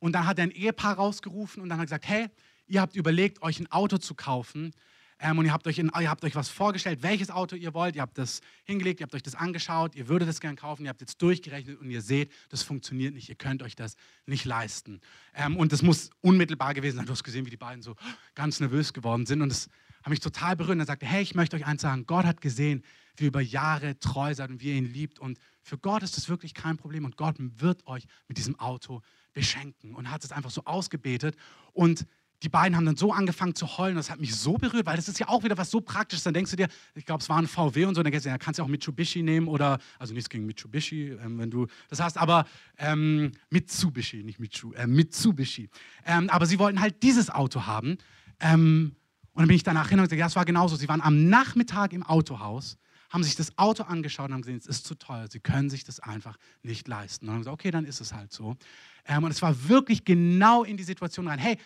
Und 0.00 0.12
dann 0.12 0.26
hat 0.26 0.38
er 0.38 0.44
ein 0.44 0.50
Ehepaar 0.50 0.96
rausgerufen 0.96 1.62
und 1.62 1.68
dann 1.68 1.78
hat 1.78 1.84
er 1.84 1.86
gesagt, 1.86 2.08
hey, 2.08 2.26
ihr 2.66 2.80
habt 2.80 2.96
überlegt, 2.96 3.42
euch 3.42 3.60
ein 3.60 3.70
Auto 3.70 3.98
zu 3.98 4.14
kaufen 4.14 4.72
ähm, 5.20 5.38
und 5.38 5.44
ihr 5.44 5.52
habt, 5.52 5.66
euch 5.66 5.78
in, 5.78 5.90
ihr 5.98 6.10
habt 6.10 6.24
euch 6.24 6.34
was 6.34 6.48
vorgestellt, 6.48 7.02
welches 7.02 7.30
Auto 7.30 7.56
ihr 7.56 7.74
wollt, 7.74 7.94
ihr 7.94 8.02
habt 8.02 8.16
das 8.16 8.40
hingelegt, 8.64 9.00
ihr 9.00 9.04
habt 9.04 9.14
euch 9.14 9.22
das 9.22 9.34
angeschaut, 9.34 9.94
ihr 9.94 10.08
würdet 10.08 10.28
es 10.28 10.40
gern 10.40 10.56
kaufen, 10.56 10.84
ihr 10.84 10.88
habt 10.88 11.00
jetzt 11.00 11.20
durchgerechnet 11.20 11.78
und 11.78 11.90
ihr 11.90 12.00
seht, 12.00 12.32
das 12.48 12.62
funktioniert 12.62 13.14
nicht, 13.14 13.28
ihr 13.28 13.34
könnt 13.34 13.62
euch 13.62 13.76
das 13.76 13.96
nicht 14.26 14.46
leisten. 14.46 15.00
Ähm, 15.34 15.56
und 15.56 15.72
das 15.72 15.82
muss 15.82 16.10
unmittelbar 16.22 16.72
gewesen 16.72 16.96
sein. 16.96 17.06
Du 17.06 17.12
hast 17.12 17.24
gesehen, 17.24 17.44
wie 17.44 17.50
die 17.50 17.56
beiden 17.58 17.82
so 17.82 17.96
ganz 18.34 18.60
nervös 18.60 18.94
geworden 18.94 19.26
sind 19.26 19.42
und 19.42 19.50
das 19.50 19.68
hat 20.02 20.10
mich 20.10 20.20
total 20.20 20.56
berührt. 20.56 20.76
Und 20.76 20.80
er 20.80 20.86
sagte, 20.86 21.06
hey, 21.06 21.22
ich 21.22 21.34
möchte 21.34 21.56
euch 21.56 21.66
eins 21.66 21.82
sagen, 21.82 22.06
Gott 22.06 22.24
hat 22.24 22.40
gesehen, 22.40 22.82
wie 23.16 23.24
ihr 23.24 23.28
über 23.28 23.40
Jahre 23.40 23.98
treu 23.98 24.34
seid 24.34 24.50
und 24.50 24.60
wie 24.60 24.68
ihr 24.68 24.76
ihn 24.76 24.92
liebt 24.92 25.18
und 25.18 25.38
für 25.62 25.78
Gott 25.78 26.02
ist 26.02 26.16
das 26.16 26.28
wirklich 26.28 26.54
kein 26.54 26.76
Problem 26.76 27.04
und 27.04 27.16
Gott 27.16 27.36
wird 27.38 27.86
euch 27.86 28.06
mit 28.28 28.36
diesem 28.36 28.58
Auto 28.58 29.00
beschenken 29.32 29.94
und 29.94 30.10
hat 30.10 30.24
es 30.24 30.32
einfach 30.32 30.50
so 30.50 30.64
ausgebetet 30.64 31.36
und 31.72 32.06
die 32.44 32.50
beiden 32.50 32.76
haben 32.76 32.84
dann 32.84 32.96
so 32.96 33.10
angefangen 33.10 33.54
zu 33.54 33.78
heulen, 33.78 33.96
das 33.96 34.10
hat 34.10 34.20
mich 34.20 34.34
so 34.34 34.58
berührt, 34.58 34.84
weil 34.84 34.96
das 34.96 35.08
ist 35.08 35.18
ja 35.18 35.28
auch 35.28 35.44
wieder 35.44 35.56
was 35.56 35.70
so 35.70 35.80
Praktisches. 35.80 36.24
Dann 36.24 36.34
denkst 36.34 36.50
du 36.50 36.56
dir, 36.58 36.68
ich 36.94 37.06
glaube, 37.06 37.22
es 37.22 37.28
war 37.30 37.38
ein 37.38 37.46
VW 37.46 37.86
und 37.86 37.94
so, 37.94 38.02
dann 38.02 38.12
denkst 38.12 38.24
du, 38.24 38.28
ja, 38.28 38.36
kannst 38.36 38.58
du 38.58 38.62
auch 38.62 38.68
Mitsubishi 38.68 39.22
nehmen 39.22 39.48
oder, 39.48 39.78
also 39.98 40.12
nichts 40.12 40.28
gegen 40.28 40.44
Mitsubishi, 40.44 41.12
ähm, 41.12 41.38
wenn 41.38 41.50
du 41.50 41.66
das 41.88 42.00
hast, 42.00 42.18
aber 42.18 42.44
ähm, 42.76 43.32
Mitsubishi, 43.48 44.22
nicht 44.22 44.40
Mitsu, 44.40 44.72
äh, 44.74 44.86
Mitsubishi. 44.86 45.70
Ähm, 46.04 46.28
aber 46.28 46.44
sie 46.44 46.58
wollten 46.58 46.80
halt 46.80 47.02
dieses 47.02 47.30
Auto 47.30 47.64
haben. 47.64 47.96
Ähm, 48.40 48.94
und 49.32 49.40
dann 49.40 49.48
bin 49.48 49.56
ich 49.56 49.62
danach 49.62 49.88
hin 49.88 49.98
und 49.98 50.04
gesagt, 50.04 50.20
ja, 50.20 50.26
es 50.26 50.36
war 50.36 50.44
genauso. 50.44 50.76
Sie 50.76 50.88
waren 50.88 51.00
am 51.00 51.28
Nachmittag 51.28 51.94
im 51.94 52.02
Autohaus, 52.02 52.76
haben 53.14 53.22
sich 53.22 53.36
das 53.36 53.56
Auto 53.56 53.84
angeschaut 53.84 54.26
und 54.26 54.34
haben 54.34 54.42
gesehen, 54.42 54.58
es 54.58 54.66
ist 54.66 54.84
zu 54.86 54.96
teuer, 54.96 55.28
sie 55.30 55.38
können 55.38 55.70
sich 55.70 55.84
das 55.84 56.00
einfach 56.00 56.36
nicht 56.64 56.88
leisten. 56.88 57.28
Und 57.28 57.34
haben 57.34 57.40
gesagt, 57.42 57.54
okay, 57.54 57.70
dann 57.70 57.84
ist 57.84 58.00
es 58.00 58.12
halt 58.12 58.32
so. 58.32 58.56
Ähm, 59.04 59.22
und 59.22 59.30
es 59.30 59.40
war 59.40 59.68
wirklich 59.68 60.04
genau 60.04 60.64
in 60.64 60.76
die 60.76 60.82
Situation 60.82 61.28
rein, 61.28 61.38
hey, 61.38 61.56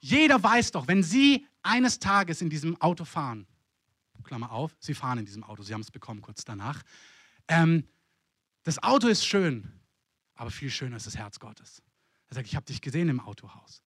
jeder 0.00 0.42
weiß 0.42 0.72
doch, 0.72 0.86
wenn 0.86 1.02
Sie 1.02 1.46
eines 1.62 1.98
Tages 1.98 2.42
in 2.42 2.50
diesem 2.50 2.78
Auto 2.82 3.06
fahren, 3.06 3.46
Klammer 4.22 4.52
auf, 4.52 4.76
Sie 4.80 4.92
fahren 4.92 5.18
in 5.18 5.24
diesem 5.24 5.44
Auto, 5.44 5.62
Sie 5.62 5.72
haben 5.72 5.80
es 5.80 5.90
bekommen 5.90 6.20
kurz 6.20 6.44
danach, 6.44 6.82
ähm, 7.48 7.84
das 8.64 8.82
Auto 8.82 9.08
ist 9.08 9.24
schön, 9.24 9.80
aber 10.34 10.50
viel 10.50 10.68
schöner 10.68 10.98
ist 10.98 11.06
das 11.06 11.16
Herz 11.16 11.40
Gottes. 11.40 11.82
Er 12.28 12.34
sagt, 12.34 12.48
ich 12.48 12.54
habe 12.54 12.66
dich 12.66 12.82
gesehen 12.82 13.08
im 13.08 13.20
Autohaus. 13.20 13.82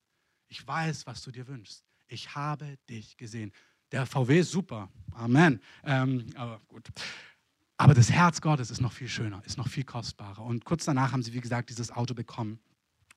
Ich 0.49 0.67
weiß, 0.67 1.07
was 1.07 1.21
du 1.21 1.31
dir 1.31 1.47
wünschst. 1.47 1.85
Ich 2.07 2.35
habe 2.35 2.77
dich 2.89 3.15
gesehen. 3.15 3.53
Der 3.93 4.07
VW 4.07 4.39
ist 4.39 4.49
super. 4.49 4.89
Amen. 5.11 5.61
Ähm, 5.83 6.25
aber 6.35 6.59
gut. 6.67 6.89
Aber 7.77 7.93
das 7.93 8.09
Herz 8.09 8.41
Gottes 8.41 8.71
ist 8.71 8.81
noch 8.81 8.91
viel 8.91 9.07
schöner, 9.07 9.43
ist 9.45 9.55
noch 9.55 9.67
viel 9.67 9.83
kostbarer. 9.83 10.43
Und 10.43 10.65
kurz 10.65 10.85
danach 10.85 11.11
haben 11.11 11.21
sie, 11.21 11.31
wie 11.33 11.41
gesagt, 11.41 11.69
dieses 11.69 11.91
Auto 11.91 12.15
bekommen. 12.15 12.59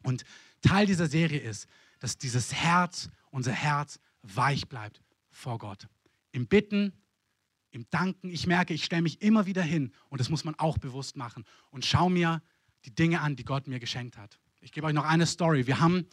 Und 0.03 0.25
Teil 0.61 0.85
dieser 0.85 1.07
Serie 1.07 1.41
ist, 1.41 1.67
dass 1.99 2.19
dieses 2.19 2.53
Herz, 2.53 3.09
unser 3.31 3.53
Herz 3.53 3.99
weich 4.21 4.69
bleibt 4.69 5.01
vor 5.31 5.57
Gott. 5.57 5.89
Im 6.33 6.47
Bitten, 6.47 6.93
im 7.71 7.89
Danken. 7.89 8.29
Ich 8.29 8.47
merke, 8.47 8.75
ich 8.75 8.85
stelle 8.85 9.01
mich 9.01 9.23
immer 9.23 9.47
wieder 9.47 9.63
hin 9.63 9.93
und 10.11 10.21
das 10.21 10.29
muss 10.29 10.45
man 10.45 10.57
auch 10.57 10.77
bewusst 10.77 11.17
machen 11.17 11.45
und 11.71 11.87
schau 11.87 12.11
mir 12.11 12.43
die 12.85 12.95
Dinge 12.95 13.23
an, 13.23 13.35
die 13.35 13.47
Gott 13.47 13.67
mir 13.67 13.81
geschenkt 13.81 14.19
hat. 14.19 14.39
Ich 14.61 14.73
gebe 14.73 14.87
euch 14.87 14.95
noch 14.95 15.07
eine 15.07 15.25
Story. 15.25 15.67
Wir 15.67 15.81
haben, 15.81 16.07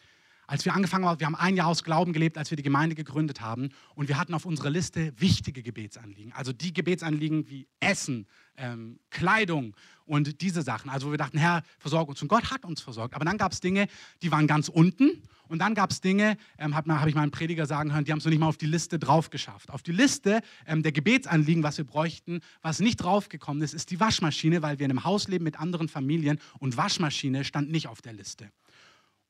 als 0.48 0.66
wir 0.66 0.74
angefangen 0.74 1.06
haben, 1.06 1.20
wir 1.20 1.28
haben 1.28 1.36
ein 1.36 1.56
Jahr 1.56 1.68
aus 1.68 1.84
Glauben 1.84 2.14
gelebt, 2.14 2.38
als 2.38 2.52
wir 2.52 2.56
die 2.56 2.64
Gemeinde 2.64 2.96
gegründet 2.96 3.42
haben 3.42 3.70
und 3.96 4.08
wir 4.08 4.18
hatten 4.18 4.34
auf 4.34 4.46
unserer 4.46 4.70
Liste 4.70 5.14
wichtige 5.18 5.64
Gebetsanliegen. 5.64 6.34
Also 6.34 6.54
die 6.54 6.74
Gebetsanliegen 6.74 7.50
wie 7.50 7.68
Essen, 7.80 8.28
ähm, 8.58 9.00
Kleidung 9.10 9.76
und 10.06 10.42
diese 10.42 10.62
Sachen. 10.62 10.90
Also 10.90 11.08
wo 11.08 11.12
wir 11.12 11.18
dachten, 11.18 11.38
Herr, 11.38 11.64
versorg 11.80 12.10
uns. 12.10 12.22
Und 12.22 12.28
Gott 12.28 12.52
hat 12.52 12.66
uns 12.66 12.82
versorgt. 12.82 13.16
Aber 13.16 13.26
dann 13.26 13.38
gab 13.38 13.52
es 13.52 13.60
Dinge, 13.60 13.88
die 14.22 14.32
waren 14.32 14.48
ganz 14.48 14.70
unten. 14.70 15.24
Und 15.48 15.60
dann 15.60 15.76
gab 15.76 15.92
es 15.92 16.02
Dinge, 16.02 16.38
ähm, 16.58 16.76
habe 16.76 17.00
hab 17.00 17.08
ich 17.08 17.16
meinen 17.16 17.32
Prediger 17.32 17.66
sagen 17.66 17.94
hören, 17.94 18.06
die 18.06 18.12
haben 18.12 18.20
es 18.20 18.26
noch 18.26 18.32
nicht 18.32 18.40
mal 18.40 18.48
auf 18.48 18.58
die 18.58 18.66
Liste 18.66 18.98
drauf 18.98 19.30
geschafft. 19.30 19.70
Auf 19.70 19.84
die 19.84 19.92
Liste 19.92 20.42
ähm, 20.66 20.84
der 20.84 20.92
Gebetsanliegen, 20.92 21.64
was 21.64 21.78
wir 21.78 21.86
bräuchten, 21.86 22.42
was 22.62 22.80
nicht 22.80 22.98
draufgekommen 22.98 23.62
ist, 23.62 23.74
ist 23.74 23.92
die 23.92 24.00
Waschmaschine, 24.00 24.62
weil 24.62 24.80
wir 24.80 24.86
in 24.86 24.92
einem 24.92 25.04
Haus 25.04 25.28
leben 25.28 25.44
mit 25.44 25.60
anderen 25.60 25.90
Familien 25.90 26.40
und 26.60 26.78
Waschmaschine 26.78 27.44
stand 27.44 27.70
nicht 27.70 27.88
auf 27.88 28.02
der 28.02 28.14
Liste. 28.14 28.50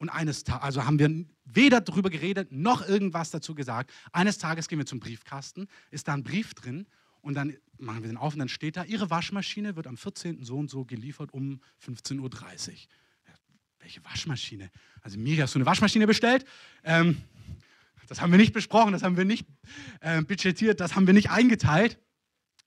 Und 0.04 0.10
eines 0.10 0.44
Tages, 0.44 0.64
also 0.64 0.86
haben 0.86 1.00
wir 1.00 1.26
weder 1.46 1.80
darüber 1.80 2.10
geredet, 2.10 2.52
noch 2.52 2.86
irgendwas 2.86 3.32
dazu 3.32 3.56
gesagt. 3.56 3.90
Eines 4.12 4.38
Tages 4.38 4.68
gehen 4.68 4.78
wir 4.78 4.86
zum 4.86 5.00
Briefkasten, 5.00 5.70
ist 5.92 6.10
da 6.10 6.14
ein 6.14 6.24
Brief 6.24 6.54
drin 6.56 6.88
und 7.22 7.36
dann 7.36 7.56
machen 7.78 8.02
wir 8.02 8.10
den 8.10 8.18
auf 8.18 8.34
und 8.34 8.40
dann 8.40 8.50
steht 8.50 8.76
da, 8.76 8.84
Ihre 8.84 9.10
Waschmaschine 9.10 9.78
wird 9.78 9.88
am 9.88 9.96
14. 9.96 10.44
so 10.44 10.58
und 10.58 10.70
so 10.70 10.84
geliefert 10.84 11.34
um 11.34 11.62
15.30 11.88 12.20
Uhr. 12.20 12.78
Welche 13.80 14.04
Waschmaschine? 14.04 14.72
Also 15.00 15.18
Miri, 15.18 15.38
hast 15.38 15.56
du 15.56 15.60
eine 15.60 15.66
Waschmaschine 15.68 16.06
bestellt? 16.06 16.44
Ähm, 16.84 17.22
das 18.10 18.20
haben 18.20 18.34
wir 18.34 18.40
nicht 18.40 18.52
besprochen, 18.52 18.92
das 18.92 19.04
haben 19.04 19.16
wir 19.16 19.24
nicht 19.24 19.48
äh, 20.02 20.22
budgetiert, 20.22 20.82
das 20.82 20.98
haben 20.98 21.08
wir 21.08 21.14
nicht 21.14 21.30
eingeteilt. 21.30 21.98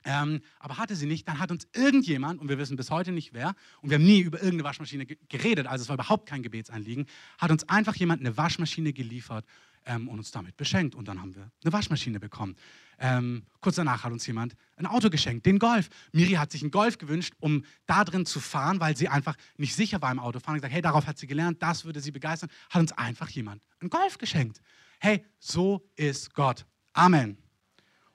Ähm, 0.09 0.41
aber 0.61 0.79
hatte 0.79 0.95
sie 0.95 1.07
nicht, 1.07 1.27
dann 1.27 1.41
hat 1.41 1.51
uns 1.51 1.67
irgendjemand, 1.75 2.41
und 2.41 2.49
wir 2.49 2.59
wissen 2.59 2.77
bis 2.77 2.93
heute 2.93 3.11
nicht 3.11 3.35
wer, 3.35 3.57
und 3.83 3.91
wir 3.91 3.97
haben 3.97 4.05
nie 4.05 4.21
über 4.21 4.39
irgendeine 4.39 4.63
Waschmaschine 4.63 5.05
geredet, 5.05 5.67
also 5.67 5.83
es 5.83 5.89
war 5.89 5.95
überhaupt 5.95 6.29
kein 6.29 6.45
Gebetsanliegen, 6.45 7.07
hat 7.39 7.51
uns 7.51 7.69
einfach 7.69 7.97
jemand 7.97 8.21
eine 8.21 8.37
Waschmaschine 8.37 8.93
geliefert 8.93 9.45
ähm, 9.85 10.09
und 10.09 10.19
uns 10.19 10.31
damit 10.31 10.57
beschenkt. 10.57 10.95
Und 10.95 11.09
dann 11.09 11.21
haben 11.21 11.35
wir 11.35 11.51
eine 11.65 11.73
Waschmaschine 11.73 12.21
bekommen. 12.21 12.55
Ähm, 12.99 13.47
kurz 13.61 13.77
danach 13.77 14.05
hat 14.05 14.13
uns 14.13 14.25
jemand 14.29 14.55
ein 14.77 14.87
Auto 14.87 15.11
geschenkt, 15.11 15.45
den 15.45 15.59
Golf. 15.59 15.89
Miri 16.13 16.35
hat 16.35 16.53
sich 16.53 16.63
einen 16.63 16.71
Golf 16.71 16.99
gewünscht, 16.99 17.35
um 17.41 17.65
da 17.87 18.05
drin 18.05 18.27
zu 18.27 18.39
fahren, 18.39 18.79
weil 18.79 18.97
sie 18.97 19.09
einfach 19.09 19.37
nicht 19.57 19.75
sicher 19.75 20.01
war 20.03 20.13
im 20.13 20.21
Autofahren. 20.21 20.55
Und 20.55 20.61
gesagt, 20.61 20.75
hey, 20.75 20.83
darauf 20.83 21.07
hat 21.09 21.19
sie 21.19 21.27
gelernt, 21.27 21.63
das 21.63 21.85
würde 21.85 22.01
sie 22.01 22.13
begeistern. 22.13 22.51
Hat 22.71 22.81
uns 22.81 22.93
einfach 22.93 23.29
jemand 23.31 23.65
einen 23.81 23.91
Golf 23.91 24.19
geschenkt. 24.19 24.61
Hey, 25.01 25.25
so 25.41 25.89
ist 25.97 26.33
Gott. 26.33 26.65
Amen. 26.93 27.39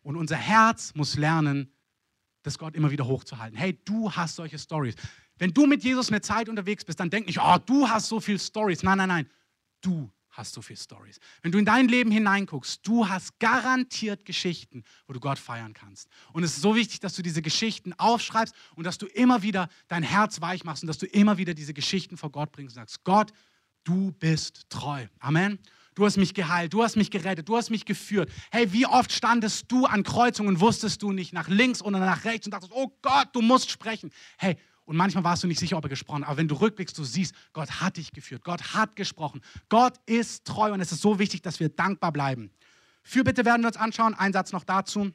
Und 0.03 0.15
unser 0.15 0.37
Herz 0.37 0.93
muss 0.95 1.15
lernen, 1.15 1.71
das 2.43 2.57
Gott 2.57 2.75
immer 2.75 2.91
wieder 2.91 3.05
hochzuhalten. 3.05 3.57
Hey, 3.57 3.79
du 3.85 4.11
hast 4.11 4.35
solche 4.35 4.57
Stories. 4.57 4.95
Wenn 5.37 5.53
du 5.53 5.65
mit 5.65 5.83
Jesus 5.83 6.09
eine 6.09 6.21
Zeit 6.21 6.49
unterwegs 6.49 6.85
bist, 6.85 6.99
dann 6.99 7.09
denk 7.09 7.27
nicht, 7.27 7.39
oh, 7.41 7.57
du 7.65 7.87
hast 7.87 8.07
so 8.07 8.19
viele 8.19 8.39
Stories. 8.39 8.83
Nein, 8.83 8.97
nein, 8.97 9.09
nein. 9.09 9.29
Du 9.81 10.11
hast 10.31 10.53
so 10.53 10.61
viele 10.61 10.77
Stories. 10.77 11.19
Wenn 11.41 11.51
du 11.51 11.57
in 11.57 11.65
dein 11.65 11.87
Leben 11.87 12.11
hineinguckst, 12.11 12.85
du 12.87 13.07
hast 13.07 13.39
garantiert 13.39 14.25
Geschichten, 14.25 14.83
wo 15.07 15.13
du 15.13 15.19
Gott 15.19 15.39
feiern 15.39 15.73
kannst. 15.73 16.07
Und 16.31 16.43
es 16.43 16.55
ist 16.55 16.61
so 16.61 16.75
wichtig, 16.75 16.99
dass 16.99 17.15
du 17.15 17.21
diese 17.21 17.41
Geschichten 17.41 17.93
aufschreibst 17.93 18.55
und 18.75 18.85
dass 18.85 18.97
du 18.97 19.07
immer 19.07 19.41
wieder 19.41 19.67
dein 19.87 20.03
Herz 20.03 20.41
weich 20.41 20.63
machst 20.63 20.83
und 20.83 20.87
dass 20.87 20.97
du 20.97 21.05
immer 21.05 21.37
wieder 21.37 21.53
diese 21.53 21.73
Geschichten 21.73 22.17
vor 22.17 22.31
Gott 22.31 22.51
bringst 22.51 22.75
und 22.75 22.81
sagst, 22.81 23.03
Gott, 23.03 23.33
du 23.83 24.11
bist 24.13 24.69
treu. 24.69 25.07
Amen. 25.19 25.59
Du 25.93 26.05
hast 26.05 26.17
mich 26.17 26.33
geheilt, 26.33 26.73
du 26.73 26.83
hast 26.83 26.95
mich 26.95 27.11
gerettet, 27.11 27.49
du 27.49 27.57
hast 27.57 27.69
mich 27.69 27.83
geführt. 27.83 28.31
Hey, 28.49 28.71
wie 28.71 28.85
oft 28.85 29.11
standest 29.11 29.69
du 29.69 29.85
an 29.85 30.03
Kreuzungen 30.03 30.55
und 30.55 30.61
wusstest 30.61 31.01
du 31.01 31.11
nicht 31.11 31.33
nach 31.33 31.49
links 31.49 31.81
oder 31.81 31.99
nach 31.99 32.23
rechts 32.23 32.47
und 32.47 32.51
dachtest, 32.51 32.71
oh 32.73 32.97
Gott, 33.01 33.29
du 33.33 33.41
musst 33.41 33.69
sprechen. 33.69 34.11
Hey, 34.37 34.55
und 34.85 34.95
manchmal 34.95 35.23
warst 35.23 35.43
du 35.43 35.47
nicht 35.47 35.59
sicher, 35.59 35.77
ob 35.77 35.85
er 35.85 35.89
gesprochen 35.89 36.21
hat. 36.21 36.29
Aber 36.29 36.37
wenn 36.37 36.47
du 36.47 36.55
rückblickst, 36.55 36.97
du 36.97 37.03
siehst, 37.03 37.35
Gott 37.53 37.81
hat 37.81 37.97
dich 37.97 38.13
geführt, 38.13 38.43
Gott 38.43 38.73
hat 38.73 38.95
gesprochen. 38.95 39.41
Gott 39.69 39.95
ist 40.05 40.45
treu 40.45 40.71
und 40.73 40.79
es 40.79 40.91
ist 40.91 41.01
so 41.01 41.19
wichtig, 41.19 41.41
dass 41.41 41.59
wir 41.59 41.69
dankbar 41.69 42.11
bleiben. 42.11 42.51
Fürbitte 43.03 43.45
werden 43.45 43.61
wir 43.61 43.67
uns 43.67 43.77
anschauen. 43.77 44.13
Ein 44.13 44.33
Satz 44.33 44.51
noch 44.51 44.63
dazu. 44.63 45.11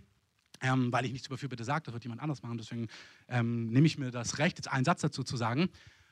Ähm, 0.63 0.91
weil 0.91 1.05
ich 1.05 1.13
nichts 1.13 1.27
über 1.27 1.37
Fürbitte 1.37 1.65
sage, 1.65 1.83
das 1.85 1.93
wird 1.93 2.05
jemand 2.05 2.23
anders 2.23 2.43
machen. 2.43 2.57
Deswegen 2.57 2.89
ähm, 3.29 3.67
nehme 3.69 3.87
ich 3.87 3.99
mir 3.99 4.11
das 4.11 4.39
Recht, 4.39 4.57
jetzt 4.57 4.69
einen 4.69 4.87
Satz 4.87 5.03
dazu 5.03 5.23
zu 5.23 5.37
sagen. 5.37 5.69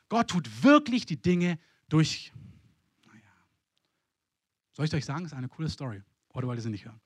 Gott 0.07 0.27
tut 0.27 0.63
wirklich 0.63 1.07
die 1.07 1.19
Dinge 1.19 1.57
durch 1.89 2.31
soll 4.75 4.85
ich 4.85 4.93
euch 4.93 5.05
sagen, 5.05 5.23
das 5.23 5.31
ist 5.31 5.37
eine 5.37 5.47
coole 5.47 5.69
Story. 5.69 6.01
Oder 6.33 6.47
wollt 6.47 6.59
ihr 6.59 6.63
sie 6.63 6.69
nicht 6.69 6.85
hören? 6.85 6.99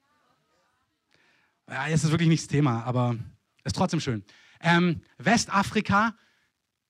Ja, 1.69 1.87
es 1.87 2.03
ist 2.03 2.09
wirklich 2.09 2.29
nicht 2.29 2.41
das 2.41 2.47
Thema, 2.47 2.83
aber 2.83 3.15
es 3.63 3.71
ist 3.71 3.75
trotzdem 3.75 3.99
schön. 3.99 4.23
Ähm, 4.59 5.01
Westafrika, 5.19 6.15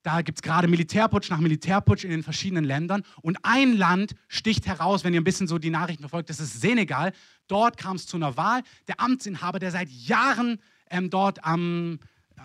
da 0.03 0.21
gibt 0.21 0.38
es 0.38 0.41
gerade 0.41 0.69
Militärputsch 0.69 1.30
nach 1.30 1.39
Militärputsch 1.39 2.05
in 2.05 2.11
den 2.11 2.23
verschiedenen 2.23 2.63
Ländern. 2.63 3.03
Und 3.21 3.38
ein 3.43 3.73
Land 3.73 4.15
sticht 4.30 4.65
heraus, 4.65 5.03
wenn 5.03 5.13
ihr 5.13 5.19
ein 5.19 5.25
bisschen 5.25 5.47
so 5.47 5.57
die 5.57 5.69
Nachrichten 5.69 6.03
verfolgt, 6.03 6.30
das 6.30 6.39
ist 6.39 6.61
Senegal. 6.61 7.11
Dort 7.47 7.75
kam 7.75 7.97
es 7.97 8.07
zu 8.07 8.15
einer 8.15 8.38
Wahl. 8.38 8.63
Der 8.88 9.01
Amtsinhaber, 9.01 9.59
der 9.59 9.71
seit 9.71 9.89
Jahren 9.89 10.61
ähm, 10.89 11.09
dort 11.09 11.43
am, 11.43 11.99
äh, 12.38 12.41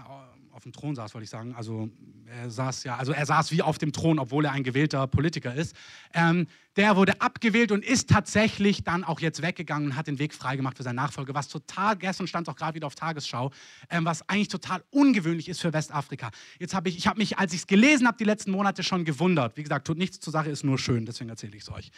auf 0.54 0.62
dem 0.62 0.72
Thron 0.72 0.94
saß, 0.94 1.14
wollte 1.14 1.24
ich 1.24 1.30
sagen. 1.30 1.52
Also 1.56 1.90
er 2.26 2.48
saß 2.48 2.84
ja, 2.84 2.96
also 2.96 3.12
er 3.12 3.26
saß 3.26 3.50
wie 3.50 3.60
auf 3.60 3.76
dem 3.78 3.92
Thron, 3.92 4.20
obwohl 4.20 4.44
er 4.44 4.52
ein 4.52 4.62
gewählter 4.62 5.06
Politiker 5.08 5.52
ist. 5.52 5.74
Ähm, 6.12 6.46
der 6.76 6.94
wurde 6.94 7.20
abgewählt 7.20 7.72
und 7.72 7.84
ist 7.84 8.08
tatsächlich 8.08 8.84
dann 8.84 9.02
auch 9.02 9.18
jetzt 9.18 9.42
weggegangen 9.42 9.90
und 9.90 9.96
hat 9.96 10.06
den 10.06 10.20
Weg 10.20 10.32
freigemacht 10.32 10.76
für 10.76 10.84
seine 10.84 10.96
Nachfolge, 10.96 11.34
was 11.34 11.48
total, 11.48 11.96
gestern 11.96 12.28
stand 12.28 12.48
auch 12.48 12.54
gerade 12.54 12.76
wieder 12.76 12.86
auf 12.86 12.94
Tagesschau, 12.94 13.50
ähm, 13.90 14.04
was 14.04 14.28
eigentlich 14.28 14.48
total 14.48 14.84
ungewöhnlich 14.90 15.48
ist 15.48 15.60
für 15.60 15.72
Westafrika. 15.72 16.30
Jetzt 16.60 16.72
habe 16.72 16.88
ich, 16.88 16.96
ich 16.98 17.08
habe 17.08 17.18
mich, 17.18 17.36
als 17.36 17.52
ich 17.52 17.60
es 17.60 17.66
gelesen 17.66 18.06
habe, 18.06 18.16
die 18.16 18.24
letzten 18.24 18.52
Monate 18.52 18.84
schon 18.84 19.04
gewundert. 19.04 19.56
Wie 19.56 19.62
gesagt, 19.64 19.88
tut 19.88 19.98
nichts 19.98 20.20
zur 20.20 20.32
Sache, 20.32 20.50
ist 20.50 20.62
nur 20.62 20.78
schön, 20.78 21.04
deswegen 21.04 21.30
erzähle 21.30 21.56
ich 21.56 21.62
es 21.62 21.70
euch. 21.70 21.90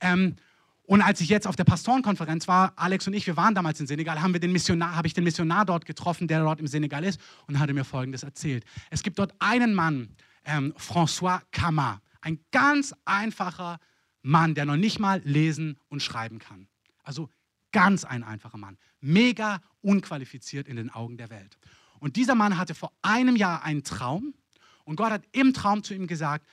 Ähm, 0.00 0.36
und 0.86 1.02
als 1.02 1.20
ich 1.20 1.28
jetzt 1.28 1.48
auf 1.48 1.56
der 1.56 1.64
Pastorenkonferenz 1.64 2.46
war, 2.46 2.72
Alex 2.76 3.06
und 3.08 3.14
ich, 3.14 3.26
wir 3.26 3.36
waren 3.36 3.54
damals 3.54 3.80
in 3.80 3.88
Senegal, 3.88 4.22
haben 4.22 4.32
wir 4.32 4.40
den 4.40 4.52
Missionar, 4.52 4.94
habe 4.94 5.08
ich 5.08 5.14
den 5.14 5.24
Missionar 5.24 5.64
dort 5.64 5.84
getroffen, 5.84 6.28
der 6.28 6.40
dort 6.40 6.60
im 6.60 6.68
Senegal 6.68 7.04
ist, 7.04 7.20
und 7.48 7.58
hatte 7.58 7.74
mir 7.74 7.84
Folgendes 7.84 8.22
erzählt. 8.22 8.64
Es 8.90 9.02
gibt 9.02 9.18
dort 9.18 9.34
einen 9.40 9.74
Mann, 9.74 10.14
ähm, 10.44 10.72
François 10.78 11.42
Kama, 11.50 12.00
ein 12.20 12.38
ganz 12.52 12.94
einfacher 13.04 13.78
Mann, 14.22 14.54
der 14.54 14.64
noch 14.64 14.76
nicht 14.76 15.00
mal 15.00 15.20
lesen 15.24 15.78
und 15.88 16.02
schreiben 16.02 16.38
kann. 16.38 16.68
Also 17.02 17.30
ganz 17.72 18.04
ein 18.04 18.22
einfacher 18.22 18.58
Mann, 18.58 18.78
mega 19.00 19.60
unqualifiziert 19.80 20.68
in 20.68 20.76
den 20.76 20.90
Augen 20.90 21.16
der 21.16 21.30
Welt. 21.30 21.58
Und 21.98 22.14
dieser 22.14 22.36
Mann 22.36 22.58
hatte 22.58 22.74
vor 22.74 22.92
einem 23.02 23.34
Jahr 23.34 23.64
einen 23.64 23.82
Traum 23.82 24.34
und 24.84 24.96
Gott 24.96 25.10
hat 25.10 25.24
im 25.32 25.52
Traum 25.52 25.82
zu 25.82 25.94
ihm 25.94 26.06
gesagt, 26.06 26.46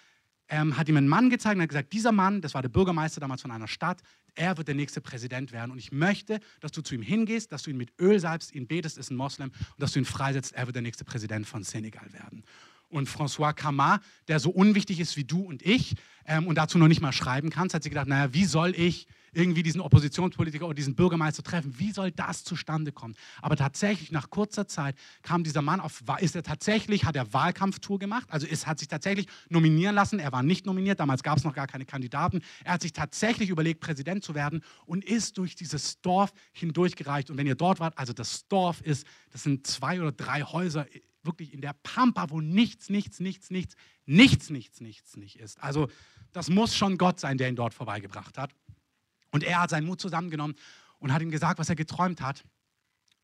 ähm, 0.54 0.78
hat 0.78 0.88
ihm 0.88 0.98
einen 0.98 1.08
Mann 1.08 1.32
gezeigt 1.32 1.56
und 1.56 1.64
hat 1.64 1.70
gesagt, 1.70 1.94
dieser 1.94 2.12
Mann, 2.12 2.40
das 2.40 2.54
war 2.54 2.62
der 2.62 2.70
Bürgermeister 2.70 3.20
damals 3.20 3.42
von 3.42 3.50
einer 3.50 3.68
Stadt, 3.68 4.02
er 4.36 4.56
wird 4.56 4.68
der 4.68 4.76
nächste 4.76 5.02
Präsident 5.02 5.52
werden. 5.52 5.72
Und 5.72 5.80
ich 5.80 5.92
möchte, 5.92 6.40
dass 6.60 6.72
du 6.72 6.82
zu 6.82 6.94
ihm 6.94 7.02
hingehst, 7.02 7.52
dass 7.52 7.64
du 7.64 7.72
ihn 7.72 7.78
mit 7.78 7.92
Öl 8.00 8.20
salbst, 8.20 8.54
ihn 8.54 8.68
betest, 8.68 9.00
ist 9.00 9.10
ein 9.10 9.16
Moslem, 9.16 9.50
und 9.50 9.82
dass 9.82 9.94
du 9.94 10.00
ihn 10.00 10.06
freisetzt, 10.06 10.54
er 10.54 10.68
wird 10.68 10.76
der 10.76 10.84
nächste 10.84 11.06
Präsident 11.06 11.48
von 11.48 11.64
Senegal 11.64 12.14
werden. 12.14 12.44
Und 12.88 13.10
François 13.10 13.54
Kamar, 13.54 14.00
der 14.28 14.40
so 14.40 14.52
unwichtig 14.52 15.00
ist 15.00 15.18
wie 15.18 15.24
du 15.24 15.42
und 15.42 15.64
ich 15.64 15.96
ähm, 16.28 16.46
und 16.46 16.56
dazu 16.56 16.78
noch 16.78 16.88
nicht 16.88 17.02
mal 17.02 17.14
schreiben 17.14 17.50
kannst, 17.50 17.74
hat 17.74 17.82
sich 17.82 17.92
gedacht, 17.92 18.08
naja, 18.08 18.32
wie 18.34 18.46
soll 18.46 18.76
ich 18.78 19.08
irgendwie 19.34 19.64
diesen 19.64 19.82
Oppositionspolitiker 19.82 20.66
oder 20.66 20.74
diesen 20.74 20.96
Bürgermeister 20.96 21.44
treffen? 21.44 21.78
Wie 21.78 21.92
soll 21.92 22.12
das 22.12 22.44
zustande 22.44 22.92
kommen? 22.92 23.16
Aber 23.42 23.56
tatsächlich, 23.56 24.12
nach 24.12 24.30
kurzer 24.30 24.68
Zeit 24.68 24.96
kam 25.22 25.44
dieser 25.44 25.62
Mann 25.62 25.80
auf, 25.80 26.04
ist 26.20 26.36
er 26.36 26.44
tatsächlich, 26.44 27.06
hat 27.06 27.16
er 27.16 27.34
Wahlkampftour 27.34 28.00
gemacht, 28.00 28.28
also 28.30 28.48
ist, 28.48 28.68
hat 28.68 28.80
sich 28.80 28.88
tatsächlich 28.88 29.28
nominieren 29.50 29.96
lassen. 29.96 30.20
Er 30.20 30.32
war 30.32 30.44
nicht 30.44 30.66
nominiert, 30.66 31.00
damals 31.00 31.24
gab 31.24 31.38
es 31.38 31.44
noch 31.44 31.54
gar 31.54 31.68
keine 31.68 31.86
Kandidaten. 31.86 32.42
Er 32.64 32.74
hat 32.74 32.82
sich 32.82 32.94
tatsächlich 32.94 33.50
überlegt, 33.50 33.80
Präsident 33.80 34.24
zu 34.24 34.36
werden 34.36 34.64
und 34.86 35.04
ist 35.04 35.38
durch 35.38 35.56
dieses 35.56 36.02
Dorf 36.02 36.34
hindurchgereicht. 36.52 37.30
Und 37.30 37.38
wenn 37.38 37.48
ihr 37.48 37.56
dort 37.56 37.80
wart, 37.80 37.98
also 37.98 38.14
das 38.14 38.48
Dorf 38.48 38.82
ist, 38.82 39.06
das 39.32 39.44
sind 39.44 39.68
zwei 39.68 40.00
oder 40.00 40.12
drei 40.12 40.44
Häuser 40.44 40.86
wirklich 41.24 41.54
in 41.54 41.62
der 41.62 41.74
Pampa, 41.84 42.30
wo 42.30 42.42
nichts, 42.42 42.90
nichts, 42.90 43.20
nichts, 43.20 43.50
nichts, 43.50 43.76
nichts, 44.06 44.50
nichts, 44.50 44.82
nichts, 44.82 45.18
nicht 45.18 45.40
ist. 45.40 45.62
Also 45.64 45.90
das 46.32 46.50
muss 46.50 46.76
schon 46.76 46.98
Gott 46.98 47.20
sein, 47.20 47.38
der 47.38 47.50
ihn 47.50 47.56
dort 47.56 47.74
vorbeigebracht 47.74 48.38
hat. 48.38 48.54
Und 49.34 49.44
er 49.44 49.62
hat 49.62 49.72
seinen 49.72 49.88
Mut 49.88 50.00
zusammengenommen 50.00 50.56
und 51.00 51.12
hat 51.12 51.22
ihm 51.22 51.32
gesagt, 51.32 51.58
was 51.60 51.68
er 51.68 51.76
geträumt 51.76 52.22
hat. 52.22 52.46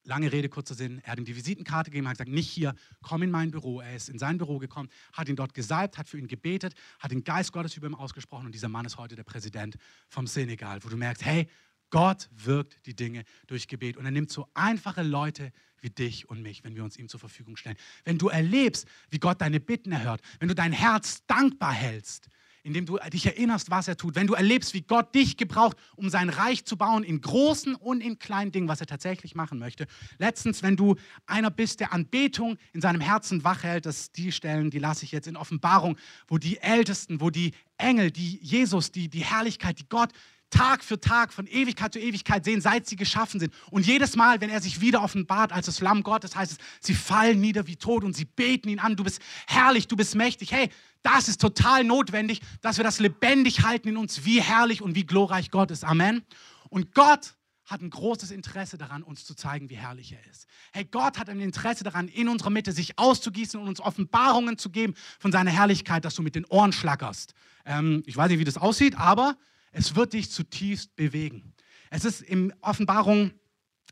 Lange 0.04 0.32
Rede, 0.32 0.50
kurzer 0.50 0.74
Sinn. 0.74 1.02
Er 1.04 1.12
hat 1.12 1.20
ihm 1.20 1.26
die 1.26 1.36
Visitenkarte 1.36 1.92
gegeben, 1.92 2.08
hat 2.08 2.16
gesagt, 2.16 2.32
nicht 2.32 2.50
hier, 2.50 2.74
komm 3.04 3.22
in 3.22 3.30
mein 3.30 3.52
Büro. 3.52 3.80
Er 3.80 3.96
ist 3.96 4.10
in 4.10 4.18
sein 4.18 4.40
Büro 4.40 4.58
gekommen, 4.58 4.90
hat 5.14 5.30
ihn 5.30 5.36
dort 5.36 5.54
gesalbt, 5.54 6.00
hat 6.00 6.10
für 6.10 6.18
ihn 6.18 6.28
gebetet, 6.28 6.74
hat 6.98 7.12
den 7.12 7.24
Geist 7.24 7.54
Gottes 7.54 7.78
über 7.78 7.86
ihm 7.86 7.94
ausgesprochen 7.94 8.48
und 8.48 8.56
dieser 8.56 8.70
Mann 8.70 8.86
ist 8.86 8.98
heute 8.98 9.16
der 9.16 9.24
Präsident 9.24 9.78
vom 10.08 10.26
Senegal, 10.26 10.84
wo 10.84 10.90
du 10.90 10.98
merkst, 10.98 11.24
hey, 11.24 11.48
Gott 11.92 12.28
wirkt 12.32 12.86
die 12.88 12.96
Dinge 12.96 13.24
durch 13.46 13.68
Gebet 13.68 13.98
und 13.98 14.06
er 14.06 14.12
nimmt 14.12 14.32
so 14.32 14.48
einfache 14.56 15.04
Leute 15.04 15.52
wie 15.80 15.92
dich 15.92 16.28
und 16.28 16.42
mich, 16.42 16.64
wenn 16.64 16.76
wir 16.76 16.84
uns 16.84 16.98
ihm 16.98 17.08
zur 17.08 17.20
Verfügung 17.20 17.56
stellen. 17.56 17.78
Wenn 18.04 18.18
du 18.18 18.30
erlebst, 18.30 18.88
wie 19.12 19.20
Gott 19.20 19.42
deine 19.42 19.60
Bitten 19.60 19.92
erhört, 19.92 20.22
wenn 20.40 20.48
du 20.48 20.56
dein 20.56 20.72
Herz 20.72 21.26
dankbar 21.28 21.74
hältst, 21.74 22.30
indem 22.70 22.86
du 22.86 23.00
dich 23.12 23.26
erinnerst, 23.26 23.72
was 23.72 23.88
er 23.88 23.98
tut, 23.98 24.16
wenn 24.16 24.28
du 24.28 24.36
erlebst, 24.36 24.76
wie 24.76 24.82
Gott 24.82 25.14
dich 25.16 25.38
gebraucht, 25.38 25.76
um 25.96 26.10
sein 26.10 26.30
Reich 26.30 26.66
zu 26.66 26.78
bauen, 26.78 27.04
in 27.04 27.20
großen 27.20 27.74
und 27.74 28.02
in 28.02 28.20
kleinen 28.20 28.52
Dingen, 28.52 28.68
was 28.68 28.80
er 28.80 28.86
tatsächlich 28.88 29.34
machen 29.34 29.58
möchte. 29.58 29.88
Letztens, 30.20 30.62
wenn 30.62 30.78
du 30.78 30.96
einer 31.26 31.50
bist, 31.50 31.80
der 31.80 31.94
Anbetung 31.94 32.58
in 32.72 32.82
seinem 32.82 33.02
Herzen 33.02 33.44
wach 33.44 33.64
hält, 33.64 33.88
das 33.88 34.12
die 34.12 34.32
Stellen, 34.32 34.70
die 34.70 34.80
lasse 34.80 35.04
ich 35.04 35.12
jetzt 35.12 35.28
in 35.28 35.36
Offenbarung, 35.36 35.98
wo 36.28 36.38
die 36.38 36.60
Ältesten, 36.60 37.22
wo 37.22 37.32
die 37.32 37.54
Engel, 37.78 38.12
die 38.12 38.38
Jesus, 38.42 38.92
die, 38.92 39.10
die 39.10 39.24
Herrlichkeit, 39.24 39.80
die 39.80 39.90
Gott 39.90 40.12
Tag 40.50 40.84
für 40.84 41.00
Tag, 41.00 41.32
von 41.32 41.46
Ewigkeit 41.48 41.94
zu 41.94 42.00
Ewigkeit 42.00 42.44
sehen, 42.44 42.62
seit 42.62 42.88
sie 42.88 42.96
geschaffen 42.96 43.40
sind. 43.40 43.54
Und 43.70 43.86
jedes 43.86 44.16
Mal, 44.16 44.42
wenn 44.42 44.50
er 44.50 44.62
sich 44.62 44.82
wieder 44.82 45.04
offenbart 45.04 45.52
als 45.52 45.68
das 45.68 45.80
Lamm 45.80 46.04
Gottes, 46.04 46.36
heißt 46.36 46.54
es, 46.54 46.58
sie 46.80 46.96
fallen 46.96 47.40
nieder 47.40 47.68
wie 47.68 47.76
tot 47.76 48.04
und 48.04 48.16
sie 48.16 48.26
beten 48.26 48.70
ihn 48.70 48.80
an. 48.80 48.96
Du 48.96 49.04
bist 49.04 49.22
herrlich, 49.48 49.88
du 49.88 49.96
bist 49.96 50.16
mächtig. 50.16 50.52
Hey, 50.52 50.70
das 51.02 51.28
ist 51.28 51.42
total 51.42 51.84
notwendig, 51.84 52.42
dass 52.62 52.78
wir 52.78 52.84
das 52.84 53.00
lebendig 53.00 53.64
halten 53.64 53.90
in 53.90 53.98
uns, 53.98 54.26
wie 54.26 54.42
herrlich 54.42 54.82
und 54.82 54.96
wie 54.96 55.06
glorreich 55.06 55.52
Gott 55.52 55.72
ist. 55.72 55.84
Amen. 55.84 56.24
Und 56.70 56.94
Gott 56.94 57.36
hat 57.66 57.82
ein 57.82 57.90
großes 57.90 58.32
Interesse 58.32 58.78
daran, 58.78 59.04
uns 59.04 59.26
zu 59.26 59.36
zeigen, 59.36 59.70
wie 59.70 59.78
herrlich 59.78 60.12
er 60.12 60.26
ist. 60.30 60.48
Hey, 60.72 60.86
Gott 60.86 61.20
hat 61.20 61.30
ein 61.30 61.40
Interesse 61.40 61.84
daran, 61.84 62.08
in 62.08 62.28
unserer 62.28 62.50
Mitte 62.50 62.72
sich 62.72 62.98
auszugießen 62.98 63.60
und 63.60 63.68
uns 63.68 63.80
Offenbarungen 63.80 64.58
zu 64.58 64.72
geben 64.72 64.96
von 65.20 65.32
seiner 65.32 65.52
Herrlichkeit, 65.52 66.04
dass 66.04 66.16
du 66.16 66.24
mit 66.24 66.36
den 66.36 66.46
Ohren 66.46 66.74
schlackerst. 66.74 67.34
Ähm, 67.66 68.04
ich 68.08 68.18
weiß 68.18 68.30
nicht, 68.30 68.40
wie 68.40 68.44
das 68.44 68.58
aussieht, 68.58 68.98
aber 68.98 69.38
es 69.72 69.96
wird 69.96 70.14
dich 70.14 70.32
zutiefst 70.32 70.96
bewegen. 70.96 71.54
Es 71.92 72.06
ist 72.06 72.22
in 72.22 72.54
Offenbarung 72.62 73.32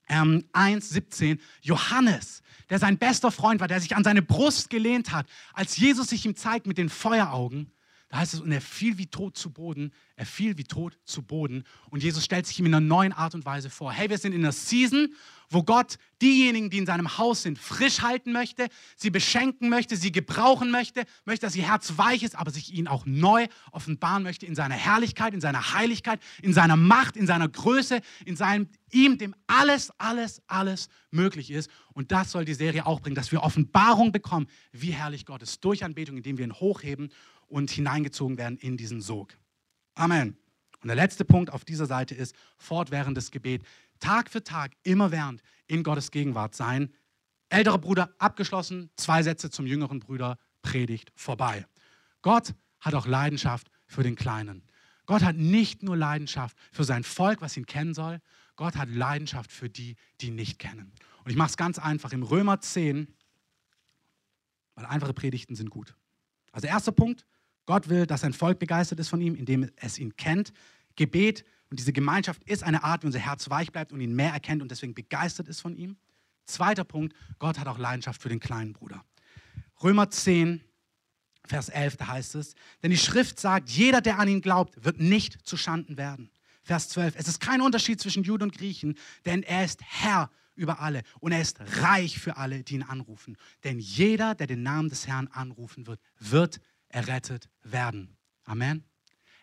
ähm, 0.10 0.43
1,17 0.53 1.39
Johannes, 1.62 2.41
der 2.70 2.80
sein 2.80 2.97
bester 2.97 3.32
Freund 3.32 3.62
war, 3.62 3.68
der 3.68 3.80
sich 3.80 3.95
an 3.95 4.03
seine 4.03 4.22
Brust 4.22 4.70
gelehnt 4.70 5.12
hat, 5.12 5.28
als 5.53 5.78
Jesus 5.78 6.10
sich 6.10 6.26
ihm 6.26 6.36
zeigt 6.36 6.68
mit 6.68 6.78
den 6.78 6.89
Feueraugen. 6.89 7.72
Da 8.10 8.20
heißt 8.20 8.36
es, 8.36 8.39
und 8.39 8.51
er 8.53 8.62
fiel 8.62 8.97
wie 8.97 9.08
tot 9.08 9.38
zu 9.38 9.51
Boden, 9.51 9.91
er 10.16 10.26
fiel 10.26 10.58
wie 10.58 10.64
tot 10.64 10.97
zu 11.03 11.22
Boden. 11.22 11.64
Und 11.89 12.03
Jesus 12.03 12.24
stellt 12.24 12.47
sich 12.47 12.58
ihm 12.58 12.66
in 12.66 12.74
einer 12.74 12.86
neuen 12.86 13.12
Art 13.12 13.36
und 13.36 13.45
Weise 13.45 13.70
vor. 13.70 13.91
Hey, 13.91 14.10
wir 14.10 14.18
sind 14.18 14.32
in 14.32 14.41
einer 14.41 14.53
Season, 14.53 15.14
wo 15.49 15.64
Gott 15.64 15.97
diejenigen, 16.22 16.70
die 16.70 16.78
in 16.78 16.86
seinem 16.86 17.18
Haus 17.18 17.43
sind, 17.43 17.60
frisch 17.60 18.01
halten 18.01 18.32
möchte, 18.32 18.70
sie 18.95 19.10
beschenken 19.10 19.70
möchte, 19.70 19.97
sie 19.97 20.12
gebrauchen 20.14 20.72
möchte, 20.72 21.03
möchte, 21.26 21.45
dass 21.45 21.55
ihr 21.55 21.68
Herz 21.68 21.97
weich 21.97 22.24
ist, 22.24 22.36
aber 22.36 22.51
sich 22.51 22.74
ihnen 22.74 22.88
auch 22.88 23.05
neu 23.05 23.47
offenbaren 23.72 24.24
möchte 24.24 24.45
in 24.45 24.55
seiner 24.55 24.76
Herrlichkeit, 24.76 25.34
in 25.34 25.41
seiner 25.41 25.74
Heiligkeit, 25.74 26.22
in 26.41 26.53
seiner 26.53 26.78
Macht, 26.78 27.18
in 27.18 27.28
seiner 27.28 27.49
Größe, 27.49 27.99
in 28.26 28.38
seinem 28.38 28.70
ihm, 28.91 29.18
dem 29.18 29.36
alles, 29.47 29.91
alles, 29.99 30.41
alles 30.47 30.88
möglich 31.12 31.51
ist. 31.51 31.70
Und 31.93 32.12
das 32.12 32.32
soll 32.32 32.45
die 32.45 32.53
Serie 32.53 32.86
auch 32.86 33.01
bringen, 33.01 33.16
dass 33.16 33.32
wir 33.32 33.43
Offenbarung 33.43 34.14
bekommen, 34.14 34.47
wie 34.72 34.91
herrlich 34.91 35.26
Gott 35.26 35.43
ist, 35.43 35.64
durch 35.64 35.84
Anbetung, 35.84 36.18
indem 36.18 36.38
wir 36.38 36.45
ihn 36.45 36.53
hochheben 36.53 37.10
und 37.48 37.72
hineingezogen 37.72 38.38
werden 38.38 38.58
in 38.58 38.78
diesen 38.78 39.02
Sog. 39.02 39.38
Amen. 39.95 40.38
Und 40.82 40.88
der 40.88 40.95
letzte 40.95 41.26
Punkt 41.26 41.52
auf 41.52 41.66
dieser 41.66 41.86
Seite 41.86 42.16
ist 42.16 42.36
fortwährendes 42.58 43.32
Gebet. 43.32 43.64
Tag 44.00 44.30
für 44.30 44.43
Tag, 44.43 44.74
immerwährend 44.84 45.41
in 45.66 45.84
Gottes 45.84 46.12
Gegenwart 46.12 46.56
sein. 46.56 46.93
Älterer 47.50 47.80
Bruder 47.80 48.14
abgeschlossen, 48.20 48.89
zwei 48.95 49.24
Sätze 49.24 49.50
zum 49.50 49.66
jüngeren 49.66 50.00
Bruder, 50.00 50.38
Predigt 50.62 51.12
vorbei. 51.16 51.66
Gott 52.22 52.54
hat 52.80 52.93
auch 52.93 53.08
Leidenschaft 53.08 53.70
für 53.88 54.04
den 54.04 54.16
Kleinen. 54.16 54.64
Gott 55.06 55.24
hat 55.24 55.38
nicht 55.38 55.82
nur 55.82 55.95
Leidenschaft 55.95 56.58
für 56.72 56.84
sein 56.84 57.04
Volk, 57.04 57.41
was 57.41 57.56
ihn 57.56 57.66
kennen 57.66 57.93
soll, 57.93 58.20
Gott 58.58 58.76
hat 58.76 58.89
Leidenschaft 58.89 59.52
für 59.52 59.70
die, 59.70 59.95
die 60.20 60.32
nicht 60.32 60.60
kennen. 60.60 60.91
Und 61.24 61.32
ich 61.32 61.38
mache 61.38 61.52
es 61.52 61.58
ganz 61.58 61.80
einfach. 61.80 62.12
Im 62.12 62.24
Römer 62.24 62.60
10, 62.60 63.08
weil 64.76 64.86
einfache 64.86 65.14
Predigten 65.14 65.56
sind 65.56 65.70
gut. 65.70 65.95
Also 66.52 66.68
erster 66.68 66.91
Punkt, 66.91 67.26
Gott 67.68 67.89
will, 67.89 68.07
dass 68.07 68.22
sein 68.22 68.34
Volk 68.34 68.57
begeistert 68.57 68.99
ist 68.99 69.09
von 69.09 69.22
ihm, 69.22 69.36
indem 69.36 69.70
es 69.76 69.99
ihn 69.99 70.15
kennt. 70.15 70.53
Gebet 70.95 71.43
und 71.70 71.80
diese 71.80 71.93
Gemeinschaft 71.93 72.43
ist 72.45 72.63
eine 72.63 72.84
Art, 72.84 73.03
wie 73.03 73.07
unser 73.07 73.20
Herz 73.20 73.49
weich 73.49 73.72
bleibt 73.72 73.91
und 73.91 74.01
ihn 74.01 74.15
mehr 74.15 74.32
erkennt 74.32 74.63
und 74.63 74.72
deswegen 74.72 74.95
begeistert 74.95 75.47
ist 75.47 75.61
von 75.61 75.76
ihm. 75.76 75.97
Zweiter 76.45 76.86
Punkt, 76.86 77.13
Gott 77.39 77.59
hat 77.59 77.68
auch 77.68 77.78
Leidenschaft 77.78 78.22
für 78.22 78.30
den 78.30 78.39
kleinen 78.39 78.74
Bruder. 78.74 79.03
Römer 79.84 80.09
10, 80.09 80.61
Vers 81.45 81.70
11, 81.70 81.97
da 81.97 82.07
heißt 82.07 82.36
es, 82.36 82.55
denn 82.82 82.91
die 82.91 82.97
Schrift 82.97 83.39
sagt, 83.39 83.70
jeder, 83.70 84.01
der 84.01 84.18
an 84.18 84.30
ihn 84.30 84.41
glaubt, 84.41 84.84
wird 84.84 84.99
nicht 84.99 85.45
zu 85.45 85.57
Schanden 85.57 85.97
werden. 85.97 86.30
Vers 86.63 86.89
12, 86.89 87.15
es 87.18 87.28
ist 87.28 87.41
kein 87.41 87.61
Unterschied 87.61 87.99
zwischen 88.01 88.24
Juden 88.24 88.43
und 88.43 88.57
Griechen, 88.57 88.97
denn 89.26 89.43
er 89.43 89.65
ist 89.65 89.82
Herr 89.84 90.30
über 90.55 90.80
alle 90.80 91.03
und 91.20 91.34
er 91.34 91.41
ist 91.41 91.59
reich 91.82 92.18
für 92.18 92.38
alle, 92.38 92.63
die 92.63 92.76
ihn 92.76 92.84
anrufen. 92.84 93.38
Denn 93.63 93.80
jeder, 93.80 94.36
der 94.36 94.47
den 94.47 94.63
Namen 94.63 94.89
des 94.89 95.05
Herrn 95.05 95.28
anrufen 95.28 95.86
wird, 95.86 95.99
wird 96.20 96.59
errettet 96.90 97.50
werden. 97.64 98.18
Amen. 98.44 98.84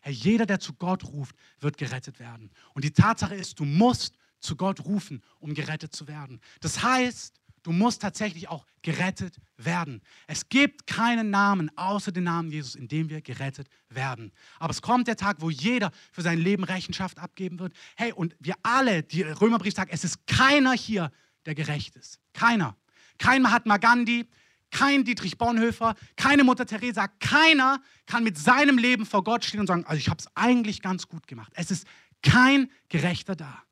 Herr, 0.02 0.12
jeder, 0.12 0.46
der 0.46 0.60
zu 0.60 0.74
Gott 0.74 1.04
ruft, 1.04 1.36
wird 1.60 1.78
gerettet 1.78 2.18
werden. 2.18 2.50
Und 2.74 2.84
die 2.84 2.92
Tatsache 2.92 3.34
ist, 3.34 3.58
du 3.58 3.64
musst 3.64 4.16
zu 4.40 4.56
Gott 4.56 4.84
rufen, 4.84 5.22
um 5.38 5.54
gerettet 5.54 5.94
zu 5.94 6.06
werden. 6.06 6.40
Das 6.60 6.82
heißt, 6.82 7.40
Du 7.64 7.72
musst 7.72 8.02
tatsächlich 8.02 8.48
auch 8.50 8.66
gerettet 8.82 9.38
werden. 9.56 10.02
Es 10.26 10.50
gibt 10.50 10.86
keinen 10.86 11.30
Namen 11.30 11.70
außer 11.76 12.12
den 12.12 12.24
Namen 12.24 12.50
Jesus, 12.50 12.74
in 12.74 12.88
dem 12.88 13.08
wir 13.08 13.22
gerettet 13.22 13.68
werden. 13.88 14.32
Aber 14.58 14.70
es 14.70 14.82
kommt 14.82 15.08
der 15.08 15.16
Tag, 15.16 15.38
wo 15.40 15.48
jeder 15.48 15.90
für 16.12 16.20
sein 16.20 16.38
Leben 16.38 16.62
Rechenschaft 16.62 17.18
abgeben 17.18 17.58
wird. 17.58 17.72
Hey, 17.96 18.12
und 18.12 18.36
wir 18.38 18.54
alle, 18.62 19.02
die 19.02 19.22
Römerbrief 19.22 19.74
sagt, 19.74 19.90
es 19.94 20.04
ist 20.04 20.26
keiner 20.26 20.72
hier, 20.72 21.10
der 21.46 21.54
gerecht 21.54 21.96
ist. 21.96 22.20
Keiner. 22.34 22.76
Kein 23.16 23.40
Mahatma 23.40 23.78
Gandhi, 23.78 24.28
kein 24.74 25.04
Dietrich 25.04 25.38
Bonhoeffer, 25.38 25.94
keine 26.16 26.42
Mutter 26.42 26.66
Teresa, 26.66 27.06
keiner 27.06 27.80
kann 28.06 28.24
mit 28.24 28.36
seinem 28.36 28.76
Leben 28.76 29.06
vor 29.06 29.22
Gott 29.22 29.44
stehen 29.44 29.60
und 29.60 29.68
sagen, 29.68 29.84
also 29.84 29.98
ich 29.98 30.08
habe 30.08 30.18
es 30.18 30.26
eigentlich 30.34 30.82
ganz 30.82 31.06
gut 31.06 31.28
gemacht. 31.28 31.52
Es 31.54 31.70
ist 31.70 31.86
kein 32.22 32.68
Gerechter 32.88 33.36
da. 33.36 33.62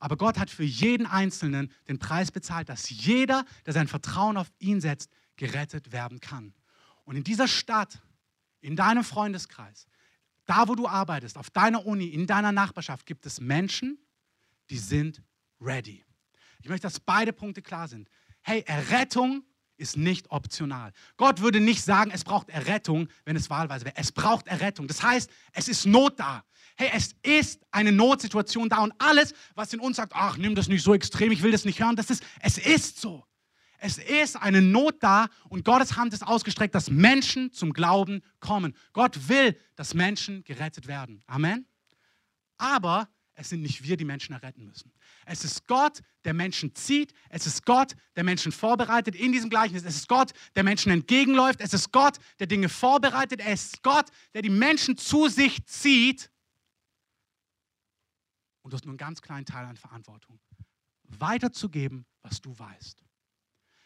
Aber 0.00 0.18
Gott 0.18 0.38
hat 0.38 0.50
für 0.50 0.62
jeden 0.62 1.06
Einzelnen 1.06 1.72
den 1.88 1.98
Preis 1.98 2.30
bezahlt, 2.30 2.68
dass 2.68 2.90
jeder, 2.90 3.46
der 3.64 3.72
sein 3.72 3.88
Vertrauen 3.88 4.36
auf 4.36 4.52
ihn 4.58 4.82
setzt, 4.82 5.10
gerettet 5.36 5.92
werden 5.92 6.20
kann. 6.20 6.52
Und 7.04 7.16
in 7.16 7.24
dieser 7.24 7.48
Stadt, 7.48 7.98
in 8.60 8.76
deinem 8.76 9.02
Freundeskreis, 9.02 9.86
da 10.44 10.68
wo 10.68 10.74
du 10.74 10.86
arbeitest, 10.86 11.38
auf 11.38 11.48
deiner 11.48 11.86
Uni, 11.86 12.08
in 12.08 12.26
deiner 12.26 12.52
Nachbarschaft, 12.52 13.06
gibt 13.06 13.24
es 13.24 13.40
Menschen, 13.40 13.98
die 14.68 14.78
sind 14.78 15.22
ready. 15.58 16.04
Ich 16.60 16.68
möchte, 16.68 16.86
dass 16.86 17.00
beide 17.00 17.32
Punkte 17.32 17.62
klar 17.62 17.88
sind. 17.88 18.10
Hey, 18.42 18.62
Errettung 18.66 19.44
ist 19.80 19.96
nicht 19.96 20.30
optional. 20.30 20.92
Gott 21.16 21.40
würde 21.40 21.60
nicht 21.60 21.82
sagen, 21.82 22.10
es 22.12 22.24
braucht 22.24 22.48
Errettung, 22.50 23.08
wenn 23.24 23.36
es 23.36 23.50
wahlweise 23.50 23.84
wäre. 23.84 23.96
Es 23.96 24.12
braucht 24.12 24.46
Errettung. 24.46 24.86
Das 24.86 25.02
heißt, 25.02 25.30
es 25.52 25.68
ist 25.68 25.86
Not 25.86 26.20
da. 26.20 26.44
Hey, 26.76 26.90
es 26.94 27.14
ist 27.22 27.60
eine 27.70 27.92
Notsituation 27.92 28.68
da 28.68 28.78
und 28.78 28.92
alles, 28.98 29.34
was 29.54 29.72
in 29.72 29.80
uns 29.80 29.96
sagt, 29.96 30.12
ach, 30.14 30.36
nimm 30.36 30.54
das 30.54 30.68
nicht 30.68 30.82
so 30.82 30.94
extrem, 30.94 31.32
ich 31.32 31.42
will 31.42 31.52
das 31.52 31.64
nicht 31.64 31.80
hören, 31.80 31.96
das 31.96 32.10
ist, 32.10 32.22
es 32.40 32.58
ist 32.58 33.00
so. 33.00 33.24
Es 33.78 33.96
ist 33.96 34.36
eine 34.36 34.60
Not 34.60 35.02
da 35.02 35.28
und 35.48 35.64
Gottes 35.64 35.96
Hand 35.96 36.12
ist 36.12 36.26
ausgestreckt, 36.26 36.74
dass 36.74 36.90
Menschen 36.90 37.52
zum 37.52 37.72
Glauben 37.72 38.22
kommen. 38.38 38.76
Gott 38.92 39.28
will, 39.28 39.58
dass 39.74 39.94
Menschen 39.94 40.44
gerettet 40.44 40.86
werden. 40.86 41.22
Amen. 41.26 41.66
Aber 42.58 43.08
es 43.40 43.48
sind 43.48 43.62
nicht 43.62 43.82
wir, 43.82 43.96
die 43.96 44.04
Menschen 44.04 44.34
erretten 44.34 44.66
müssen. 44.66 44.92
Es 45.24 45.44
ist 45.44 45.66
Gott, 45.66 46.02
der 46.26 46.34
Menschen 46.34 46.74
zieht. 46.74 47.14
Es 47.30 47.46
ist 47.46 47.64
Gott, 47.64 47.96
der 48.14 48.22
Menschen 48.22 48.52
vorbereitet 48.52 49.14
in 49.14 49.32
diesem 49.32 49.48
Gleichnis. 49.48 49.82
Es 49.82 49.96
ist 49.96 50.08
Gott, 50.08 50.32
der 50.56 50.62
Menschen 50.62 50.92
entgegenläuft. 50.92 51.62
Es 51.62 51.72
ist 51.72 51.90
Gott, 51.90 52.18
der 52.38 52.46
Dinge 52.46 52.68
vorbereitet. 52.68 53.40
Es 53.40 53.64
ist 53.64 53.82
Gott, 53.82 54.10
der 54.34 54.42
die 54.42 54.50
Menschen 54.50 54.98
zu 54.98 55.28
sich 55.28 55.64
zieht. 55.64 56.30
Und 58.60 58.72
du 58.72 58.76
hast 58.76 58.84
nur 58.84 58.92
einen 58.92 58.98
ganz 58.98 59.22
kleinen 59.22 59.46
Teil 59.46 59.64
an 59.64 59.78
Verantwortung. 59.78 60.38
Weiterzugeben, 61.04 62.04
was 62.20 62.42
du 62.42 62.58
weißt. 62.58 63.02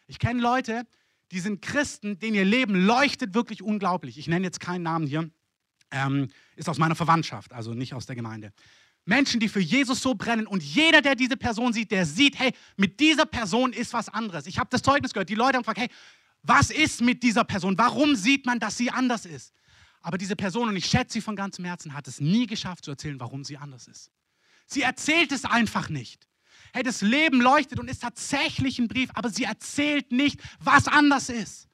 Ich 0.07 0.19
kenne 0.19 0.41
Leute, 0.41 0.85
die 1.31 1.39
sind 1.39 1.61
Christen, 1.61 2.19
denen 2.19 2.35
ihr 2.35 2.43
Leben 2.43 2.75
leuchtet 2.75 3.33
wirklich 3.33 3.63
unglaublich. 3.63 4.17
Ich 4.17 4.27
nenne 4.27 4.45
jetzt 4.45 4.59
keinen 4.59 4.83
Namen 4.83 5.07
hier. 5.07 5.31
Ähm, 5.91 6.29
ist 6.57 6.67
aus 6.67 6.77
meiner 6.77 6.95
Verwandtschaft, 6.95 7.53
also 7.53 7.73
nicht 7.73 7.93
aus 7.93 8.05
der 8.05 8.17
Gemeinde. 8.17 8.51
Menschen, 9.05 9.39
die 9.39 9.47
für 9.47 9.59
Jesus 9.59 10.01
so 10.01 10.15
brennen 10.15 10.47
und 10.47 10.63
jeder, 10.63 11.01
der 11.01 11.15
diese 11.15 11.37
Person 11.37 11.73
sieht, 11.73 11.91
der 11.91 12.05
sieht, 12.05 12.37
hey, 12.39 12.51
mit 12.75 12.99
dieser 12.99 13.25
Person 13.25 13.71
ist 13.71 13.93
was 13.93 14.09
anderes. 14.09 14.47
Ich 14.47 14.57
habe 14.57 14.69
das 14.71 14.81
Zeugnis 14.81 15.13
gehört, 15.13 15.29
die 15.29 15.35
Leute 15.35 15.57
haben 15.57 15.61
gefragt, 15.61 15.79
hey, 15.79 15.89
was 16.41 16.71
ist 16.71 17.01
mit 17.01 17.23
dieser 17.23 17.43
Person? 17.43 17.77
Warum 17.77 18.15
sieht 18.15 18.45
man, 18.45 18.59
dass 18.59 18.77
sie 18.77 18.89
anders 18.89 19.25
ist? 19.25 19.53
Aber 20.01 20.17
diese 20.17 20.35
Person, 20.35 20.69
und 20.69 20.75
ich 20.75 20.85
schätze 20.85 21.13
sie 21.13 21.21
von 21.21 21.35
ganzem 21.35 21.65
Herzen, 21.65 21.93
hat 21.93 22.07
es 22.07 22.19
nie 22.19 22.45
geschafft 22.45 22.85
zu 22.85 22.91
erzählen, 22.91 23.19
warum 23.19 23.43
sie 23.43 23.57
anders 23.57 23.87
ist. 23.87 24.11
Sie 24.67 24.81
erzählt 24.81 25.31
es 25.31 25.45
einfach 25.45 25.89
nicht. 25.89 26.27
Hey, 26.73 26.83
das 26.83 27.01
Leben 27.01 27.41
leuchtet 27.41 27.79
und 27.79 27.89
ist 27.89 28.01
tatsächlich 28.01 28.79
ein 28.79 28.87
Brief, 28.87 29.09
aber 29.13 29.29
sie 29.29 29.43
erzählt 29.43 30.11
nicht, 30.11 30.39
was 30.59 30.87
anders 30.87 31.29
ist. 31.29 31.67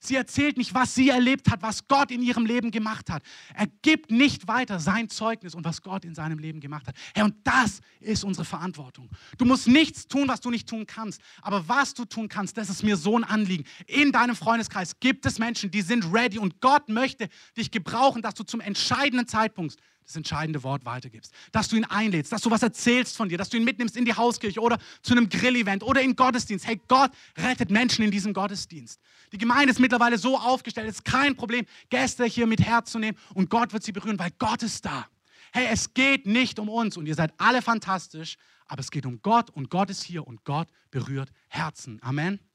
Sie 0.00 0.14
erzählt 0.14 0.56
nicht, 0.56 0.74
was 0.74 0.94
sie 0.94 1.08
erlebt 1.08 1.50
hat, 1.50 1.60
was 1.62 1.88
Gott 1.88 2.12
in 2.12 2.22
ihrem 2.22 2.46
Leben 2.46 2.70
gemacht 2.70 3.10
hat. 3.10 3.22
Er 3.54 3.66
gibt 3.82 4.12
nicht 4.12 4.46
weiter 4.46 4.78
sein 4.78 5.08
Zeugnis 5.08 5.56
und 5.56 5.64
was 5.64 5.82
Gott 5.82 6.04
in 6.04 6.14
seinem 6.14 6.38
Leben 6.38 6.60
gemacht 6.60 6.86
hat. 6.86 6.94
Herr, 7.14 7.24
und 7.24 7.34
das 7.42 7.80
ist 7.98 8.22
unsere 8.22 8.44
Verantwortung. 8.44 9.10
Du 9.38 9.44
musst 9.44 9.66
nichts 9.66 10.06
tun, 10.06 10.28
was 10.28 10.40
du 10.40 10.50
nicht 10.50 10.68
tun 10.68 10.86
kannst. 10.86 11.20
Aber 11.42 11.68
was 11.68 11.94
du 11.94 12.04
tun 12.04 12.28
kannst, 12.28 12.56
das 12.56 12.70
ist 12.70 12.84
mir 12.84 12.96
so 12.96 13.18
ein 13.18 13.24
Anliegen. 13.24 13.64
In 13.86 14.12
deinem 14.12 14.36
Freundeskreis 14.36 15.00
gibt 15.00 15.26
es 15.26 15.40
Menschen, 15.40 15.70
die 15.70 15.82
sind 15.82 16.04
ready 16.12 16.38
und 16.38 16.60
Gott 16.60 16.88
möchte 16.88 17.28
dich 17.56 17.72
gebrauchen, 17.72 18.22
dass 18.22 18.34
du 18.34 18.44
zum 18.44 18.60
entscheidenden 18.60 19.26
Zeitpunkt 19.26 19.76
das 20.08 20.16
entscheidende 20.16 20.62
Wort 20.62 20.86
weitergibst. 20.86 21.32
Dass 21.52 21.68
du 21.68 21.76
ihn 21.76 21.84
einlädst, 21.84 22.32
dass 22.32 22.40
du 22.40 22.50
was 22.50 22.62
erzählst 22.62 23.16
von 23.16 23.28
dir, 23.28 23.36
dass 23.36 23.50
du 23.50 23.58
ihn 23.58 23.64
mitnimmst 23.64 23.96
in 23.96 24.06
die 24.06 24.14
Hauskirche 24.14 24.60
oder 24.60 24.78
zu 25.02 25.12
einem 25.12 25.28
Grillevent 25.28 25.82
oder 25.82 26.00
in 26.00 26.16
Gottesdienst. 26.16 26.66
Hey, 26.66 26.80
Gott 26.88 27.10
rettet 27.36 27.70
Menschen 27.70 28.04
in 28.04 28.10
diesem 28.10 28.32
Gottesdienst. 28.32 29.00
Die 29.32 29.38
Gemeinde 29.38 29.70
ist 29.70 29.78
mittlerweile 29.78 30.16
so 30.16 30.38
aufgestellt, 30.38 30.88
es 30.88 30.96
ist 30.96 31.04
kein 31.04 31.36
Problem, 31.36 31.66
Gäste 31.90 32.24
hier 32.24 32.46
mit 32.46 32.64
herzunehmen 32.64 33.20
und 33.34 33.50
Gott 33.50 33.74
wird 33.74 33.82
sie 33.82 33.92
berühren, 33.92 34.18
weil 34.18 34.30
Gott 34.38 34.62
ist 34.62 34.86
da. 34.86 35.06
Hey, 35.52 35.66
es 35.70 35.92
geht 35.92 36.26
nicht 36.26 36.58
um 36.58 36.70
uns 36.70 36.96
und 36.96 37.06
ihr 37.06 37.14
seid 37.14 37.34
alle 37.36 37.60
fantastisch, 37.60 38.36
aber 38.66 38.80
es 38.80 38.90
geht 38.90 39.04
um 39.04 39.20
Gott 39.20 39.50
und 39.50 39.68
Gott 39.68 39.90
ist 39.90 40.02
hier 40.02 40.26
und 40.26 40.44
Gott 40.44 40.68
berührt 40.90 41.30
Herzen. 41.48 42.00
Amen. 42.02 42.47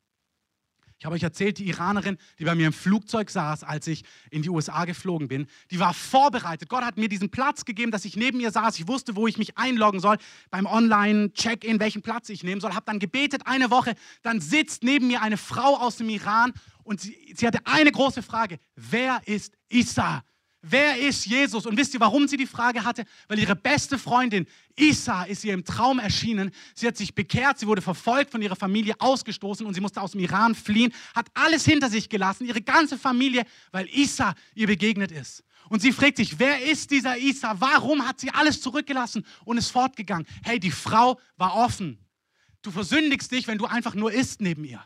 Ich 1.03 1.05
habe 1.05 1.15
euch 1.15 1.23
erzählt, 1.23 1.57
die 1.57 1.67
Iranerin, 1.67 2.17
die 2.39 2.45
bei 2.45 2.55
mir 2.55 2.67
im 2.67 2.71
Flugzeug 2.71 3.29
saß, 3.29 3.65
als 3.65 3.87
ich 3.87 4.05
in 4.31 4.41
die 4.41 4.49
USA 4.49 4.85
geflogen 4.85 5.27
bin, 5.27 5.47
die 5.69 5.77
war 5.77 5.93
vorbereitet. 5.93 6.69
Gott 6.69 6.85
hat 6.85 6.95
mir 6.95 7.09
diesen 7.09 7.29
Platz 7.29 7.65
gegeben, 7.65 7.91
dass 7.91 8.05
ich 8.05 8.15
neben 8.15 8.39
ihr 8.39 8.51
saß. 8.51 8.79
Ich 8.79 8.87
wusste, 8.87 9.17
wo 9.17 9.27
ich 9.27 9.37
mich 9.37 9.57
einloggen 9.57 9.99
soll 9.99 10.15
beim 10.49 10.65
Online-Check-in, 10.65 11.81
welchen 11.81 12.03
Platz 12.03 12.29
ich 12.29 12.45
nehmen 12.45 12.61
soll. 12.61 12.73
Habe 12.73 12.85
dann 12.85 12.99
gebetet 12.99 13.41
eine 13.47 13.69
Woche. 13.69 13.95
Dann 14.21 14.39
sitzt 14.39 14.85
neben 14.85 15.07
mir 15.07 15.21
eine 15.21 15.35
Frau 15.35 15.75
aus 15.75 15.97
dem 15.97 16.07
Iran 16.07 16.53
und 16.85 17.01
sie, 17.01 17.33
sie 17.35 17.45
hatte 17.45 17.59
eine 17.65 17.91
große 17.91 18.23
Frage. 18.23 18.57
Wer 18.77 19.19
ist 19.25 19.57
Isa? 19.67 20.23
Wer 20.65 20.97
ist 20.97 21.25
Jesus? 21.25 21.65
Und 21.65 21.75
wisst 21.75 21.93
ihr, 21.93 21.99
warum 21.99 22.25
sie 22.25 22.37
die 22.37 22.47
Frage 22.47 22.85
hatte? 22.85 23.03
Weil 23.27 23.37
ihre 23.37 23.53
beste 23.53 23.99
Freundin 23.99 24.47
Isa 24.77 25.23
ist 25.23 25.43
ihr 25.43 25.53
im 25.53 25.65
Traum 25.65 25.99
erschienen. 25.99 26.51
Sie 26.73 26.87
hat 26.87 26.95
sich 26.95 27.13
bekehrt, 27.13 27.59
sie 27.59 27.67
wurde 27.67 27.81
verfolgt, 27.81 28.31
von 28.31 28.41
ihrer 28.41 28.55
Familie 28.55 28.95
ausgestoßen 28.99 29.65
und 29.65 29.73
sie 29.73 29.81
musste 29.81 30.01
aus 30.01 30.11
dem 30.11 30.21
Iran 30.21 30.55
fliehen, 30.55 30.93
hat 31.13 31.27
alles 31.33 31.65
hinter 31.65 31.89
sich 31.89 32.07
gelassen, 32.07 32.45
ihre 32.45 32.61
ganze 32.61 32.97
Familie, 32.97 33.43
weil 33.73 33.89
Isa 33.89 34.35
ihr 34.55 34.67
begegnet 34.67 35.11
ist. 35.11 35.43
Und 35.67 35.81
sie 35.81 35.91
fragt 35.91 36.15
sich, 36.15 36.39
wer 36.39 36.63
ist 36.63 36.91
dieser 36.91 37.17
Isa? 37.17 37.59
Warum 37.59 38.07
hat 38.07 38.21
sie 38.21 38.31
alles 38.31 38.61
zurückgelassen 38.61 39.25
und 39.43 39.57
ist 39.57 39.69
fortgegangen? 39.69 40.25
Hey, 40.45 40.61
die 40.61 40.71
Frau 40.71 41.19
war 41.35 41.55
offen. 41.55 41.97
Du 42.61 42.71
versündigst 42.71 43.29
dich, 43.33 43.47
wenn 43.47 43.57
du 43.57 43.65
einfach 43.65 43.95
nur 43.95 44.13
isst 44.13 44.39
neben 44.39 44.63
ihr. 44.63 44.81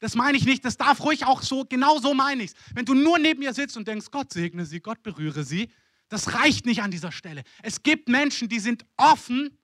Das 0.00 0.14
meine 0.14 0.36
ich 0.36 0.44
nicht, 0.44 0.64
das 0.64 0.76
darf 0.76 1.00
ruhig 1.00 1.24
auch 1.24 1.42
so, 1.42 1.64
genau 1.64 1.98
so 1.98 2.14
meine 2.14 2.42
ich 2.42 2.50
es. 2.52 2.56
Wenn 2.74 2.84
du 2.84 2.94
nur 2.94 3.18
neben 3.18 3.42
ihr 3.42 3.54
sitzt 3.54 3.76
und 3.76 3.88
denkst, 3.88 4.06
Gott 4.10 4.32
segne 4.32 4.66
sie, 4.66 4.80
Gott 4.80 5.02
berühre 5.02 5.44
sie, 5.44 5.70
das 6.08 6.34
reicht 6.34 6.66
nicht 6.66 6.82
an 6.82 6.90
dieser 6.90 7.12
Stelle. 7.12 7.42
Es 7.62 7.82
gibt 7.82 8.08
Menschen, 8.08 8.48
die 8.48 8.60
sind 8.60 8.84
offen 8.96 9.56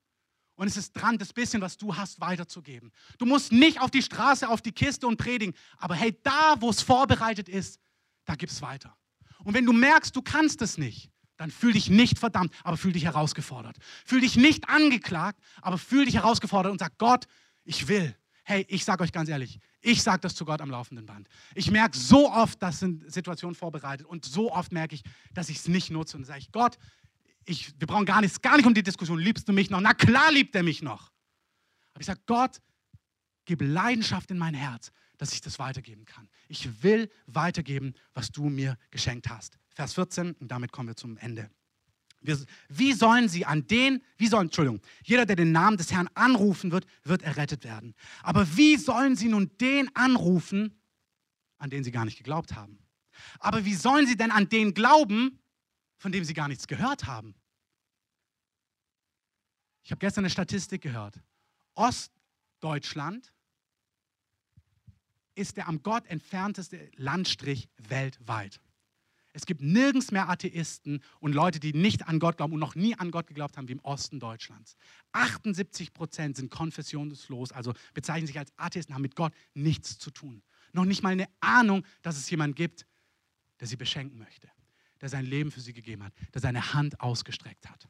und 0.55 0.67
es 0.67 0.77
ist 0.77 0.93
dran, 0.93 1.19
das 1.19 1.33
bisschen, 1.33 1.63
was 1.63 1.77
du 1.77 1.97
hast, 1.97 2.21
weiterzugeben. 2.21 2.93
Du 3.19 3.27
musst 3.27 3.53
nicht 3.53 3.81
auf 3.81 3.91
die 3.91 4.03
Straße, 4.03 4.49
auf 4.49 4.61
die 4.61 4.73
Kiste 4.73 5.07
und 5.07 5.17
predigen, 5.17 5.55
aber 5.79 5.95
hey, 5.95 6.19
da, 6.23 6.57
wo 6.61 6.71
es 6.71 6.83
vorbereitet 6.83 7.49
ist, 7.49 7.81
da 8.25 8.35
gibt 8.35 8.53
es 8.53 8.61
weiter. 8.63 8.97
Und 9.45 9.55
wenn 9.55 9.65
du 9.65 9.73
merkst, 9.73 10.15
du 10.15 10.23
kannst 10.23 10.61
es 10.63 10.77
nicht, 10.77 11.11
dann 11.37 11.51
fühl 11.51 11.73
dich 11.73 11.89
nicht 11.89 12.19
verdammt, 12.19 12.53
aber 12.63 12.77
fühl 12.77 12.93
dich 12.93 13.05
herausgefordert. 13.05 13.77
Fühl 14.05 14.21
dich 14.21 14.37
nicht 14.37 14.69
angeklagt, 14.69 15.41
aber 15.63 15.79
fühl 15.79 16.05
dich 16.05 16.17
herausgefordert 16.17 16.71
und 16.71 16.79
sag, 16.79 16.99
Gott, 16.99 17.27
ich 17.65 17.89
will. 17.89 18.15
Hey, 18.45 18.67
ich 18.69 18.85
sage 18.85 19.03
euch 19.03 19.13
ganz 19.13 19.31
ehrlich, 19.31 19.61
ich 19.81 20.03
sage 20.03 20.21
das 20.21 20.35
zu 20.35 20.45
Gott 20.45 20.61
am 20.61 20.71
laufenden 20.71 21.07
Band. 21.07 21.29
Ich 21.55 21.71
merke 21.71 21.97
so 21.97 22.31
oft, 22.31 22.63
dass 22.63 22.81
sind 22.81 23.11
Situationen 23.11 23.55
vorbereitet 23.55 24.07
und 24.07 24.25
so 24.25 24.53
oft 24.53 24.73
merke 24.73 24.95
ich, 24.95 25.03
dass 25.33 25.49
ich 25.49 25.59
es 25.59 25.69
nicht 25.69 25.91
nutze 25.91 26.17
und 26.17 26.25
sage 26.25 26.41
ich, 26.41 26.53
Gott, 26.53 26.79
ich, 27.45 27.73
wir 27.79 27.87
brauchen 27.87 28.05
gar 28.05 28.21
nichts, 28.21 28.41
gar 28.41 28.57
nicht 28.57 28.67
um 28.67 28.75
die 28.75 28.83
Diskussion, 28.83 29.19
liebst 29.19 29.49
du 29.49 29.53
mich 29.53 29.71
noch? 29.71 29.81
Na 29.81 29.95
klar 29.95 30.31
liebt 30.31 30.55
er 30.55 30.63
mich 30.63 30.83
noch. 30.83 31.11
Aber 31.95 32.01
ich 32.01 32.07
sage, 32.07 32.21
Gott, 32.27 32.61
gib 33.45 33.63
Leidenschaft 33.63 34.31
in 34.31 34.39
mein 34.39 34.55
Herz, 34.55 34.93
dass 35.17 35.33
ich 35.33 35.41
das 35.41 35.59
weitergeben 35.59 36.05
kann. 36.05 36.29
Ich 36.49 36.83
will 36.83 37.11
weitergeben, 37.27 37.95
was 38.13 38.31
du 38.31 38.49
mir 38.49 38.77
geschenkt 38.91 39.29
hast. 39.29 39.59
Vers 39.75 39.95
14, 39.95 40.33
und 40.35 40.49
damit 40.49 40.73
kommen 40.73 40.89
wir 40.89 40.97
zum 40.97 41.17
Ende. 41.17 41.51
Wie 42.69 42.93
sollen 42.93 43.29
sie 43.29 43.47
an 43.47 43.67
den, 43.67 44.03
wie 44.19 44.27
sollen, 44.27 44.49
Entschuldigung, 44.49 44.81
jeder, 45.03 45.25
der 45.25 45.37
den 45.37 45.53
Namen 45.53 45.79
des 45.79 45.91
Herrn 45.91 46.09
anrufen 46.15 46.71
wird, 46.71 46.87
wird 47.03 47.23
errettet 47.23 47.65
werden. 47.65 47.95
Aber 48.23 48.57
wie 48.57 48.77
sollen 48.77 49.17
sie 49.17 49.29
nun 49.29 49.57
den 49.59 49.95
anrufen, 49.97 50.79
an 51.59 51.71
den 51.71 51.83
sie 51.83 51.91
gar 51.91 52.05
nicht 52.05 52.19
geglaubt 52.19 52.55
haben? 52.55 52.79
Aber 53.39 53.65
wie 53.65 53.75
sollen 53.75 54.07
sie 54.07 54.17
denn 54.17 54.31
an 54.31 54.49
den 54.49 54.75
glauben, 54.75 55.39
von 55.97 56.13
dem 56.13 56.25
sie 56.25 56.35
gar 56.35 56.49
nichts 56.49 56.67
gehört 56.67 57.07
haben? 57.07 57.35
Ich 59.83 59.91
habe 59.91 60.01
gestern 60.01 60.25
eine 60.25 60.31
Statistik 60.31 60.83
gehört. 60.83 61.21
Ostdeutschland 61.75 63.33
ist 65.35 65.57
der 65.57 65.69
am 65.69 65.83
Gott 65.83 66.07
entfernteste 66.07 66.91
Landstrich 66.97 67.69
weltweit. 67.79 68.61
Es 69.33 69.47
gibt 69.47 69.61
nirgends 69.61 70.11
mehr 70.11 70.29
Atheisten 70.29 71.03
und 71.21 71.35
Leute, 71.35 71.61
die 71.61 71.73
nicht 71.73 72.09
an 72.09 72.19
Gott 72.19 72.37
glauben 72.37 72.55
und 72.55 72.61
noch 72.61 72.75
nie 72.75 72.97
an 72.97 73.11
Gott 73.11 73.29
geglaubt 73.29 73.57
haben, 73.57 73.69
wie 73.69 73.73
im 73.73 73.81
Osten 73.81 74.19
Deutschlands. 74.19 74.77
78 75.13 75.93
Prozent 75.93 76.37
sind 76.37 76.51
konfessionslos, 76.51 77.53
also 77.53 77.73
bezeichnen 77.95 78.27
sich 78.27 78.39
als 78.39 78.53
Atheisten, 78.57 78.95
haben 78.95 79.03
mit 79.03 79.15
Gott 79.15 79.33
nichts 79.55 79.99
zu 79.99 80.11
tun. 80.11 80.43
Noch 80.73 80.85
nicht 80.85 81.03
mal 81.03 81.11
eine 81.11 81.29
Ahnung, 81.41 81.85
dass 82.03 82.17
es 82.17 82.29
jemanden 82.31 82.55
gibt, 82.55 82.87
der 83.61 83.69
sie 83.69 83.77
beschenken 83.77 84.19
möchte, 84.19 84.51
der 85.01 85.09
sein 85.09 85.25
Leben 85.25 85.51
für 85.51 85.61
sie 85.61 85.73
gegeben 85.73 86.03
hat, 86.03 86.13
der 86.35 86.41
seine 86.41 86.73
Hand 86.75 87.01
ausgestreckt 87.01 87.69
hat. 87.69 87.89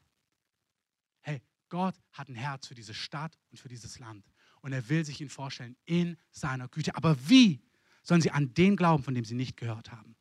Hey, 1.21 1.41
Gott 1.69 1.95
hat 2.13 2.29
ein 2.29 2.35
Herz 2.35 2.67
für 2.67 2.75
diese 2.75 2.95
Stadt 2.95 3.39
und 3.51 3.59
für 3.59 3.69
dieses 3.69 3.99
Land. 3.99 4.27
Und 4.61 4.73
er 4.73 4.89
will 4.91 5.05
sich 5.05 5.21
ihnen 5.21 5.31
vorstellen 5.31 5.77
in 5.87 6.19
seiner 6.33 6.69
Güte. 6.69 6.95
Aber 6.97 7.17
wie 7.29 7.63
sollen 8.03 8.21
sie 8.21 8.31
an 8.31 8.53
den 8.53 8.77
glauben, 8.77 9.03
von 9.03 9.15
dem 9.15 9.25
sie 9.25 9.35
nicht 9.35 9.57
gehört 9.57 9.91
haben? 9.91 10.17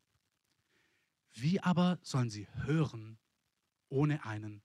Wie 1.34 1.62
aber 1.62 2.00
sollen 2.02 2.30
sie 2.30 2.48
hören 2.66 3.18
ohne 3.90 4.26
einen? 4.26 4.62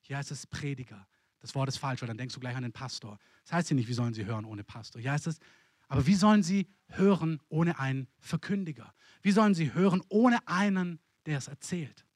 Hier 0.00 0.16
heißt 0.16 0.30
es 0.30 0.46
Prediger. 0.46 1.06
Das 1.40 1.54
Wort 1.54 1.68
ist 1.68 1.78
falsch, 1.78 2.00
weil 2.00 2.08
dann 2.08 2.18
denkst 2.18 2.34
du 2.34 2.40
gleich 2.40 2.56
an 2.56 2.62
den 2.62 2.72
Pastor. 2.72 3.18
Das 3.44 3.52
heißt 3.52 3.68
hier 3.68 3.74
nicht, 3.74 3.88
wie 3.88 3.94
sollen 3.94 4.14
sie 4.14 4.24
hören 4.24 4.44
ohne 4.44 4.64
Pastor. 4.64 5.00
Hier 5.00 5.12
heißt 5.12 5.26
es, 5.26 5.38
aber 5.88 6.06
wie 6.06 6.14
sollen 6.14 6.42
sie 6.42 6.68
hören 6.88 7.40
ohne 7.48 7.78
einen 7.78 8.08
Verkündiger? 8.18 8.94
Wie 9.22 9.32
sollen 9.32 9.54
sie 9.54 9.74
hören 9.74 10.02
ohne 10.08 10.46
einen, 10.48 11.00
der 11.26 11.38
es 11.38 11.48
erzählt? 11.48 12.06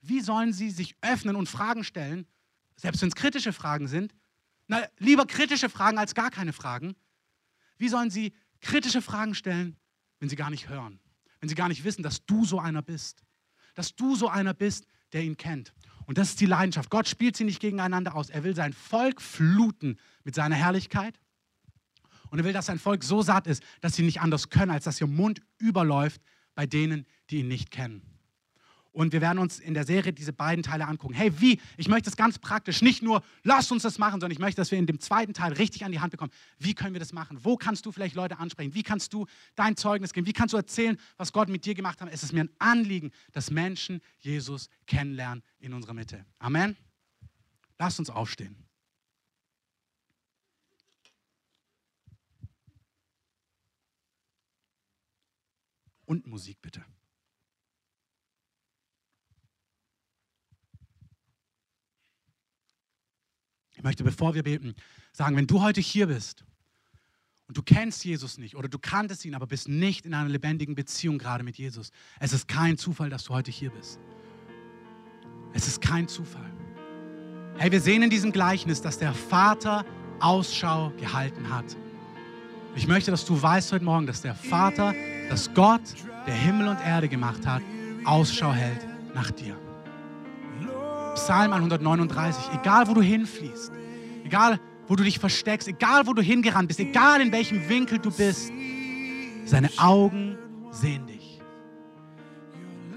Wie 0.00 0.20
sollen 0.20 0.52
sie 0.52 0.70
sich 0.70 0.96
öffnen 1.00 1.36
und 1.36 1.48
Fragen 1.48 1.84
stellen, 1.84 2.26
selbst 2.76 3.02
wenn 3.02 3.08
es 3.08 3.14
kritische 3.14 3.52
Fragen 3.52 3.88
sind? 3.88 4.14
Na, 4.66 4.86
lieber 4.98 5.26
kritische 5.26 5.68
Fragen 5.68 5.98
als 5.98 6.14
gar 6.14 6.30
keine 6.30 6.52
Fragen. 6.52 6.94
Wie 7.78 7.88
sollen 7.88 8.10
sie 8.10 8.32
kritische 8.60 9.02
Fragen 9.02 9.34
stellen, 9.34 9.76
wenn 10.18 10.28
sie 10.28 10.36
gar 10.36 10.50
nicht 10.50 10.68
hören? 10.68 11.00
Wenn 11.40 11.48
sie 11.48 11.54
gar 11.54 11.68
nicht 11.68 11.84
wissen, 11.84 12.02
dass 12.02 12.24
du 12.26 12.44
so 12.44 12.58
einer 12.58 12.82
bist. 12.82 13.22
Dass 13.74 13.94
du 13.94 14.16
so 14.16 14.28
einer 14.28 14.54
bist, 14.54 14.86
der 15.12 15.22
ihn 15.22 15.36
kennt. 15.36 15.72
Und 16.06 16.18
das 16.18 16.30
ist 16.30 16.40
die 16.40 16.46
Leidenschaft. 16.46 16.90
Gott 16.90 17.06
spielt 17.06 17.36
sie 17.36 17.44
nicht 17.44 17.60
gegeneinander 17.60 18.14
aus. 18.14 18.30
Er 18.30 18.42
will 18.44 18.56
sein 18.56 18.72
Volk 18.72 19.20
fluten 19.20 19.98
mit 20.24 20.34
seiner 20.34 20.56
Herrlichkeit. 20.56 21.20
Und 22.30 22.38
er 22.38 22.44
will, 22.44 22.52
dass 22.52 22.66
sein 22.66 22.78
Volk 22.78 23.04
so 23.04 23.22
satt 23.22 23.46
ist, 23.46 23.62
dass 23.80 23.94
sie 23.94 24.02
nicht 24.02 24.20
anders 24.20 24.50
können, 24.50 24.70
als 24.70 24.84
dass 24.84 25.00
ihr 25.00 25.06
Mund 25.06 25.40
überläuft 25.58 26.20
bei 26.54 26.66
denen, 26.66 27.06
die 27.30 27.40
ihn 27.40 27.48
nicht 27.48 27.70
kennen. 27.70 28.02
Und 28.98 29.12
wir 29.12 29.20
werden 29.20 29.38
uns 29.38 29.60
in 29.60 29.74
der 29.74 29.86
Serie 29.86 30.12
diese 30.12 30.32
beiden 30.32 30.64
Teile 30.64 30.88
angucken. 30.88 31.14
Hey, 31.14 31.40
wie? 31.40 31.60
Ich 31.76 31.86
möchte 31.86 32.10
es 32.10 32.16
ganz 32.16 32.40
praktisch, 32.40 32.82
nicht 32.82 33.00
nur, 33.00 33.22
lass 33.44 33.70
uns 33.70 33.84
das 33.84 33.96
machen, 33.96 34.14
sondern 34.14 34.32
ich 34.32 34.40
möchte, 34.40 34.60
dass 34.60 34.72
wir 34.72 34.78
in 34.80 34.86
dem 34.86 34.98
zweiten 34.98 35.34
Teil 35.34 35.52
richtig 35.52 35.84
an 35.84 35.92
die 35.92 36.00
Hand 36.00 36.10
bekommen. 36.10 36.32
Wie 36.58 36.74
können 36.74 36.94
wir 36.94 36.98
das 36.98 37.12
machen? 37.12 37.38
Wo 37.44 37.56
kannst 37.56 37.86
du 37.86 37.92
vielleicht 37.92 38.16
Leute 38.16 38.40
ansprechen? 38.40 38.74
Wie 38.74 38.82
kannst 38.82 39.12
du 39.14 39.26
dein 39.54 39.76
Zeugnis 39.76 40.12
geben? 40.12 40.26
Wie 40.26 40.32
kannst 40.32 40.52
du 40.52 40.56
erzählen, 40.56 40.98
was 41.16 41.32
Gott 41.32 41.48
mit 41.48 41.64
dir 41.64 41.76
gemacht 41.76 42.00
hat? 42.00 42.08
Es 42.10 42.24
ist 42.24 42.32
mir 42.32 42.40
ein 42.40 42.50
Anliegen, 42.58 43.12
dass 43.30 43.52
Menschen 43.52 44.00
Jesus 44.18 44.68
kennenlernen 44.88 45.44
in 45.60 45.74
unserer 45.74 45.94
Mitte. 45.94 46.26
Amen. 46.40 46.76
Lass 47.78 48.00
uns 48.00 48.10
aufstehen. 48.10 48.56
Und 56.04 56.26
Musik 56.26 56.60
bitte. 56.60 56.84
Ich 63.78 63.84
möchte, 63.84 64.02
bevor 64.02 64.34
wir 64.34 64.42
beten, 64.42 64.74
sagen, 65.12 65.36
wenn 65.36 65.46
du 65.46 65.62
heute 65.62 65.80
hier 65.80 66.08
bist 66.08 66.44
und 67.46 67.56
du 67.56 67.62
kennst 67.62 68.04
Jesus 68.04 68.36
nicht 68.36 68.56
oder 68.56 68.68
du 68.68 68.76
kanntest 68.76 69.24
ihn, 69.24 69.36
aber 69.36 69.46
bist 69.46 69.68
nicht 69.68 70.04
in 70.04 70.14
einer 70.14 70.28
lebendigen 70.28 70.74
Beziehung 70.74 71.16
gerade 71.16 71.44
mit 71.44 71.58
Jesus, 71.58 71.92
es 72.18 72.32
ist 72.32 72.48
kein 72.48 72.76
Zufall, 72.76 73.08
dass 73.08 73.22
du 73.22 73.34
heute 73.34 73.52
hier 73.52 73.70
bist. 73.70 74.00
Es 75.52 75.68
ist 75.68 75.80
kein 75.80 76.08
Zufall. 76.08 76.52
Hey, 77.56 77.70
wir 77.70 77.80
sehen 77.80 78.02
in 78.02 78.10
diesem 78.10 78.32
Gleichnis, 78.32 78.82
dass 78.82 78.98
der 78.98 79.14
Vater 79.14 79.86
Ausschau 80.18 80.90
gehalten 80.98 81.48
hat. 81.48 81.76
Ich 82.74 82.88
möchte, 82.88 83.12
dass 83.12 83.24
du 83.24 83.40
weißt 83.40 83.70
heute 83.70 83.84
Morgen, 83.84 84.08
dass 84.08 84.22
der 84.22 84.34
Vater, 84.34 84.92
dass 85.28 85.54
Gott, 85.54 85.82
der 86.26 86.34
Himmel 86.34 86.66
und 86.66 86.80
Erde 86.80 87.08
gemacht 87.08 87.46
hat, 87.46 87.62
Ausschau 88.04 88.52
hält 88.52 88.84
nach 89.14 89.30
dir. 89.30 89.56
Psalm 91.18 91.52
139, 91.52 92.44
egal 92.60 92.88
wo 92.88 92.94
du 92.94 93.02
hinfließt, 93.02 93.72
egal 94.24 94.60
wo 94.86 94.96
du 94.96 95.04
dich 95.04 95.18
versteckst, 95.18 95.68
egal 95.68 96.06
wo 96.06 96.12
du 96.12 96.22
hingerannt 96.22 96.68
bist, 96.68 96.80
egal 96.80 97.20
in 97.20 97.32
welchem 97.32 97.68
Winkel 97.68 97.98
du 97.98 98.10
bist, 98.10 98.52
seine 99.44 99.68
Augen 99.78 100.38
sehen 100.70 101.06
dich. 101.06 101.40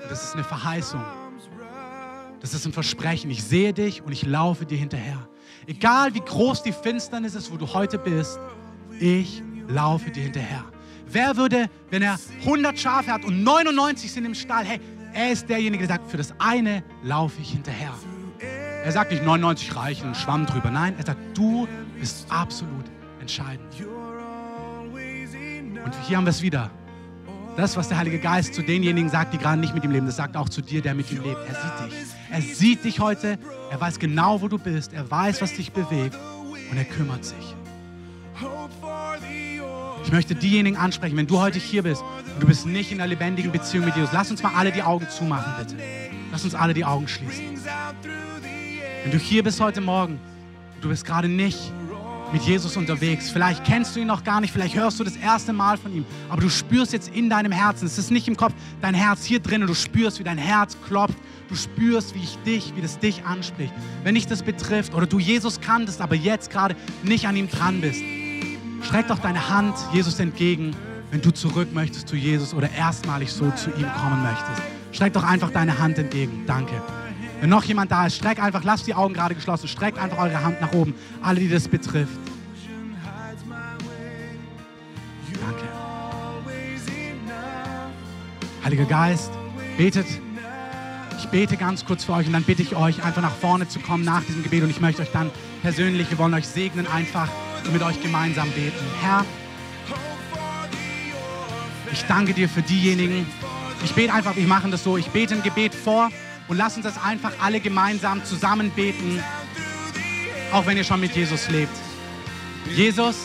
Das 0.07 0.23
ist 0.23 0.33
eine 0.33 0.43
Verheißung. 0.43 1.03
Das 2.39 2.53
ist 2.53 2.65
ein 2.65 2.73
Versprechen. 2.73 3.29
Ich 3.29 3.43
sehe 3.43 3.73
dich 3.73 4.01
und 4.01 4.11
ich 4.11 4.25
laufe 4.25 4.65
dir 4.65 4.77
hinterher. 4.77 5.27
Egal 5.67 6.13
wie 6.13 6.21
groß 6.21 6.63
die 6.63 6.71
Finsternis 6.71 7.35
ist, 7.35 7.51
wo 7.51 7.57
du 7.57 7.71
heute 7.73 7.97
bist, 7.97 8.39
ich 8.99 9.43
laufe 9.67 10.11
dir 10.11 10.23
hinterher. 10.23 10.65
Wer 11.07 11.37
würde, 11.37 11.69
wenn 11.89 12.01
er 12.01 12.19
100 12.41 12.79
Schafe 12.79 13.11
hat 13.11 13.25
und 13.25 13.43
99 13.43 14.11
sind 14.11 14.25
im 14.25 14.35
Stall, 14.35 14.65
hey, 14.65 14.79
er 15.13 15.31
ist 15.31 15.47
derjenige, 15.49 15.85
der 15.85 15.97
sagt, 15.97 16.09
für 16.09 16.17
das 16.17 16.33
eine 16.39 16.83
laufe 17.03 17.41
ich 17.41 17.51
hinterher. 17.51 17.93
Er 18.83 18.91
sagt 18.91 19.11
nicht 19.11 19.23
99 19.23 19.75
reichen 19.75 20.07
und 20.07 20.17
Schwamm 20.17 20.45
drüber. 20.45 20.71
Nein, 20.71 20.95
er 20.97 21.05
sagt, 21.05 21.19
du 21.37 21.67
bist 21.99 22.25
absolut 22.29 22.85
entscheidend. 23.19 23.73
Und 25.83 25.95
hier 26.07 26.17
haben 26.17 26.25
wir 26.25 26.31
es 26.31 26.41
wieder. 26.41 26.71
Das, 27.57 27.77
was 27.77 27.89
der 27.89 27.97
Heilige 27.97 28.17
Geist 28.17 28.55
zu 28.55 28.63
denjenigen 28.63 29.09
sagt, 29.09 29.33
die 29.33 29.37
gerade 29.37 29.59
nicht 29.59 29.75
mit 29.75 29.83
ihm 29.83 29.91
leben, 29.91 30.05
das 30.05 30.15
sagt 30.15 30.35
auch 30.37 30.49
zu 30.49 30.61
dir, 30.61 30.81
der 30.81 30.95
mit 30.95 31.11
ihm 31.11 31.21
lebt. 31.21 31.39
Er 31.47 31.55
sieht 31.55 31.85
dich. 31.85 31.99
Er 32.31 32.41
sieht 32.41 32.83
dich 32.85 32.99
heute. 32.99 33.37
Er 33.69 33.79
weiß 33.79 33.99
genau, 33.99 34.41
wo 34.41 34.47
du 34.47 34.57
bist. 34.57 34.93
Er 34.93 35.09
weiß, 35.09 35.41
was 35.41 35.53
dich 35.53 35.71
bewegt. 35.71 36.17
Und 36.71 36.77
er 36.77 36.85
kümmert 36.85 37.25
sich. 37.25 37.55
Ich 40.03 40.11
möchte 40.11 40.33
diejenigen 40.33 40.77
ansprechen, 40.77 41.17
wenn 41.17 41.27
du 41.27 41.39
heute 41.39 41.59
hier 41.59 41.83
bist 41.83 42.01
und 42.33 42.41
du 42.41 42.47
bist 42.47 42.65
nicht 42.65 42.91
in 42.91 42.99
einer 42.99 43.07
lebendigen 43.07 43.51
Beziehung 43.51 43.85
mit 43.85 43.95
Jesus, 43.95 44.11
lass 44.11 44.31
uns 44.31 44.41
mal 44.41 44.53
alle 44.55 44.71
die 44.71 44.81
Augen 44.81 45.07
zumachen, 45.09 45.53
bitte. 45.59 45.75
Lass 46.31 46.43
uns 46.43 46.55
alle 46.55 46.73
die 46.73 46.85
Augen 46.85 47.07
schließen. 47.07 47.59
Wenn 49.03 49.11
du 49.11 49.17
hier 49.17 49.43
bist 49.43 49.59
heute 49.59 49.81
Morgen, 49.81 50.19
du 50.79 50.89
bist 50.89 51.05
gerade 51.05 51.27
nicht 51.27 51.57
mit 52.31 52.43
Jesus 52.43 52.77
unterwegs, 52.77 53.31
vielleicht 53.31 53.65
kennst 53.65 53.95
du 53.95 53.99
ihn 53.99 54.07
noch 54.07 54.23
gar 54.23 54.39
nicht, 54.39 54.53
vielleicht 54.53 54.75
hörst 54.75 54.99
du 54.99 55.03
das 55.03 55.15
erste 55.15 55.53
Mal 55.53 55.77
von 55.77 55.93
ihm, 55.93 56.05
aber 56.29 56.41
du 56.41 56.49
spürst 56.49 56.93
jetzt 56.93 57.09
in 57.13 57.29
deinem 57.29 57.51
Herzen, 57.51 57.87
es 57.87 57.97
ist 57.97 58.11
nicht 58.11 58.27
im 58.27 58.37
Kopf, 58.37 58.53
dein 58.79 58.93
Herz 58.93 59.25
hier 59.25 59.39
drin 59.39 59.61
und 59.61 59.67
du 59.67 59.73
spürst, 59.73 60.19
wie 60.19 60.23
dein 60.23 60.37
Herz 60.37 60.77
klopft, 60.87 61.17
du 61.49 61.55
spürst, 61.55 62.13
wie 62.13 62.19
ich 62.19 62.37
dich, 62.45 62.75
wie 62.75 62.81
das 62.81 62.99
dich 62.99 63.25
anspricht. 63.25 63.73
Wenn 64.03 64.13
dich 64.15 64.27
das 64.27 64.43
betrifft 64.43 64.93
oder 64.93 65.07
du 65.07 65.17
Jesus 65.17 65.59
kanntest, 65.59 65.99
aber 65.99 66.15
jetzt 66.15 66.51
gerade 66.51 66.75
nicht 67.01 67.27
an 67.27 67.35
ihm 67.35 67.49
dran 67.49 67.81
bist, 67.81 68.01
streck 68.83 69.07
doch 69.07 69.19
deine 69.19 69.49
Hand 69.49 69.75
Jesus 69.91 70.19
entgegen, 70.19 70.75
wenn 71.09 71.21
du 71.21 71.31
zurück 71.31 71.73
möchtest 71.73 72.07
zu 72.07 72.15
Jesus 72.15 72.53
oder 72.53 72.69
erstmalig 72.71 73.31
so 73.31 73.49
zu 73.51 73.71
ihm 73.71 73.91
kommen 73.99 74.21
möchtest. 74.21 74.61
Streck 74.91 75.13
doch 75.13 75.23
einfach 75.23 75.49
deine 75.49 75.79
Hand 75.79 75.97
entgegen. 75.97 76.43
Danke. 76.45 76.81
Wenn 77.41 77.49
noch 77.49 77.63
jemand 77.63 77.91
da 77.91 78.05
ist, 78.05 78.17
streck 78.17 78.41
einfach, 78.41 78.63
lasst 78.63 78.85
die 78.85 78.93
Augen 78.93 79.15
gerade 79.15 79.33
geschlossen, 79.33 79.67
streckt 79.67 79.97
einfach 79.97 80.19
eure 80.19 80.43
Hand 80.43 80.61
nach 80.61 80.73
oben. 80.73 80.93
Alle, 81.23 81.39
die 81.39 81.49
das 81.49 81.67
betrifft. 81.67 82.13
Danke. 85.41 85.63
Heiliger 88.63 88.85
Geist, 88.85 89.31
betet. 89.75 90.05
Ich 91.17 91.29
bete 91.29 91.57
ganz 91.57 91.83
kurz 91.83 92.03
für 92.03 92.13
euch 92.13 92.27
und 92.27 92.33
dann 92.33 92.43
bitte 92.43 92.61
ich 92.61 92.75
euch, 92.75 93.03
einfach 93.03 93.23
nach 93.23 93.33
vorne 93.33 93.67
zu 93.67 93.79
kommen 93.79 94.05
nach 94.05 94.23
diesem 94.23 94.43
Gebet 94.43 94.61
und 94.61 94.69
ich 94.69 94.79
möchte 94.79 95.01
euch 95.01 95.11
dann 95.11 95.31
persönlich, 95.63 96.11
wir 96.11 96.19
wollen 96.19 96.35
euch 96.35 96.47
segnen, 96.47 96.85
einfach 96.85 97.27
und 97.65 97.73
mit 97.73 97.81
euch 97.81 97.99
gemeinsam 98.03 98.51
beten. 98.51 98.85
Herr, 99.01 99.25
ich 101.91 102.03
danke 102.05 102.35
dir 102.35 102.47
für 102.47 102.61
diejenigen. 102.61 103.25
Ich 103.83 103.95
bete 103.95 104.13
einfach, 104.13 104.35
wir 104.35 104.47
machen 104.47 104.69
das 104.69 104.83
so. 104.83 104.95
Ich 104.95 105.07
bete 105.07 105.33
ein 105.33 105.41
Gebet 105.41 105.73
vor 105.73 106.11
und 106.51 106.57
lass 106.57 106.75
uns 106.75 106.83
das 106.83 107.01
einfach 107.01 107.31
alle 107.39 107.61
gemeinsam 107.61 108.25
zusammen 108.25 108.71
beten, 108.71 109.23
auch 110.51 110.65
wenn 110.65 110.75
ihr 110.75 110.83
schon 110.83 110.99
mit 110.99 111.15
Jesus 111.15 111.47
lebt. 111.47 111.71
Jesus, 112.75 113.15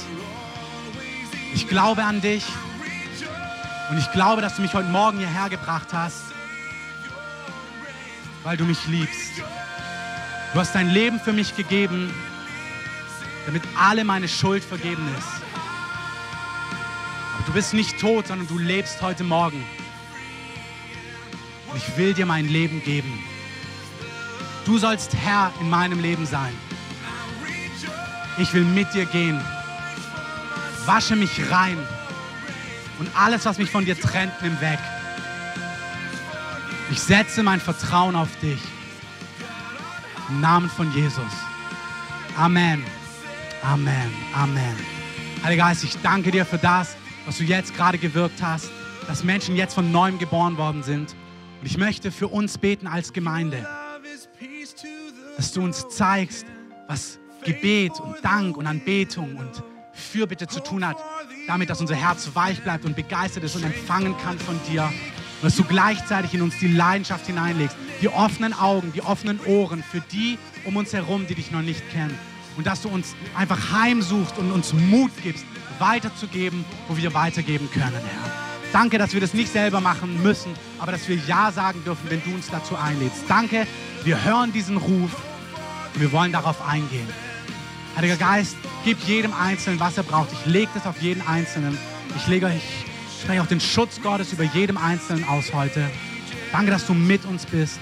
ich 1.52 1.66
glaube 1.66 2.04
an 2.04 2.20
dich 2.20 2.44
und 3.90 3.98
ich 3.98 4.12
glaube, 4.12 4.42
dass 4.42 4.54
du 4.54 4.62
mich 4.62 4.74
heute 4.74 4.90
Morgen 4.90 5.18
hierher 5.18 5.48
gebracht 5.48 5.88
hast, 5.92 6.22
weil 8.44 8.56
du 8.56 8.64
mich 8.64 8.86
liebst. 8.86 9.42
Du 10.52 10.60
hast 10.60 10.76
dein 10.76 10.88
Leben 10.88 11.18
für 11.18 11.32
mich 11.32 11.56
gegeben, 11.56 12.14
damit 13.44 13.64
alle 13.76 14.04
meine 14.04 14.28
Schuld 14.28 14.62
vergeben 14.62 15.04
ist. 15.18 15.42
Aber 17.34 17.44
du 17.44 17.52
bist 17.54 17.74
nicht 17.74 17.98
tot, 17.98 18.28
sondern 18.28 18.46
du 18.46 18.56
lebst 18.56 19.02
heute 19.02 19.24
Morgen. 19.24 19.64
Und 21.70 21.76
ich 21.76 21.96
will 21.96 22.14
dir 22.14 22.26
mein 22.26 22.48
Leben 22.48 22.82
geben. 22.82 23.12
Du 24.64 24.78
sollst 24.78 25.14
Herr 25.14 25.52
in 25.60 25.70
meinem 25.70 26.00
Leben 26.00 26.26
sein. 26.26 26.52
Ich 28.38 28.52
will 28.52 28.64
mit 28.64 28.92
dir 28.92 29.06
gehen. 29.06 29.40
Wasche 30.84 31.16
mich 31.16 31.50
rein. 31.50 31.78
Und 32.98 33.08
alles, 33.16 33.44
was 33.44 33.58
mich 33.58 33.70
von 33.70 33.84
dir 33.84 33.98
trennt, 33.98 34.32
nimm 34.42 34.60
weg. 34.60 34.78
Ich 36.90 37.00
setze 37.00 37.42
mein 37.42 37.60
Vertrauen 37.60 38.14
auf 38.14 38.28
dich. 38.40 38.60
Im 40.28 40.40
Namen 40.40 40.68
von 40.68 40.92
Jesus. 40.92 41.32
Amen. 42.36 42.84
Amen. 43.62 44.10
Amen. 44.34 44.76
Heiliger 45.42 45.64
Geist, 45.64 45.84
ich 45.84 45.96
danke 46.02 46.30
dir 46.30 46.44
für 46.44 46.58
das, 46.58 46.96
was 47.24 47.38
du 47.38 47.44
jetzt 47.44 47.74
gerade 47.74 47.98
gewirkt 47.98 48.42
hast, 48.42 48.70
dass 49.06 49.24
Menschen 49.24 49.56
jetzt 49.56 49.74
von 49.74 49.90
neuem 49.90 50.18
geboren 50.18 50.56
worden 50.56 50.82
sind. 50.82 51.14
Und 51.60 51.66
ich 51.66 51.78
möchte 51.78 52.10
für 52.12 52.28
uns 52.28 52.58
beten 52.58 52.86
als 52.86 53.12
Gemeinde, 53.12 53.66
dass 55.36 55.52
du 55.52 55.62
uns 55.62 55.88
zeigst, 55.88 56.46
was 56.88 57.18
Gebet 57.44 57.98
und 58.00 58.16
Dank 58.22 58.56
und 58.56 58.66
Anbetung 58.66 59.36
und 59.36 59.62
Fürbitte 59.92 60.46
zu 60.46 60.60
tun 60.60 60.86
hat, 60.86 60.96
damit, 61.46 61.70
dass 61.70 61.80
unser 61.80 61.94
Herz 61.94 62.30
weich 62.34 62.62
bleibt 62.62 62.84
und 62.84 62.96
begeistert 62.96 63.44
ist 63.44 63.56
und 63.56 63.64
empfangen 63.64 64.16
kann 64.18 64.38
von 64.38 64.58
dir. 64.68 64.82
Und 64.84 65.44
dass 65.44 65.56
du 65.56 65.64
gleichzeitig 65.64 66.34
in 66.34 66.42
uns 66.42 66.58
die 66.58 66.68
Leidenschaft 66.68 67.26
hineinlegst, 67.26 67.76
die 68.00 68.08
offenen 68.08 68.52
Augen, 68.52 68.92
die 68.92 69.02
offenen 69.02 69.40
Ohren 69.46 69.82
für 69.82 70.00
die 70.00 70.38
um 70.64 70.76
uns 70.76 70.92
herum, 70.92 71.26
die 71.26 71.34
dich 71.34 71.50
noch 71.50 71.62
nicht 71.62 71.88
kennen. 71.90 72.16
Und 72.56 72.66
dass 72.66 72.82
du 72.82 72.88
uns 72.88 73.14
einfach 73.36 73.72
heimsuchst 73.72 74.38
und 74.38 74.50
uns 74.50 74.72
Mut 74.72 75.10
gibst, 75.22 75.44
weiterzugeben, 75.78 76.64
wo 76.88 76.96
wir 76.96 77.12
weitergeben 77.14 77.70
können, 77.70 77.92
Herr. 77.92 78.45
Danke, 78.72 78.98
dass 78.98 79.14
wir 79.14 79.20
das 79.20 79.34
nicht 79.34 79.52
selber 79.52 79.80
machen 79.80 80.22
müssen, 80.22 80.52
aber 80.78 80.92
dass 80.92 81.08
wir 81.08 81.16
Ja 81.26 81.50
sagen 81.52 81.82
dürfen, 81.84 82.10
wenn 82.10 82.22
du 82.22 82.34
uns 82.34 82.48
dazu 82.50 82.76
einlädst. 82.76 83.24
Danke, 83.28 83.66
wir 84.04 84.22
hören 84.24 84.52
diesen 84.52 84.76
Ruf 84.76 85.10
und 85.94 86.00
wir 86.00 86.12
wollen 86.12 86.32
darauf 86.32 86.66
eingehen. 86.66 87.08
Heiliger 87.96 88.16
Geist, 88.16 88.56
gib 88.84 88.98
jedem 89.04 89.32
Einzelnen, 89.32 89.80
was 89.80 89.96
er 89.96 90.02
braucht. 90.02 90.28
Ich 90.32 90.44
lege 90.46 90.70
das 90.74 90.86
auf 90.86 91.00
jeden 91.00 91.26
Einzelnen. 91.26 91.78
Ich 92.16 92.26
lege 92.26 92.46
euch, 92.46 92.62
spreche 93.22 93.40
auch 93.40 93.46
den 93.46 93.60
Schutz 93.60 94.00
Gottes 94.02 94.32
über 94.32 94.44
jedem 94.44 94.76
Einzelnen 94.76 95.26
aus 95.28 95.52
heute. 95.54 95.88
Danke, 96.52 96.70
dass 96.70 96.86
du 96.86 96.94
mit 96.94 97.24
uns 97.24 97.46
bist. 97.46 97.80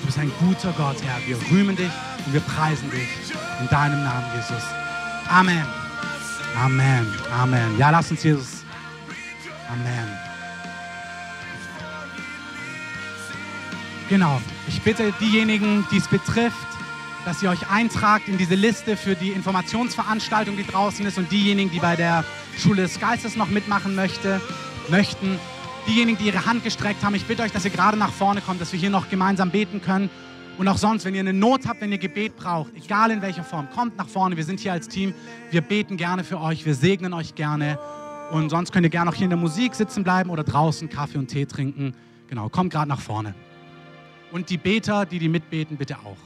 Du 0.00 0.06
bist 0.06 0.18
ein 0.18 0.30
guter 0.38 0.72
Gott, 0.76 0.96
Herr. 1.02 1.20
Wir 1.26 1.36
rühmen 1.50 1.74
dich 1.74 1.90
und 2.24 2.32
wir 2.32 2.40
preisen 2.40 2.90
dich. 2.90 3.08
In 3.60 3.68
deinem 3.68 4.04
Namen, 4.04 4.26
Jesus. 4.36 4.62
Amen. 5.28 5.64
Amen. 6.56 7.06
Amen. 7.32 7.78
Ja, 7.78 7.90
lass 7.90 8.10
uns 8.10 8.22
Jesus. 8.22 8.57
Amen. 9.68 10.08
Genau. 14.08 14.40
Ich 14.66 14.80
bitte 14.82 15.12
diejenigen, 15.20 15.86
die 15.90 15.98
es 15.98 16.08
betrifft, 16.08 16.56
dass 17.26 17.42
ihr 17.42 17.50
euch 17.50 17.68
eintragt 17.70 18.28
in 18.28 18.38
diese 18.38 18.54
Liste 18.54 18.96
für 18.96 19.14
die 19.14 19.30
Informationsveranstaltung, 19.30 20.56
die 20.56 20.66
draußen 20.66 21.04
ist 21.04 21.18
und 21.18 21.30
diejenigen, 21.30 21.70
die 21.70 21.80
bei 21.80 21.94
der 21.94 22.24
Schule 22.56 22.82
des 22.82 22.98
Geistes 22.98 23.36
noch 23.36 23.48
mitmachen 23.48 23.94
möchte, 23.94 24.40
möchten. 24.88 25.38
Diejenigen, 25.86 26.18
die 26.18 26.26
ihre 26.26 26.46
Hand 26.46 26.64
gestreckt 26.64 27.02
haben, 27.02 27.14
ich 27.14 27.26
bitte 27.26 27.42
euch, 27.42 27.52
dass 27.52 27.64
ihr 27.66 27.70
gerade 27.70 27.98
nach 27.98 28.12
vorne 28.12 28.40
kommt, 28.40 28.60
dass 28.60 28.72
wir 28.72 28.80
hier 28.80 28.90
noch 28.90 29.10
gemeinsam 29.10 29.50
beten 29.50 29.82
können. 29.82 30.08
Und 30.56 30.68
auch 30.68 30.78
sonst, 30.78 31.04
wenn 31.04 31.14
ihr 31.14 31.20
eine 31.20 31.34
Not 31.34 31.66
habt, 31.66 31.82
wenn 31.82 31.92
ihr 31.92 31.98
Gebet 31.98 32.36
braucht, 32.36 32.72
egal 32.74 33.10
in 33.10 33.20
welcher 33.20 33.44
Form, 33.44 33.68
kommt 33.70 33.96
nach 33.96 34.08
vorne. 34.08 34.36
Wir 34.36 34.44
sind 34.44 34.60
hier 34.60 34.72
als 34.72 34.88
Team. 34.88 35.14
Wir 35.50 35.60
beten 35.60 35.98
gerne 35.98 36.24
für 36.24 36.40
euch. 36.40 36.64
Wir 36.64 36.74
segnen 36.74 37.12
euch 37.12 37.34
gerne. 37.34 37.78
Und 38.30 38.50
sonst 38.50 38.72
könnt 38.72 38.84
ihr 38.84 38.90
gerne 38.90 39.10
auch 39.10 39.14
hier 39.14 39.24
in 39.24 39.30
der 39.30 39.38
Musik 39.38 39.74
sitzen 39.74 40.04
bleiben 40.04 40.28
oder 40.28 40.44
draußen 40.44 40.88
Kaffee 40.90 41.18
und 41.18 41.28
Tee 41.28 41.46
trinken. 41.46 41.94
Genau, 42.28 42.48
kommt 42.50 42.72
gerade 42.72 42.88
nach 42.88 43.00
vorne. 43.00 43.34
Und 44.32 44.50
die 44.50 44.58
Beter, 44.58 45.06
die 45.06 45.18
die 45.18 45.30
mitbeten, 45.30 45.78
bitte 45.78 45.96
auch. 45.98 46.18